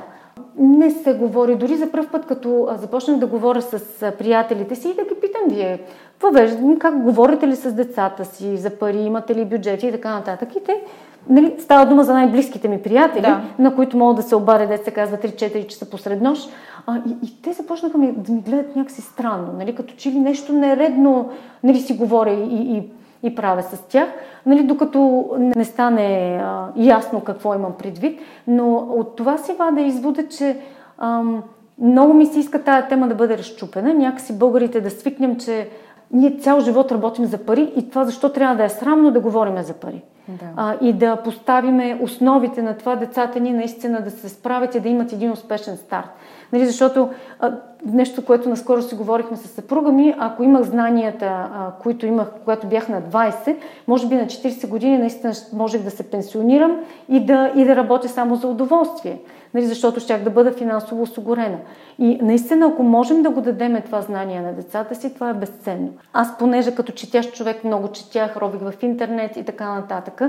Не 0.57 0.91
се 0.91 1.14
говори. 1.14 1.55
Дори 1.55 1.76
за 1.76 1.91
първ 1.91 2.07
път, 2.11 2.26
като 2.26 2.68
започнах 2.76 3.18
да 3.18 3.28
говоря 3.28 3.61
с 3.61 4.11
приятелите 4.20 4.76
си 4.76 4.89
и 4.89 4.95
да 4.95 5.03
ги 5.03 5.22
питам 5.22 5.41
вие, 5.49 5.80
въвеждам, 6.22 6.80
как 6.80 7.03
говорите 7.03 7.47
ли 7.47 7.55
с 7.55 7.74
децата 7.74 8.26
си 8.26 8.57
за 8.57 8.70
пари, 8.70 8.97
имате 8.97 9.36
ли 9.36 9.45
бюджети 9.45 9.88
и 9.88 9.91
така 9.91 10.14
нататък. 10.14 10.55
И 10.55 10.64
те, 10.64 10.82
нали, 11.30 11.55
става 11.59 11.86
дума 11.86 12.03
за 12.03 12.14
най-близките 12.14 12.68
ми 12.68 12.82
приятели, 12.82 13.22
да. 13.22 13.41
на 13.59 13.76
които 13.76 13.97
могат 13.97 14.16
да 14.16 14.24
се 14.24 14.36
обаря, 14.36 14.68
да 14.68 14.78
се 14.78 14.91
казва 14.91 15.18
3-4 15.18 15.68
часа 15.68 15.89
посред 15.89 16.22
нощ. 16.22 16.49
А, 16.88 16.97
и, 16.97 17.28
и 17.28 17.41
те 17.41 17.53
започнаха 17.53 17.97
ми, 17.97 18.11
да 18.11 18.32
ми 18.32 18.41
гледат 18.41 18.76
някакси 18.76 19.01
странно, 19.01 19.53
нали, 19.57 19.76
като 19.76 19.93
че 19.97 20.11
ли 20.11 20.20
нещо 20.20 20.53
нередно 20.53 21.30
нали, 21.64 21.80
си 21.80 21.93
говоря 21.97 22.34
и, 22.34 22.78
и 22.78 22.84
и 23.24 23.36
правя 23.36 23.63
с 23.63 23.82
тях, 23.88 24.09
нали, 24.45 24.63
докато 24.63 25.30
не 25.38 25.65
стане 25.65 26.39
а, 26.43 26.67
ясно 26.76 27.21
какво 27.21 27.55
имам 27.55 27.74
предвид. 27.78 28.19
Но 28.47 28.76
от 28.76 29.15
това 29.15 29.38
си 29.38 29.53
вада 29.53 29.82
извода, 29.82 30.28
че 30.28 30.57
ам, 30.97 31.43
много 31.82 32.13
ми 32.13 32.26
се 32.26 32.39
иска 32.39 32.63
тая 32.63 32.88
тема 32.88 33.07
да 33.07 33.15
бъде 33.15 33.38
разчупена. 33.38 33.93
Някакси 33.93 34.38
българите 34.38 34.82
да 34.82 34.89
свикнем, 34.89 35.38
че 35.38 35.69
ние 36.11 36.38
цял 36.38 36.59
живот 36.59 36.91
работим 36.91 37.26
за 37.26 37.38
пари 37.38 37.74
и 37.76 37.89
това 37.89 38.05
защо 38.05 38.30
трябва 38.30 38.55
да 38.55 38.63
е 38.63 38.69
срамно 38.69 39.11
да 39.11 39.19
говорим 39.19 39.63
за 39.63 39.74
пари. 39.74 40.01
Да. 40.28 40.45
А, 40.55 40.76
и 40.82 40.93
да 40.93 41.15
поставиме 41.15 41.99
основите 42.01 42.61
на 42.61 42.78
това 42.78 42.95
децата 42.95 43.39
ни 43.39 43.51
наистина 43.53 44.01
да 44.01 44.11
се 44.11 44.30
справят 44.30 44.76
и 44.76 44.80
да 44.80 44.89
имат 44.89 45.13
един 45.13 45.32
успешен 45.32 45.78
старт. 45.78 46.09
Нали, 46.54 46.66
защото 46.66 47.10
а, 47.39 47.51
нещо, 47.86 48.26
което 48.26 48.49
наскоро 48.49 48.82
си 48.82 48.95
говорихме 48.95 49.38
с 49.38 49.47
съпруга 49.47 49.91
ми, 49.91 50.16
ако 50.20 50.43
имах 50.43 50.64
знанията, 50.64 51.26
а, 51.26 51.72
които 51.84 52.06
имах, 52.06 52.32
когато 52.43 52.68
бях 52.68 52.89
на 52.89 53.01
20, 53.01 53.56
може 53.88 54.08
би 54.08 54.16
на 54.16 54.26
40 54.26 54.68
години 54.68 54.97
наистина 54.97 55.34
можех 55.54 55.82
да 55.82 55.91
се 55.91 56.04
пенсионирам 56.04 56.78
и 57.10 57.26
да, 57.26 57.51
и 57.56 57.66
да 57.66 57.76
работя 57.76 58.10
само 58.10 58.36
за 58.36 58.47
удоволствие 58.47 59.20
нали, 59.54 59.66
защото 59.66 59.99
щях 59.99 60.24
да 60.24 60.30
бъда 60.30 60.51
финансово 60.51 61.01
осигурена. 61.01 61.58
И 61.99 62.20
наистина, 62.22 62.66
ако 62.66 62.84
можем 62.84 63.22
да 63.22 63.30
го 63.30 63.41
дадеме 63.41 63.82
това 63.82 64.01
знание 64.01 64.41
на 64.41 64.54
децата 64.54 64.95
си, 64.95 65.14
това 65.14 65.30
е 65.30 65.34
безценно. 65.34 65.89
Аз, 66.14 66.38
понеже 66.38 66.76
като 66.76 66.91
четящ 66.91 67.34
човек 67.34 67.64
много 67.64 67.88
четях, 67.88 68.38
робих 68.38 68.62
в 68.62 68.84
интернет 68.84 69.38
и 69.38 69.43
така 69.43 69.74
нататък, 69.74 70.22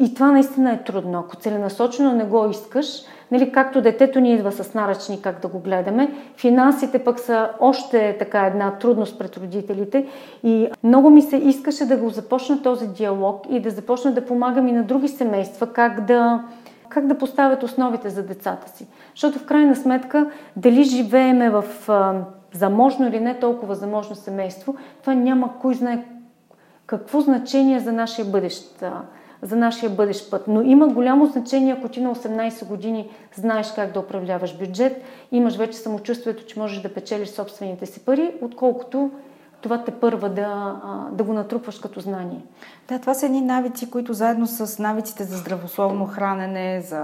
и 0.00 0.14
това 0.14 0.32
наистина 0.32 0.72
е 0.72 0.82
трудно. 0.84 1.18
Ако 1.18 1.36
целенасочено 1.36 2.12
не 2.12 2.24
го 2.24 2.50
искаш, 2.50 3.02
нали, 3.30 3.52
както 3.52 3.82
детето 3.82 4.20
ни 4.20 4.34
идва 4.34 4.52
с 4.52 4.74
наръчни 4.74 5.22
как 5.22 5.40
да 5.40 5.48
го 5.48 5.58
гледаме, 5.58 6.10
финансите 6.36 6.98
пък 6.98 7.20
са 7.20 7.50
още 7.60 8.16
така 8.18 8.46
една 8.46 8.70
трудност 8.70 9.18
пред 9.18 9.36
родителите 9.36 10.06
и 10.42 10.68
много 10.82 11.10
ми 11.10 11.22
се 11.22 11.36
искаше 11.36 11.86
да 11.86 11.96
го 11.96 12.08
започна 12.08 12.62
този 12.62 12.88
диалог 12.88 13.46
и 13.50 13.60
да 13.60 13.70
започна 13.70 14.12
да 14.12 14.24
помагам 14.24 14.68
и 14.68 14.72
на 14.72 14.82
други 14.82 15.08
семейства 15.08 15.66
как 15.66 16.04
да 16.04 16.44
как 16.88 17.06
да 17.06 17.18
поставят 17.18 17.62
основите 17.62 18.10
за 18.10 18.22
децата 18.22 18.70
си. 18.70 18.86
Защото 19.14 19.38
в 19.38 19.46
крайна 19.46 19.76
сметка, 19.76 20.30
дали 20.56 20.82
живееме 20.82 21.50
в 21.50 21.64
а, 21.88 22.14
заможно 22.52 23.08
или 23.08 23.20
не 23.20 23.38
толкова 23.38 23.74
заможно 23.74 24.16
семейство, 24.16 24.76
това 25.00 25.14
няма 25.14 25.58
кой 25.60 25.74
знае 25.74 26.04
какво 26.86 27.20
значение 27.20 27.80
за 27.80 27.92
нашия 27.92 28.24
бъдещ, 28.24 28.84
за 29.46 29.56
нашия 29.56 29.90
бъдещ 29.90 30.30
път. 30.30 30.44
Но 30.48 30.62
има 30.62 30.88
голямо 30.88 31.26
значение, 31.26 31.72
ако 31.78 31.88
ти 31.88 32.00
на 32.00 32.14
18 32.14 32.66
години 32.66 33.08
знаеш 33.34 33.72
как 33.74 33.92
да 33.92 34.00
управляваш 34.00 34.58
бюджет, 34.58 35.02
имаш 35.32 35.56
вече 35.56 35.78
самочувствието, 35.78 36.46
че 36.46 36.58
можеш 36.58 36.82
да 36.82 36.94
печелиш 36.94 37.28
собствените 37.28 37.86
си 37.86 38.04
пари, 38.04 38.34
отколкото 38.40 39.10
това 39.60 39.84
те 39.84 39.90
първа 39.90 40.28
да, 40.28 40.76
да 41.12 41.24
го 41.24 41.32
натрупваш 41.32 41.78
като 41.78 42.00
знание. 42.00 42.40
Да, 42.88 42.98
това 42.98 43.14
са 43.14 43.26
едни 43.26 43.40
навици, 43.40 43.90
които 43.90 44.12
заедно 44.12 44.46
с 44.46 44.82
навиците 44.82 45.24
за 45.24 45.36
здравословно 45.36 46.06
хранене, 46.06 46.80
за... 46.80 47.02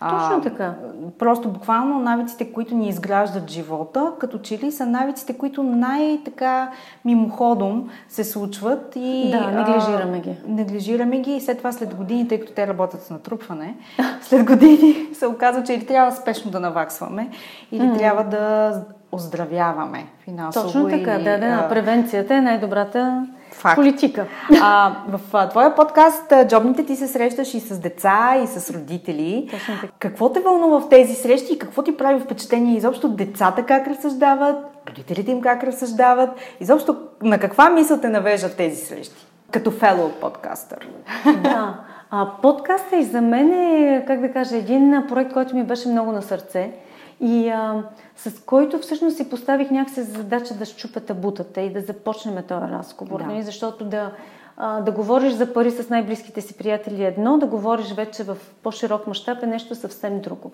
Точно 0.00 0.40
така. 0.42 0.74
просто 1.18 1.48
буквално 1.48 1.98
навиците, 1.98 2.52
които 2.52 2.74
ни 2.74 2.88
изграждат 2.88 3.50
живота, 3.50 4.12
като 4.18 4.38
че 4.38 4.58
ли 4.58 4.72
са 4.72 4.86
навиците, 4.86 5.38
които 5.38 5.62
най-така 5.62 6.70
мимоходом 7.04 7.88
се 8.08 8.24
случват 8.24 8.92
и... 8.96 9.30
Да, 9.30 9.50
неглижираме 9.50 10.20
ги. 10.20 10.30
А, 10.30 10.52
неглижираме 10.52 11.20
ги 11.20 11.32
и 11.32 11.40
след 11.40 11.58
това 11.58 11.72
след 11.72 11.94
години, 11.94 12.28
тъй 12.28 12.40
като 12.40 12.52
те 12.52 12.66
работят 12.66 13.02
с 13.02 13.10
натрупване, 13.10 13.76
след 14.20 14.46
години 14.46 15.06
се 15.12 15.26
оказва, 15.26 15.64
че 15.64 15.74
или 15.74 15.86
трябва 15.86 16.12
спешно 16.12 16.50
да 16.50 16.60
наваксваме, 16.60 17.30
или 17.72 17.82
mm. 17.82 17.98
трябва 17.98 18.24
да 18.24 18.72
оздравяваме 19.12 20.06
финансово. 20.24 20.66
Точно 20.66 20.88
така, 20.88 21.14
или, 21.14 21.24
да, 21.24 21.38
да. 21.38 21.68
Превенцията 21.68 22.34
е 22.34 22.40
най-добрата 22.40 23.26
Факт. 23.56 23.76
политика. 23.76 24.26
А, 24.62 24.96
в 25.08 25.20
а, 25.32 25.48
твоя 25.48 25.74
подкаст 25.74 26.32
Джобните 26.48 26.86
ти 26.86 26.96
се 26.96 27.06
срещаш 27.06 27.54
и 27.54 27.60
с 27.60 27.78
деца, 27.78 28.40
и 28.44 28.46
с 28.46 28.70
родители. 28.70 29.48
Точно 29.50 29.74
така. 29.80 29.92
Какво 29.98 30.32
те 30.32 30.40
вълнува 30.40 30.80
в 30.80 30.88
тези 30.88 31.14
срещи 31.14 31.52
и 31.52 31.58
какво 31.58 31.82
ти 31.82 31.96
прави 31.96 32.20
впечатление 32.20 32.76
изобщо 32.76 33.08
децата 33.08 33.62
как 33.62 33.86
разсъждават, 33.86 34.56
родителите 34.88 35.30
им 35.30 35.40
как 35.40 35.64
разсъждават, 35.64 36.30
изобщо 36.60 36.96
на 37.22 37.38
каква 37.38 37.70
мисъл 37.70 38.00
те 38.00 38.08
навеждат 38.08 38.56
тези 38.56 38.76
срещи? 38.76 39.26
Като 39.50 39.70
фелоу 39.70 40.10
подкастър. 40.20 40.88
Да. 41.42 41.80
А, 42.10 42.30
подкастът 42.42 42.92
и 42.92 43.02
за 43.02 43.20
мен 43.20 43.52
е, 43.52 44.04
как 44.06 44.20
да 44.20 44.32
кажа, 44.32 44.56
един 44.56 45.04
проект, 45.08 45.32
който 45.32 45.56
ми 45.56 45.64
беше 45.64 45.88
много 45.88 46.12
на 46.12 46.22
сърце 46.22 46.72
и 47.20 47.48
а, 47.48 47.82
с 48.16 48.40
който 48.40 48.78
всъщност 48.78 49.16
си 49.16 49.30
поставих 49.30 49.70
някакси 49.70 50.02
задача 50.02 50.54
да 50.54 50.64
щупя 50.64 51.00
табутата 51.00 51.60
и 51.60 51.72
да 51.72 51.80
започнем 51.80 52.34
този 52.48 52.72
разговор. 52.72 53.20
Да. 53.20 53.26
Не? 53.26 53.32
Нали? 53.32 53.42
Защото 53.42 53.84
да, 53.84 54.10
а, 54.56 54.80
да 54.80 54.92
говориш 54.92 55.32
за 55.32 55.52
пари 55.52 55.70
с 55.70 55.90
най-близките 55.90 56.40
си 56.40 56.56
приятели 56.56 57.04
е 57.04 57.08
едно, 57.08 57.38
да 57.38 57.46
говориш 57.46 57.92
вече 57.92 58.24
в 58.24 58.36
по-широк 58.62 59.06
мащаб 59.06 59.42
е 59.42 59.46
нещо 59.46 59.74
съвсем 59.74 60.20
друго. 60.20 60.52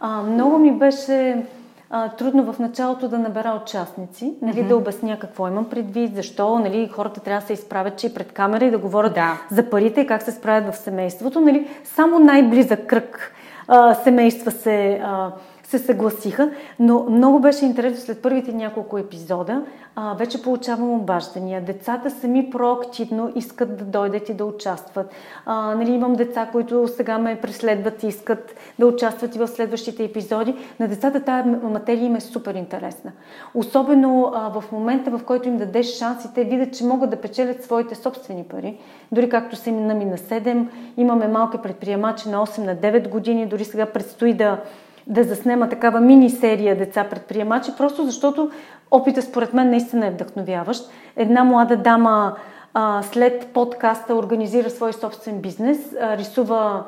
А, 0.00 0.22
много 0.22 0.58
ми 0.58 0.72
беше 0.72 1.46
а, 1.90 2.08
трудно 2.08 2.52
в 2.52 2.58
началото 2.58 3.08
да 3.08 3.18
набера 3.18 3.60
участници, 3.62 4.34
нали, 4.42 4.56
mm-hmm. 4.56 4.68
да 4.68 4.76
обясня 4.76 5.18
какво 5.18 5.48
имам 5.48 5.70
предвид, 5.70 6.16
защо 6.16 6.58
нали, 6.58 6.88
хората 6.88 7.20
трябва 7.20 7.40
да 7.40 7.46
се 7.46 7.52
изправят 7.52 7.96
че 7.96 8.06
и 8.06 8.14
пред 8.14 8.32
камера 8.32 8.64
и 8.64 8.70
да 8.70 8.78
говорят 8.78 9.14
да. 9.14 9.40
за 9.50 9.70
парите 9.70 10.00
и 10.00 10.06
как 10.06 10.22
се 10.22 10.32
справят 10.32 10.74
в 10.74 10.78
семейството. 10.78 11.40
Нали, 11.40 11.68
само 11.84 12.18
най-близък 12.18 12.86
кръг 12.86 13.32
а, 13.68 13.94
семейства 13.94 14.50
се... 14.50 15.00
А, 15.04 15.30
се 15.70 15.78
съгласиха, 15.78 16.50
но 16.78 17.06
много 17.10 17.40
беше 17.40 17.64
интересно 17.64 18.00
след 18.00 18.22
първите 18.22 18.52
няколко 18.52 18.98
епизода. 18.98 19.62
А, 19.96 20.14
вече 20.14 20.42
получавам 20.42 20.90
обаждания. 20.90 21.60
Децата 21.60 22.10
сами 22.10 22.50
проактивно 22.50 23.32
искат 23.34 23.76
да 23.76 23.84
дойдат 23.84 24.28
и 24.28 24.34
да 24.34 24.44
участват. 24.44 25.10
А, 25.46 25.74
нали, 25.74 25.90
имам 25.90 26.14
деца, 26.14 26.48
които 26.52 26.88
сега 26.88 27.18
ме 27.18 27.40
преследват 27.40 28.02
и 28.02 28.06
искат 28.06 28.54
да 28.78 28.86
участват 28.86 29.36
и 29.36 29.38
в 29.38 29.48
следващите 29.48 30.04
епизоди. 30.04 30.54
На 30.80 30.88
децата 30.88 31.20
тази 31.20 31.48
материя 31.48 32.04
им 32.04 32.16
е 32.16 32.20
супер 32.20 32.54
интересна. 32.54 33.12
Особено 33.54 34.32
а, 34.34 34.60
в 34.60 34.72
момента, 34.72 35.10
в 35.10 35.24
който 35.24 35.48
им 35.48 35.56
дадеш 35.56 35.86
шанс 35.98 36.32
те 36.34 36.44
видят, 36.44 36.74
че 36.74 36.84
могат 36.84 37.10
да 37.10 37.16
печелят 37.16 37.64
своите 37.64 37.94
собствени 37.94 38.44
пари. 38.44 38.78
Дори 39.12 39.28
както 39.28 39.56
са 39.56 39.70
им 39.70 39.86
на 39.86 39.94
7, 39.94 40.66
имаме 40.96 41.28
малки 41.28 41.58
предприемачи 41.62 42.28
на 42.28 42.46
8, 42.46 42.58
на 42.58 42.76
9 42.76 43.08
години, 43.08 43.46
дори 43.46 43.64
сега 43.64 43.86
предстои 43.86 44.34
да 44.34 44.60
да 45.06 45.24
заснема 45.24 45.68
такава 45.68 46.00
мини-серия 46.00 46.78
деца 46.78 47.04
предприемачи, 47.04 47.70
просто 47.78 48.04
защото 48.04 48.50
опита 48.90 49.22
според 49.22 49.54
мен 49.54 49.70
наистина 49.70 50.06
е 50.06 50.10
вдъхновяващ. 50.10 50.90
Една 51.16 51.44
млада 51.44 51.76
дама 51.76 52.36
а, 52.74 53.02
след 53.02 53.46
подкаста 53.46 54.14
организира 54.14 54.70
свой 54.70 54.92
собствен 54.92 55.40
бизнес, 55.40 55.78
а, 56.00 56.16
рисува 56.16 56.84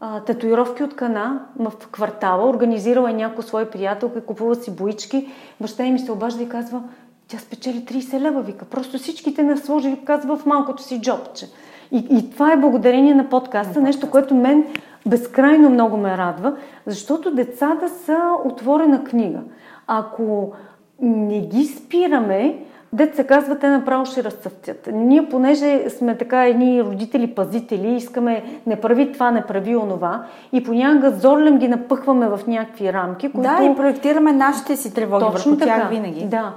а, 0.00 0.20
татуировки 0.20 0.82
от 0.82 0.96
кана 0.96 1.40
в 1.58 1.72
квартала, 1.92 2.48
организирала 2.48 3.10
е 3.10 3.14
някой 3.14 3.44
свой 3.44 3.70
приятел, 3.70 4.10
купува 4.26 4.54
си 4.54 4.76
боички. 4.76 5.28
Баща 5.60 5.82
ми 5.82 5.98
се 5.98 6.12
обажда 6.12 6.42
и 6.42 6.48
казва, 6.48 6.82
тя 7.28 7.38
спечели 7.38 7.78
30 7.78 8.20
лева, 8.20 8.42
вика. 8.42 8.64
Просто 8.64 8.98
всичките 8.98 9.42
не 9.42 9.56
сложи, 9.56 9.98
казва, 10.04 10.36
в 10.36 10.46
малкото 10.46 10.82
си 10.82 11.00
джобче. 11.00 11.46
И, 11.92 12.06
и 12.10 12.30
това 12.30 12.52
е 12.52 12.56
благодарение 12.56 13.14
на 13.14 13.28
подкаста, 13.28 13.80
нещо, 13.80 14.10
което 14.10 14.34
мен 14.34 14.64
безкрайно 15.06 15.70
много 15.70 15.96
ме 15.96 16.16
радва, 16.16 16.56
защото 16.86 17.34
децата 17.34 17.88
са 17.88 18.30
отворена 18.44 19.04
книга. 19.04 19.40
Ако 19.86 20.52
не 21.00 21.40
ги 21.40 21.64
спираме, 21.64 22.58
Дет 22.92 23.16
се 23.16 23.24
казва, 23.24 23.58
те 23.58 23.68
направо 23.68 24.06
ще 24.06 24.24
разцъфтят. 24.24 24.88
Ние, 24.92 25.28
понеже 25.28 25.90
сме 25.90 26.18
така 26.18 26.46
едни 26.46 26.82
родители-пазители, 26.82 27.88
искаме 27.88 28.42
не 28.66 28.80
прави 28.80 29.12
това, 29.12 29.30
не 29.30 29.42
прави 29.42 29.76
онова 29.76 30.24
и 30.52 30.64
понякога 30.64 31.10
зорлем 31.10 31.58
ги 31.58 31.68
напъхваме 31.68 32.28
в 32.28 32.40
някакви 32.46 32.92
рамки, 32.92 33.32
които... 33.32 33.50
Да, 33.58 33.64
и 33.64 33.76
проектираме 33.76 34.32
нашите 34.32 34.76
си 34.76 34.94
тревоги 34.94 35.24
Точно 35.24 35.50
върху 35.50 35.64
така. 35.64 35.80
тях 35.80 35.90
винаги. 35.90 36.24
Да. 36.24 36.52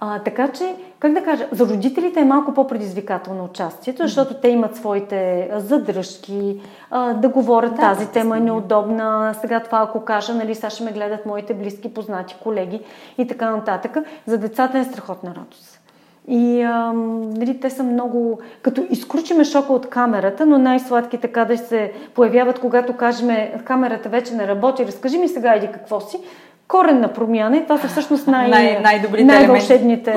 А, 0.00 0.18
така 0.18 0.48
че, 0.48 0.74
как 0.98 1.12
да 1.12 1.24
кажа, 1.24 1.48
за 1.52 1.66
родителите 1.66 2.20
е 2.20 2.24
малко 2.24 2.54
по-предизвикателно 2.54 3.44
участието, 3.44 4.02
защото 4.02 4.34
mm-hmm. 4.34 4.40
те 4.40 4.48
имат 4.48 4.76
своите 4.76 5.50
задръжки, 5.56 6.60
а, 6.90 7.14
да 7.14 7.28
говорят 7.28 7.74
да, 7.74 7.80
тази 7.80 8.08
тема 8.08 8.36
е 8.36 8.40
неудобна, 8.40 9.34
сега 9.40 9.60
това 9.60 9.82
ако 9.82 10.04
кажа, 10.04 10.34
нали, 10.34 10.54
сега 10.54 10.70
ще 10.70 10.84
ме 10.84 10.92
гледат 10.92 11.26
моите 11.26 11.54
близки, 11.54 11.94
познати, 11.94 12.36
колеги 12.42 12.80
и 13.18 13.26
така 13.26 13.50
нататък. 13.50 13.96
За 14.26 14.38
децата 14.38 14.78
е 14.78 14.84
страхотна 14.84 15.34
радост. 15.34 15.80
И 16.28 16.62
а, 16.62 16.92
нали, 16.92 17.60
те 17.60 17.70
са 17.70 17.82
много... 17.82 18.40
Като 18.62 18.86
изключиме 18.90 19.44
шока 19.44 19.72
от 19.72 19.88
камерата, 19.88 20.46
но 20.46 20.58
най-сладки 20.58 21.18
така 21.18 21.44
да 21.44 21.58
се 21.58 21.92
появяват, 22.14 22.58
когато 22.58 22.96
кажем 22.96 23.30
камерата 23.64 24.08
вече 24.08 24.34
не 24.34 24.48
работи, 24.48 24.86
разкажи 24.86 25.18
ми 25.18 25.28
сега 25.28 25.56
иди 25.56 25.68
какво 25.72 26.00
си, 26.00 26.20
коренна 26.68 27.08
промяна 27.08 27.56
и 27.56 27.62
това 27.62 27.78
са 27.78 27.88
всъщност 27.88 28.26
най- 28.26 28.80
най- 28.80 29.24
най-вълшебните 29.24 30.14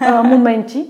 а, 0.00 0.22
моменти. 0.22 0.86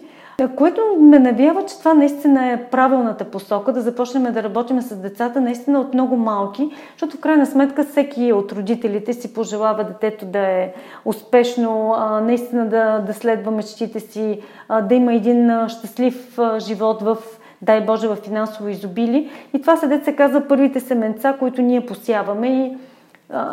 Което 0.56 0.80
ме 1.00 1.18
навява, 1.18 1.66
че 1.66 1.78
това 1.78 1.94
наистина 1.94 2.52
е 2.52 2.64
правилната 2.64 3.24
посока, 3.24 3.72
да 3.72 3.80
започнем 3.80 4.32
да 4.32 4.42
работим 4.42 4.82
с 4.82 4.96
децата 4.96 5.40
наистина 5.40 5.80
от 5.80 5.94
много 5.94 6.16
малки, 6.16 6.70
защото 6.92 7.16
в 7.16 7.20
крайна 7.20 7.46
сметка 7.46 7.84
всеки 7.84 8.32
от 8.32 8.52
родителите 8.52 9.12
си 9.12 9.34
пожелава 9.34 9.84
детето 9.84 10.24
да 10.24 10.38
е 10.38 10.72
успешно, 11.04 11.96
наистина 12.22 12.66
да, 12.66 12.98
да 12.98 13.14
следва 13.14 13.50
мечтите 13.50 14.00
си, 14.00 14.40
да 14.82 14.94
има 14.94 15.14
един 15.14 15.68
щастлив 15.68 16.38
живот 16.58 17.02
в 17.02 17.16
дай 17.62 17.80
Боже, 17.80 18.08
в 18.08 18.16
финансово 18.16 18.68
изобили. 18.68 19.30
И 19.54 19.60
това 19.60 19.76
са, 19.76 19.88
деца 19.88 20.12
казва, 20.12 20.40
първите 20.48 20.80
семенца, 20.80 21.36
които 21.38 21.62
ние 21.62 21.86
посяваме 21.86 22.48
и 22.48 22.76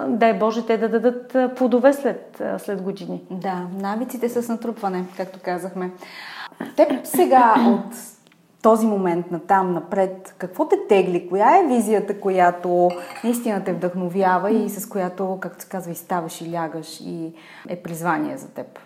дай 0.08 0.34
Боже, 0.34 0.66
те 0.66 0.78
да 0.78 0.90
дадат 0.90 1.56
плодове 1.56 1.94
след, 1.94 2.42
след 2.58 2.82
години. 2.82 3.24
Да, 3.32 3.68
навиците 3.78 4.30
с 4.30 4.50
натрупване, 4.50 5.06
както 5.18 5.40
казахме. 5.44 5.92
Теб 6.76 6.92
сега 7.04 7.56
от 7.68 7.96
този 8.62 8.88
момент 8.88 9.32
на 9.32 9.40
там 9.40 9.74
напред, 9.74 10.36
какво 10.38 10.68
те 10.68 10.76
тегли? 10.90 11.30
Коя 11.30 11.58
е 11.58 11.68
визията, 11.68 12.20
която 12.20 12.90
наистина 13.24 13.64
те 13.64 13.74
вдъхновява 13.74 14.52
и 14.52 14.70
с 14.70 14.90
която, 14.90 15.38
както 15.42 15.64
се 15.64 15.70
казва, 15.70 15.92
и 15.92 15.96
ставаш 15.96 16.42
и 16.42 16.54
лягаш 16.54 17.02
и 17.02 17.34
е 17.68 17.76
призвание 17.76 18.38
за 18.38 18.48
теб? 18.48 18.80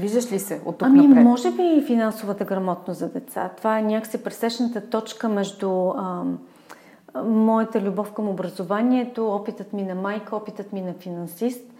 Виждаш 0.00 0.32
ли 0.32 0.38
се 0.38 0.60
от 0.64 0.78
тук 0.78 0.88
ами, 0.88 1.06
напред? 1.06 1.24
може 1.24 1.50
би 1.50 1.84
финансовата 1.86 2.44
грамотност 2.44 3.00
за 3.00 3.08
деца. 3.08 3.50
Това 3.56 3.78
е 3.78 3.82
някакси 3.82 4.24
пресечната 4.24 4.90
точка 4.90 5.28
между 5.28 5.88
а, 5.88 6.22
моята 7.22 7.80
любов 7.80 8.12
към 8.12 8.28
образованието, 8.28 9.34
опитът 9.34 9.72
ми 9.72 9.82
на 9.82 9.94
майка, 9.94 10.36
опитът 10.36 10.72
ми 10.72 10.80
на 10.80 10.94
финансист. 10.94 11.70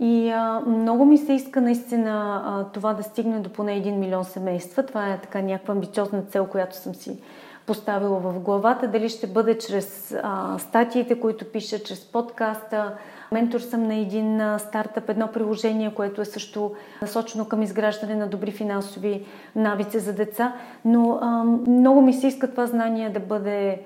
И 0.00 0.30
а, 0.30 0.60
много 0.66 1.04
ми 1.04 1.18
се 1.18 1.32
иска 1.32 1.60
наистина 1.60 2.42
а, 2.44 2.64
това 2.72 2.94
да 2.94 3.02
стигне 3.02 3.40
до 3.40 3.52
поне 3.52 3.82
1 3.82 3.96
милион 3.96 4.24
семейства. 4.24 4.86
Това 4.86 5.12
е 5.12 5.20
така 5.20 5.42
някаква 5.42 5.74
амбициозна 5.74 6.22
цел, 6.22 6.46
която 6.46 6.76
съм 6.76 6.94
си 6.94 7.18
поставила 7.66 8.18
в 8.18 8.40
главата. 8.40 8.88
Дали 8.88 9.08
ще 9.08 9.26
бъде 9.26 9.58
чрез 9.58 10.16
а, 10.22 10.58
статиите, 10.58 11.20
които 11.20 11.44
пиша, 11.44 11.78
чрез 11.78 12.04
подкаста. 12.04 12.94
Ментор 13.32 13.60
съм 13.60 13.82
на 13.82 13.94
един 13.94 14.40
а, 14.40 14.58
стартъп, 14.58 15.08
едно 15.08 15.28
приложение, 15.28 15.94
което 15.94 16.20
е 16.20 16.24
също 16.24 16.72
насочено 17.02 17.44
към 17.44 17.62
изграждане 17.62 18.14
на 18.14 18.26
добри 18.26 18.50
финансови 18.50 19.26
навици 19.56 19.98
за 19.98 20.12
деца. 20.12 20.52
Но 20.84 21.18
а, 21.20 21.44
много 21.70 22.00
ми 22.00 22.12
се 22.12 22.26
иска 22.26 22.50
това 22.50 22.66
знание 22.66 23.10
да 23.10 23.20
бъде 23.20 23.80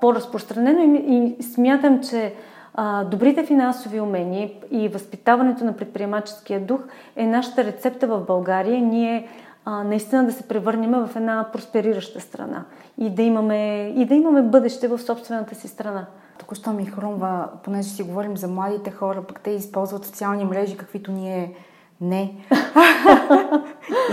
по-разпространено 0.00 0.82
и, 0.82 1.36
и 1.38 1.42
смятам, 1.42 2.00
че 2.00 2.34
а, 2.74 3.04
добрите 3.04 3.46
финансови 3.46 4.00
умения 4.00 4.50
и 4.70 4.88
възпитаването 4.88 5.64
на 5.64 5.72
предприемаческия 5.72 6.60
дух 6.60 6.80
е 7.16 7.26
нашата 7.26 7.64
рецепта 7.64 8.06
в 8.06 8.20
България. 8.20 8.80
Ние 8.80 9.28
а, 9.64 9.84
наистина 9.84 10.24
да 10.24 10.32
се 10.32 10.48
превърнем 10.48 11.06
в 11.06 11.16
една 11.16 11.46
просперираща 11.52 12.20
страна 12.20 12.64
и 12.98 13.10
да, 13.10 13.22
имаме, 13.22 13.92
и 13.96 14.04
да 14.04 14.14
имаме 14.14 14.42
бъдеще 14.42 14.88
в 14.88 14.98
собствената 14.98 15.54
си 15.54 15.68
страна. 15.68 16.06
Току-що 16.38 16.72
ми 16.72 16.86
хрумва, 16.86 17.48
понеже 17.64 17.88
си 17.88 18.02
говорим 18.02 18.36
за 18.36 18.48
младите 18.48 18.90
хора, 18.90 19.22
пък 19.22 19.40
те 19.40 19.50
използват 19.50 20.04
социални 20.04 20.44
мрежи, 20.44 20.76
каквито 20.76 21.12
ние 21.12 21.54
не. 22.02 22.32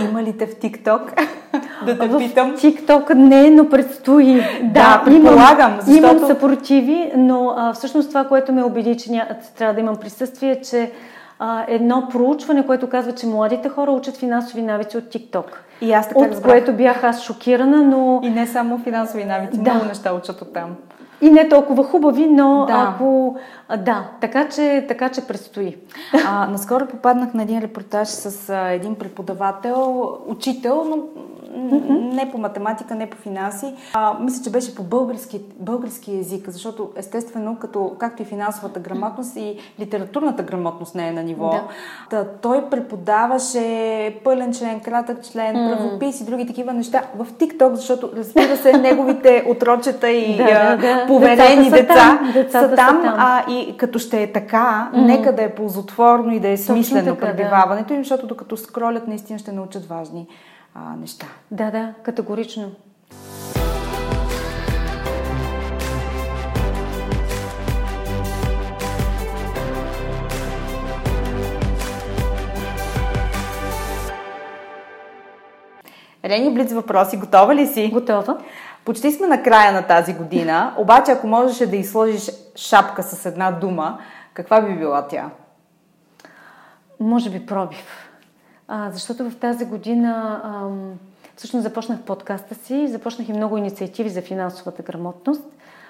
Има 0.10 0.22
ли 0.22 0.38
те 0.38 0.46
в 0.46 0.58
ТикТок? 0.58 1.12
да 1.86 1.98
те 1.98 2.08
в 2.08 2.18
питам. 2.18 2.54
ТикТок 2.56 3.14
не, 3.14 3.50
но 3.50 3.68
предстои. 3.68 4.40
Да, 4.62 5.02
предполагам. 5.04 5.70
Имам, 5.70 5.80
защото... 5.80 6.06
имам 6.06 6.26
съпротиви, 6.26 7.12
но 7.16 7.54
а, 7.56 7.72
всъщност 7.72 8.08
това, 8.08 8.24
което 8.24 8.52
ме 8.52 8.62
убеди, 8.62 8.96
че 8.96 9.12
ня... 9.12 9.26
трябва 9.58 9.74
да 9.74 9.80
имам 9.80 9.96
присъствие, 9.96 10.50
е, 10.50 10.60
че 10.60 10.92
а, 11.38 11.64
едно 11.68 12.08
проучване, 12.12 12.66
което 12.66 12.88
казва, 12.88 13.12
че 13.12 13.26
младите 13.26 13.68
хора 13.68 13.90
учат 13.90 14.16
финансови 14.16 14.62
навици 14.62 14.96
от 14.96 15.10
ТикТок. 15.10 15.62
И 15.80 15.92
аз 15.92 16.08
така 16.08 16.20
От 16.20 16.26
разбрах. 16.26 16.52
което 16.52 16.72
бях 16.72 17.04
аз 17.04 17.22
шокирана, 17.22 17.82
но... 17.82 18.20
И 18.22 18.30
не 18.30 18.46
само 18.46 18.78
финансови 18.78 19.24
навици, 19.24 19.58
да. 19.58 19.70
много 19.70 19.86
неща 19.86 20.12
учат 20.14 20.42
от 20.42 20.52
там. 20.52 20.76
И 21.22 21.30
не 21.30 21.48
толкова 21.48 21.84
хубави, 21.84 22.26
но 22.26 22.64
да. 22.66 22.94
ако... 22.94 23.36
Да, 23.78 24.10
така 24.20 24.48
че, 24.48 24.84
така 24.88 25.08
че 25.08 25.26
предстои. 25.26 25.76
А, 26.26 26.46
наскоро 26.46 26.86
попаднах 26.86 27.34
на 27.34 27.42
един 27.42 27.60
репортаж 27.60 28.08
с 28.08 28.50
а, 28.50 28.68
един 28.68 28.94
преподавател, 28.94 30.08
учител, 30.26 30.84
но 30.84 30.96
Mm-hmm. 31.56 32.12
Не 32.14 32.30
по 32.30 32.38
математика, 32.38 32.94
не 32.94 33.10
по 33.10 33.16
финанси. 33.16 33.74
А, 33.94 34.16
мисля, 34.20 34.44
че 34.44 34.50
беше 34.50 34.74
по 34.74 34.82
български, 34.82 35.40
български 35.58 36.16
язик, 36.16 36.50
защото 36.50 36.90
естествено, 36.96 37.56
като, 37.60 37.92
както 37.98 38.22
и 38.22 38.24
финансовата 38.24 38.80
грамотност 38.80 39.36
и 39.36 39.56
литературната 39.80 40.42
грамотност 40.42 40.94
не 40.94 41.08
е 41.08 41.12
на 41.12 41.22
ниво. 41.22 41.50
Да. 41.50 41.62
Та, 42.10 42.24
той 42.24 42.70
преподаваше 42.70 44.20
пълен 44.24 44.52
член, 44.52 44.80
кратък 44.80 45.22
член, 45.22 45.56
mm-hmm. 45.56 45.76
правопис 45.76 46.20
и 46.20 46.24
други 46.24 46.46
такива 46.46 46.72
неща 46.72 47.02
в 47.16 47.26
ТикТок, 47.38 47.74
защото 47.74 48.10
разбира 48.16 48.56
се, 48.56 48.72
неговите 48.72 49.44
отрочета 49.48 50.10
и 50.10 50.36
да, 50.36 50.44
да, 50.44 50.76
да. 50.76 51.06
поверени 51.06 51.70
деца, 51.70 52.18
деца, 52.26 52.32
деца 52.32 52.60
са 52.60 52.74
там. 52.74 52.96
Са 52.96 53.02
там. 53.02 53.14
А, 53.18 53.50
и 53.50 53.76
като 53.76 53.98
ще 53.98 54.22
е 54.22 54.32
така, 54.32 54.90
mm-hmm. 54.94 55.06
нека 55.06 55.34
да 55.34 55.42
е 55.42 55.54
ползотворно 55.54 56.32
и 56.32 56.40
да 56.40 56.48
е 56.48 56.56
смислено 56.56 57.14
така, 57.14 57.26
пребиваването 57.26 57.88
да. 57.88 57.94
им, 57.94 58.00
защото 58.00 58.26
докато 58.26 58.56
скролят, 58.56 59.08
наистина 59.08 59.38
ще 59.38 59.52
научат 59.52 59.86
важни 59.86 60.26
а, 60.74 60.96
неща. 60.96 61.26
Да, 61.50 61.70
да, 61.70 61.94
категорично. 62.02 62.70
Рени 76.24 76.54
Блиц 76.54 76.72
въпроси, 76.72 77.16
готова 77.16 77.54
ли 77.54 77.66
си? 77.66 77.90
Готова. 77.92 78.38
Почти 78.84 79.12
сме 79.12 79.26
на 79.26 79.42
края 79.42 79.72
на 79.72 79.86
тази 79.86 80.14
година, 80.14 80.74
обаче 80.78 81.12
ако 81.12 81.26
можеше 81.26 81.66
да 81.66 81.76
изложиш 81.76 82.30
шапка 82.56 83.02
с 83.02 83.26
една 83.26 83.50
дума, 83.50 83.98
каква 84.34 84.60
би 84.60 84.74
била 84.74 85.08
тя? 85.08 85.30
Може 87.00 87.30
би 87.30 87.46
пробив. 87.46 88.09
А, 88.72 88.90
защото 88.90 89.30
в 89.30 89.36
тази 89.36 89.64
година 89.64 90.40
ам, 90.44 90.92
всъщност 91.36 91.62
започнах 91.62 92.00
подкаста 92.00 92.54
си, 92.54 92.88
започнах 92.88 93.28
и 93.28 93.32
много 93.32 93.56
инициативи 93.56 94.08
за 94.08 94.22
финансовата 94.22 94.82
грамотност. 94.82 95.44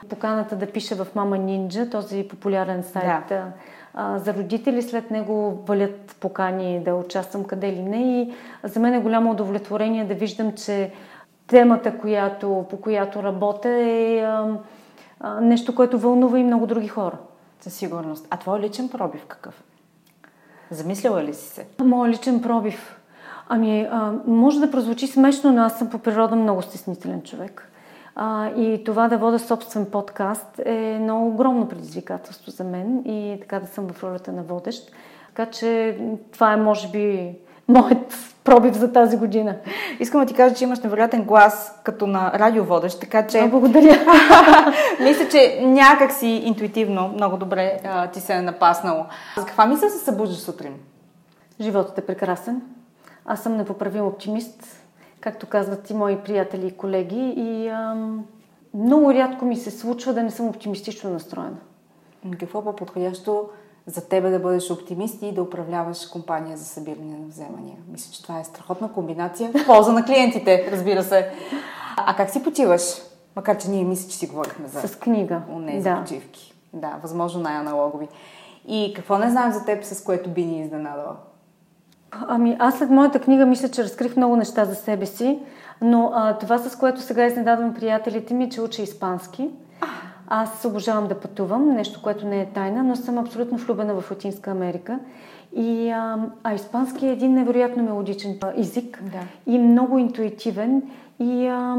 Поканата 0.09 0.57
да 0.57 0.67
пиша 0.67 0.95
в 0.95 1.15
Мама 1.15 1.39
Нинджа, 1.39 1.91
този 1.91 2.29
популярен 2.29 2.83
сайт 2.83 3.29
да. 3.29 3.45
а, 3.95 4.19
за 4.19 4.35
родители. 4.35 4.83
След 4.83 5.11
него 5.11 5.63
валят 5.67 6.17
покани 6.21 6.81
да 6.85 6.95
участвам 6.95 7.45
къде 7.45 7.73
ли 7.73 7.83
не. 7.83 8.21
И 8.21 8.33
за 8.63 8.81
мен 8.81 8.95
е 8.95 9.01
голямо 9.01 9.31
удовлетворение 9.31 10.05
да 10.05 10.15
виждам, 10.15 10.53
че 10.53 10.93
темата, 11.47 11.99
която, 11.99 12.67
по 12.71 12.81
която 12.81 13.23
работя 13.23 13.69
е 13.69 14.19
а, 14.19 14.59
а, 15.21 15.41
нещо, 15.41 15.75
което 15.75 15.99
вълнува 15.99 16.39
и 16.39 16.45
много 16.45 16.67
други 16.67 16.89
хора. 16.89 17.19
Със 17.61 17.75
сигурност. 17.75 18.27
А 18.31 18.37
твой 18.37 18.61
личен 18.61 18.89
пробив 18.89 19.25
какъв? 19.27 19.63
Замисляла 20.71 21.25
ли 21.25 21.35
си 21.35 21.49
се? 21.49 21.67
Моят 21.85 22.15
личен 22.15 22.43
пробив. 22.43 22.97
Ами, 23.49 23.89
а, 23.91 24.13
може 24.27 24.61
да 24.61 24.71
прозвучи 24.71 25.07
смешно, 25.07 25.53
но 25.53 25.63
аз 25.63 25.79
съм 25.79 25.91
по 25.91 25.99
природа 25.99 26.37
много 26.37 26.63
стеснителен 26.63 27.23
човек. 27.23 27.71
А, 28.15 28.49
и 28.49 28.85
това 28.85 29.09
да 29.09 29.19
вода 29.19 29.39
собствен 29.39 29.87
подкаст 29.87 30.61
е 30.65 30.99
много 31.01 31.29
огромно 31.29 31.69
предизвикателство 31.69 32.51
за 32.51 32.65
мен 32.65 33.03
и 33.07 33.39
така 33.41 33.61
да 33.61 33.67
съм 33.67 33.89
в 33.89 34.03
ролята 34.03 34.33
на 34.33 34.43
водещ. 34.43 34.93
Така 35.29 35.51
че 35.51 35.99
това 36.33 36.53
е, 36.53 36.57
може 36.57 36.89
би, 36.89 37.35
моят 37.71 38.31
пробив 38.45 38.75
за 38.75 38.93
тази 38.93 39.17
година. 39.17 39.57
Искам 40.01 40.21
да 40.21 40.27
ти 40.27 40.35
кажа, 40.35 40.55
че 40.55 40.65
имаш 40.65 40.81
невероятен 40.81 41.23
глас 41.25 41.81
като 41.85 42.07
на 42.07 42.33
радиоводещ, 42.35 43.01
така 43.01 43.27
че... 43.27 43.39
О, 43.39 43.49
благодаря. 43.49 43.99
Мисля, 45.01 45.29
че 45.31 45.61
някак 45.63 46.13
си 46.13 46.27
интуитивно 46.27 47.09
много 47.09 47.37
добре 47.37 47.81
а, 47.85 48.07
ти 48.07 48.21
се 48.21 48.33
е 48.33 48.43
напаснало. 48.43 49.05
С 49.37 49.45
каква 49.45 49.67
мисля 49.67 49.91
се 49.91 49.99
събуждаш 49.99 50.39
сутрин? 50.39 50.75
Животът 51.61 51.99
е 51.99 52.07
прекрасен. 52.07 52.63
Аз 53.25 53.43
съм 53.43 53.57
непоправим 53.57 54.07
оптимист, 54.07 54.83
както 55.21 55.47
казват 55.47 55.91
и 55.91 55.95
мои 55.95 56.17
приятели 56.17 56.67
и 56.67 56.77
колеги. 56.77 57.35
И 57.37 57.69
ам, 57.69 58.25
много 58.75 59.15
рядко 59.15 59.45
ми 59.45 59.57
се 59.57 59.71
случва 59.71 60.13
да 60.13 60.23
не 60.23 60.31
съм 60.31 60.49
оптимистично 60.49 61.11
настроена. 61.11 61.57
Какво 62.41 62.65
по-подходящо 62.65 63.49
за 63.91 64.09
тебе 64.09 64.31
да 64.31 64.39
бъдеш 64.39 64.71
оптимист 64.71 65.23
и 65.23 65.33
да 65.33 65.43
управляваш 65.43 66.07
компания 66.07 66.57
за 66.57 66.65
събиране 66.65 67.19
на 67.19 67.27
вземания. 67.29 67.77
Мисля, 67.93 68.13
че 68.13 68.23
това 68.23 68.41
е 68.41 68.45
страхотна 68.45 68.93
комбинация 68.93 69.51
в 69.55 69.67
полза 69.67 69.93
на 69.93 70.05
клиентите, 70.05 70.69
разбира 70.73 71.03
се. 71.03 71.31
А 71.97 72.17
как 72.17 72.31
си 72.31 72.43
почиваш? 72.43 72.83
Макар, 73.37 73.59
че 73.59 73.71
ние 73.71 73.85
мисля, 73.85 74.11
че 74.11 74.17
си 74.17 74.27
говорихме 74.27 74.69
за... 74.69 74.89
С 74.89 74.97
книга. 74.97 75.43
Унези 75.53 75.85
да. 75.85 76.01
почивки. 76.01 76.55
Да, 76.73 76.97
възможно 77.03 77.41
най-аналогови. 77.41 78.09
И 78.69 78.93
какво 78.97 79.19
не 79.19 79.31
знаем 79.31 79.53
за 79.53 79.65
теб, 79.65 79.85
с 79.85 80.05
което 80.05 80.31
би 80.31 80.45
ни 80.45 80.61
изненадала? 80.61 81.17
Ами, 82.11 82.57
аз 82.59 82.79
след 82.79 82.91
моята 82.91 83.21
книга 83.21 83.47
мисля, 83.47 83.69
че 83.69 83.85
разкрих 83.85 84.17
много 84.17 84.37
неща 84.37 84.65
за 84.65 84.75
себе 84.75 85.07
си, 85.07 85.39
но 85.81 86.11
а, 86.15 86.39
това, 86.39 86.59
с 86.59 86.77
което 86.77 87.01
сега 87.01 87.27
изненадвам 87.27 87.75
приятелите 87.75 88.35
ми, 88.35 88.51
че 88.51 88.61
уча 88.61 88.83
испански. 88.83 89.51
Аз 90.33 90.65
обожавам 90.65 91.07
да 91.07 91.21
пътувам, 91.21 91.69
нещо, 91.69 92.03
което 92.03 92.27
не 92.27 92.41
е 92.41 92.47
тайна, 92.47 92.83
но 92.83 92.97
съм 92.97 93.19
абсолютно 93.19 93.59
влюбена 93.59 94.01
в 94.01 94.11
Латинска 94.11 94.51
Америка. 94.51 94.99
И, 95.57 95.91
а, 95.91 96.19
а 96.45 96.55
испански 96.55 97.07
е 97.07 97.13
един 97.13 97.35
невероятно 97.35 97.83
мелодичен 97.83 98.39
език 98.57 99.03
да. 99.03 99.53
и 99.53 99.59
много 99.59 99.99
интуитивен. 99.99 100.83
И 101.21 101.47
а, 101.47 101.77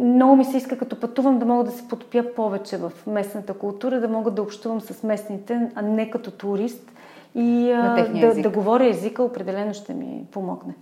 много 0.00 0.36
ми 0.36 0.44
се 0.44 0.56
иска 0.56 0.78
като 0.78 1.00
пътувам 1.00 1.38
да 1.38 1.46
мога 1.46 1.64
да 1.64 1.70
се 1.70 1.88
потопя 1.88 2.24
повече 2.36 2.76
в 2.76 2.92
местната 3.06 3.54
култура, 3.54 4.00
да 4.00 4.08
мога 4.08 4.30
да 4.30 4.42
общувам 4.42 4.80
с 4.80 5.02
местните, 5.02 5.70
а 5.74 5.82
не 5.82 6.10
като 6.10 6.30
турист. 6.30 6.92
И 7.34 7.72
а, 7.72 8.08
да, 8.20 8.42
да 8.42 8.50
говоря 8.50 8.88
езика 8.88 9.22
определено 9.22 9.74
ще 9.74 9.94
ми 9.94 10.24
помогне. 10.32 10.74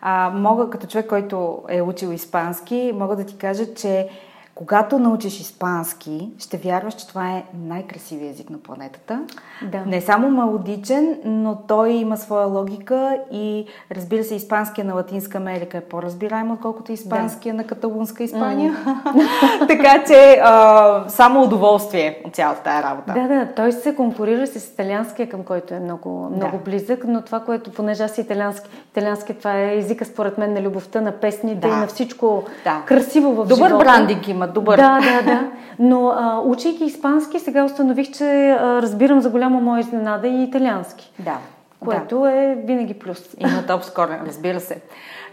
А, 0.00 0.30
мога, 0.30 0.70
като 0.70 0.86
човек, 0.86 1.06
който 1.06 1.62
е 1.68 1.82
учил 1.82 2.08
испански, 2.08 2.92
мога 2.94 3.16
да 3.16 3.24
ти 3.24 3.36
кажа, 3.36 3.74
че 3.74 4.08
когато 4.58 4.98
научиш 4.98 5.40
испански, 5.40 6.30
ще 6.38 6.56
вярваш, 6.56 6.94
че 6.94 7.08
това 7.08 7.30
е 7.30 7.44
най-красивият 7.54 8.34
език 8.34 8.50
на 8.50 8.58
планетата. 8.58 9.22
Да. 9.62 9.84
Не 9.86 10.00
само 10.00 10.30
мелодичен, 10.30 11.18
но 11.24 11.58
той 11.68 11.90
има 11.90 12.16
своя 12.16 12.46
логика 12.46 13.18
и 13.32 13.66
разбира 13.92 14.24
се, 14.24 14.34
испанския 14.34 14.84
на 14.84 14.94
Латинска 14.94 15.38
Америка 15.38 15.78
е 15.78 15.80
по-разбираем, 15.80 16.50
отколкото 16.50 16.92
испанския 16.92 17.52
да. 17.52 17.56
на 17.56 17.66
каталунска 17.66 18.24
Испания. 18.24 18.76
Mm. 18.86 19.66
така 19.68 20.04
че 20.06 20.40
а, 20.42 21.04
само 21.08 21.42
удоволствие 21.42 22.22
от 22.24 22.34
цялата 22.34 22.62
тая 22.62 22.82
работа. 22.82 23.12
Да, 23.12 23.28
да, 23.28 23.48
той 23.56 23.72
се 23.72 23.94
конкурира 23.94 24.46
с 24.46 24.68
италианския, 24.68 25.28
към 25.28 25.44
който 25.44 25.74
е 25.74 25.80
много, 25.80 26.30
много 26.36 26.56
да. 26.56 26.62
близък, 26.64 27.04
но 27.08 27.22
това, 27.22 27.40
което, 27.40 27.72
понеже 27.72 28.02
аз 28.02 28.18
италиански, 28.18 28.68
италиански, 28.90 29.34
това 29.34 29.58
е 29.58 29.76
езика 29.76 30.04
според 30.04 30.38
мен 30.38 30.52
на 30.52 30.62
любовта, 30.62 31.00
на 31.00 31.12
песните 31.12 31.68
да. 31.68 31.68
и 31.68 31.70
на 31.70 31.86
всичко 31.86 32.44
да. 32.64 32.82
красиво 32.86 33.32
в 33.32 33.46
Добър 33.46 33.68
живота. 33.68 33.84
брандинг 33.84 34.28
има, 34.28 34.47
добър. 34.52 34.76
Да, 34.76 35.00
да, 35.00 35.22
да. 35.22 35.50
Но 35.78 36.08
а, 36.08 36.42
учейки 36.44 36.84
испански, 36.84 37.38
сега 37.38 37.64
установих, 37.64 38.10
че 38.10 38.50
а, 38.50 38.82
разбирам 38.82 39.20
за 39.20 39.30
голяма 39.30 39.60
моя 39.60 39.80
изненада 39.80 40.28
и 40.28 40.42
италиански. 40.42 41.12
Да. 41.18 41.38
Което 41.80 42.20
да. 42.20 42.32
е 42.32 42.54
винаги 42.54 42.94
плюс. 42.94 43.34
Има 43.38 43.66
топ 43.66 43.84
скоро, 43.84 44.08
разбира 44.26 44.60
се. 44.60 44.80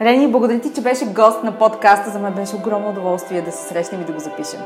Рени, 0.01 0.31
благодаря 0.31 0.59
ти, 0.59 0.73
че 0.73 0.81
беше 0.81 1.05
гост 1.05 1.43
на 1.43 1.51
подкаста. 1.51 2.09
За 2.09 2.19
мен 2.19 2.33
беше 2.33 2.55
огромно 2.55 2.89
удоволствие 2.89 3.41
да 3.41 3.51
се 3.51 3.67
срещнем 3.67 4.01
и 4.01 4.05
да 4.05 4.13
го 4.13 4.19
запишем. 4.19 4.59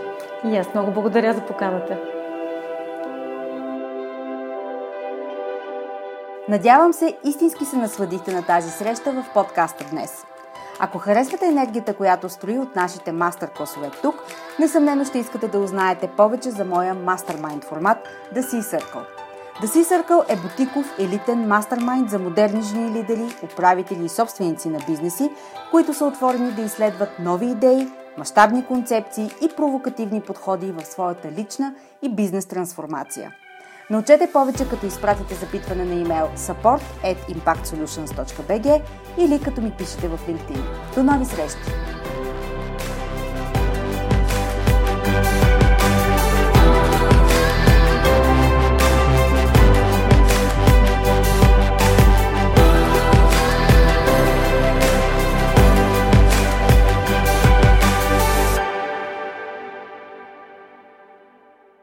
И 0.45 0.57
аз 0.57 0.73
много 0.73 0.91
благодаря 0.91 1.33
за 1.33 1.41
поканата. 1.41 1.97
Надявам 6.49 6.93
се, 6.93 7.17
истински 7.23 7.65
се 7.65 7.77
насладихте 7.77 8.31
на 8.31 8.45
тази 8.45 8.71
среща 8.71 9.11
в 9.11 9.33
подкаста 9.33 9.85
днес. 9.91 10.25
Ако 10.81 10.97
харесвате 10.97 11.45
енергията, 11.45 11.93
която 11.93 12.29
строи 12.29 12.59
от 12.59 12.75
нашите 12.75 13.11
мастер-класове 13.11 13.91
тук, 14.01 14.15
несъмнено 14.59 15.05
ще 15.05 15.19
искате 15.19 15.47
да 15.47 15.59
узнаете 15.59 16.07
повече 16.07 16.51
за 16.51 16.65
моя 16.65 16.93
мастермайнд 16.93 17.63
формат 17.63 17.97
The 18.35 18.41
Sea 18.41 18.61
Circle. 18.61 19.05
The 19.61 19.65
Sea 19.65 19.83
Circle 19.83 20.33
е 20.33 20.35
бутиков 20.35 20.99
елитен 20.99 21.47
мастермайнд 21.47 22.09
за 22.09 22.19
модерни 22.19 22.61
жени 22.61 22.91
лидери, 22.91 23.35
управители 23.43 24.05
и 24.05 24.09
собственици 24.09 24.69
на 24.69 24.79
бизнеси, 24.87 25.29
които 25.71 25.93
са 25.93 26.05
отворени 26.05 26.51
да 26.51 26.61
изследват 26.61 27.09
нови 27.19 27.45
идеи, 27.45 27.87
мащабни 28.17 28.65
концепции 28.65 29.29
и 29.41 29.49
провокативни 29.55 30.21
подходи 30.21 30.71
в 30.71 30.85
своята 30.85 31.31
лична 31.31 31.73
и 32.01 32.09
бизнес 32.09 32.45
трансформация. 32.45 33.31
Научете 33.91 34.29
повече, 34.33 34.69
като 34.69 34.85
изпратите 34.85 35.35
запитване 35.35 35.85
на 35.85 35.93
имейл 35.93 36.29
support 36.37 36.81
at 37.03 37.17
impactsolutions.bg 37.35 38.81
или 39.17 39.41
като 39.41 39.61
ми 39.61 39.71
пишете 39.71 40.07
в 40.07 40.19
LinkedIn. 40.27 40.61
До 40.95 41.03
нови 41.03 41.25
срещи! 41.25 41.71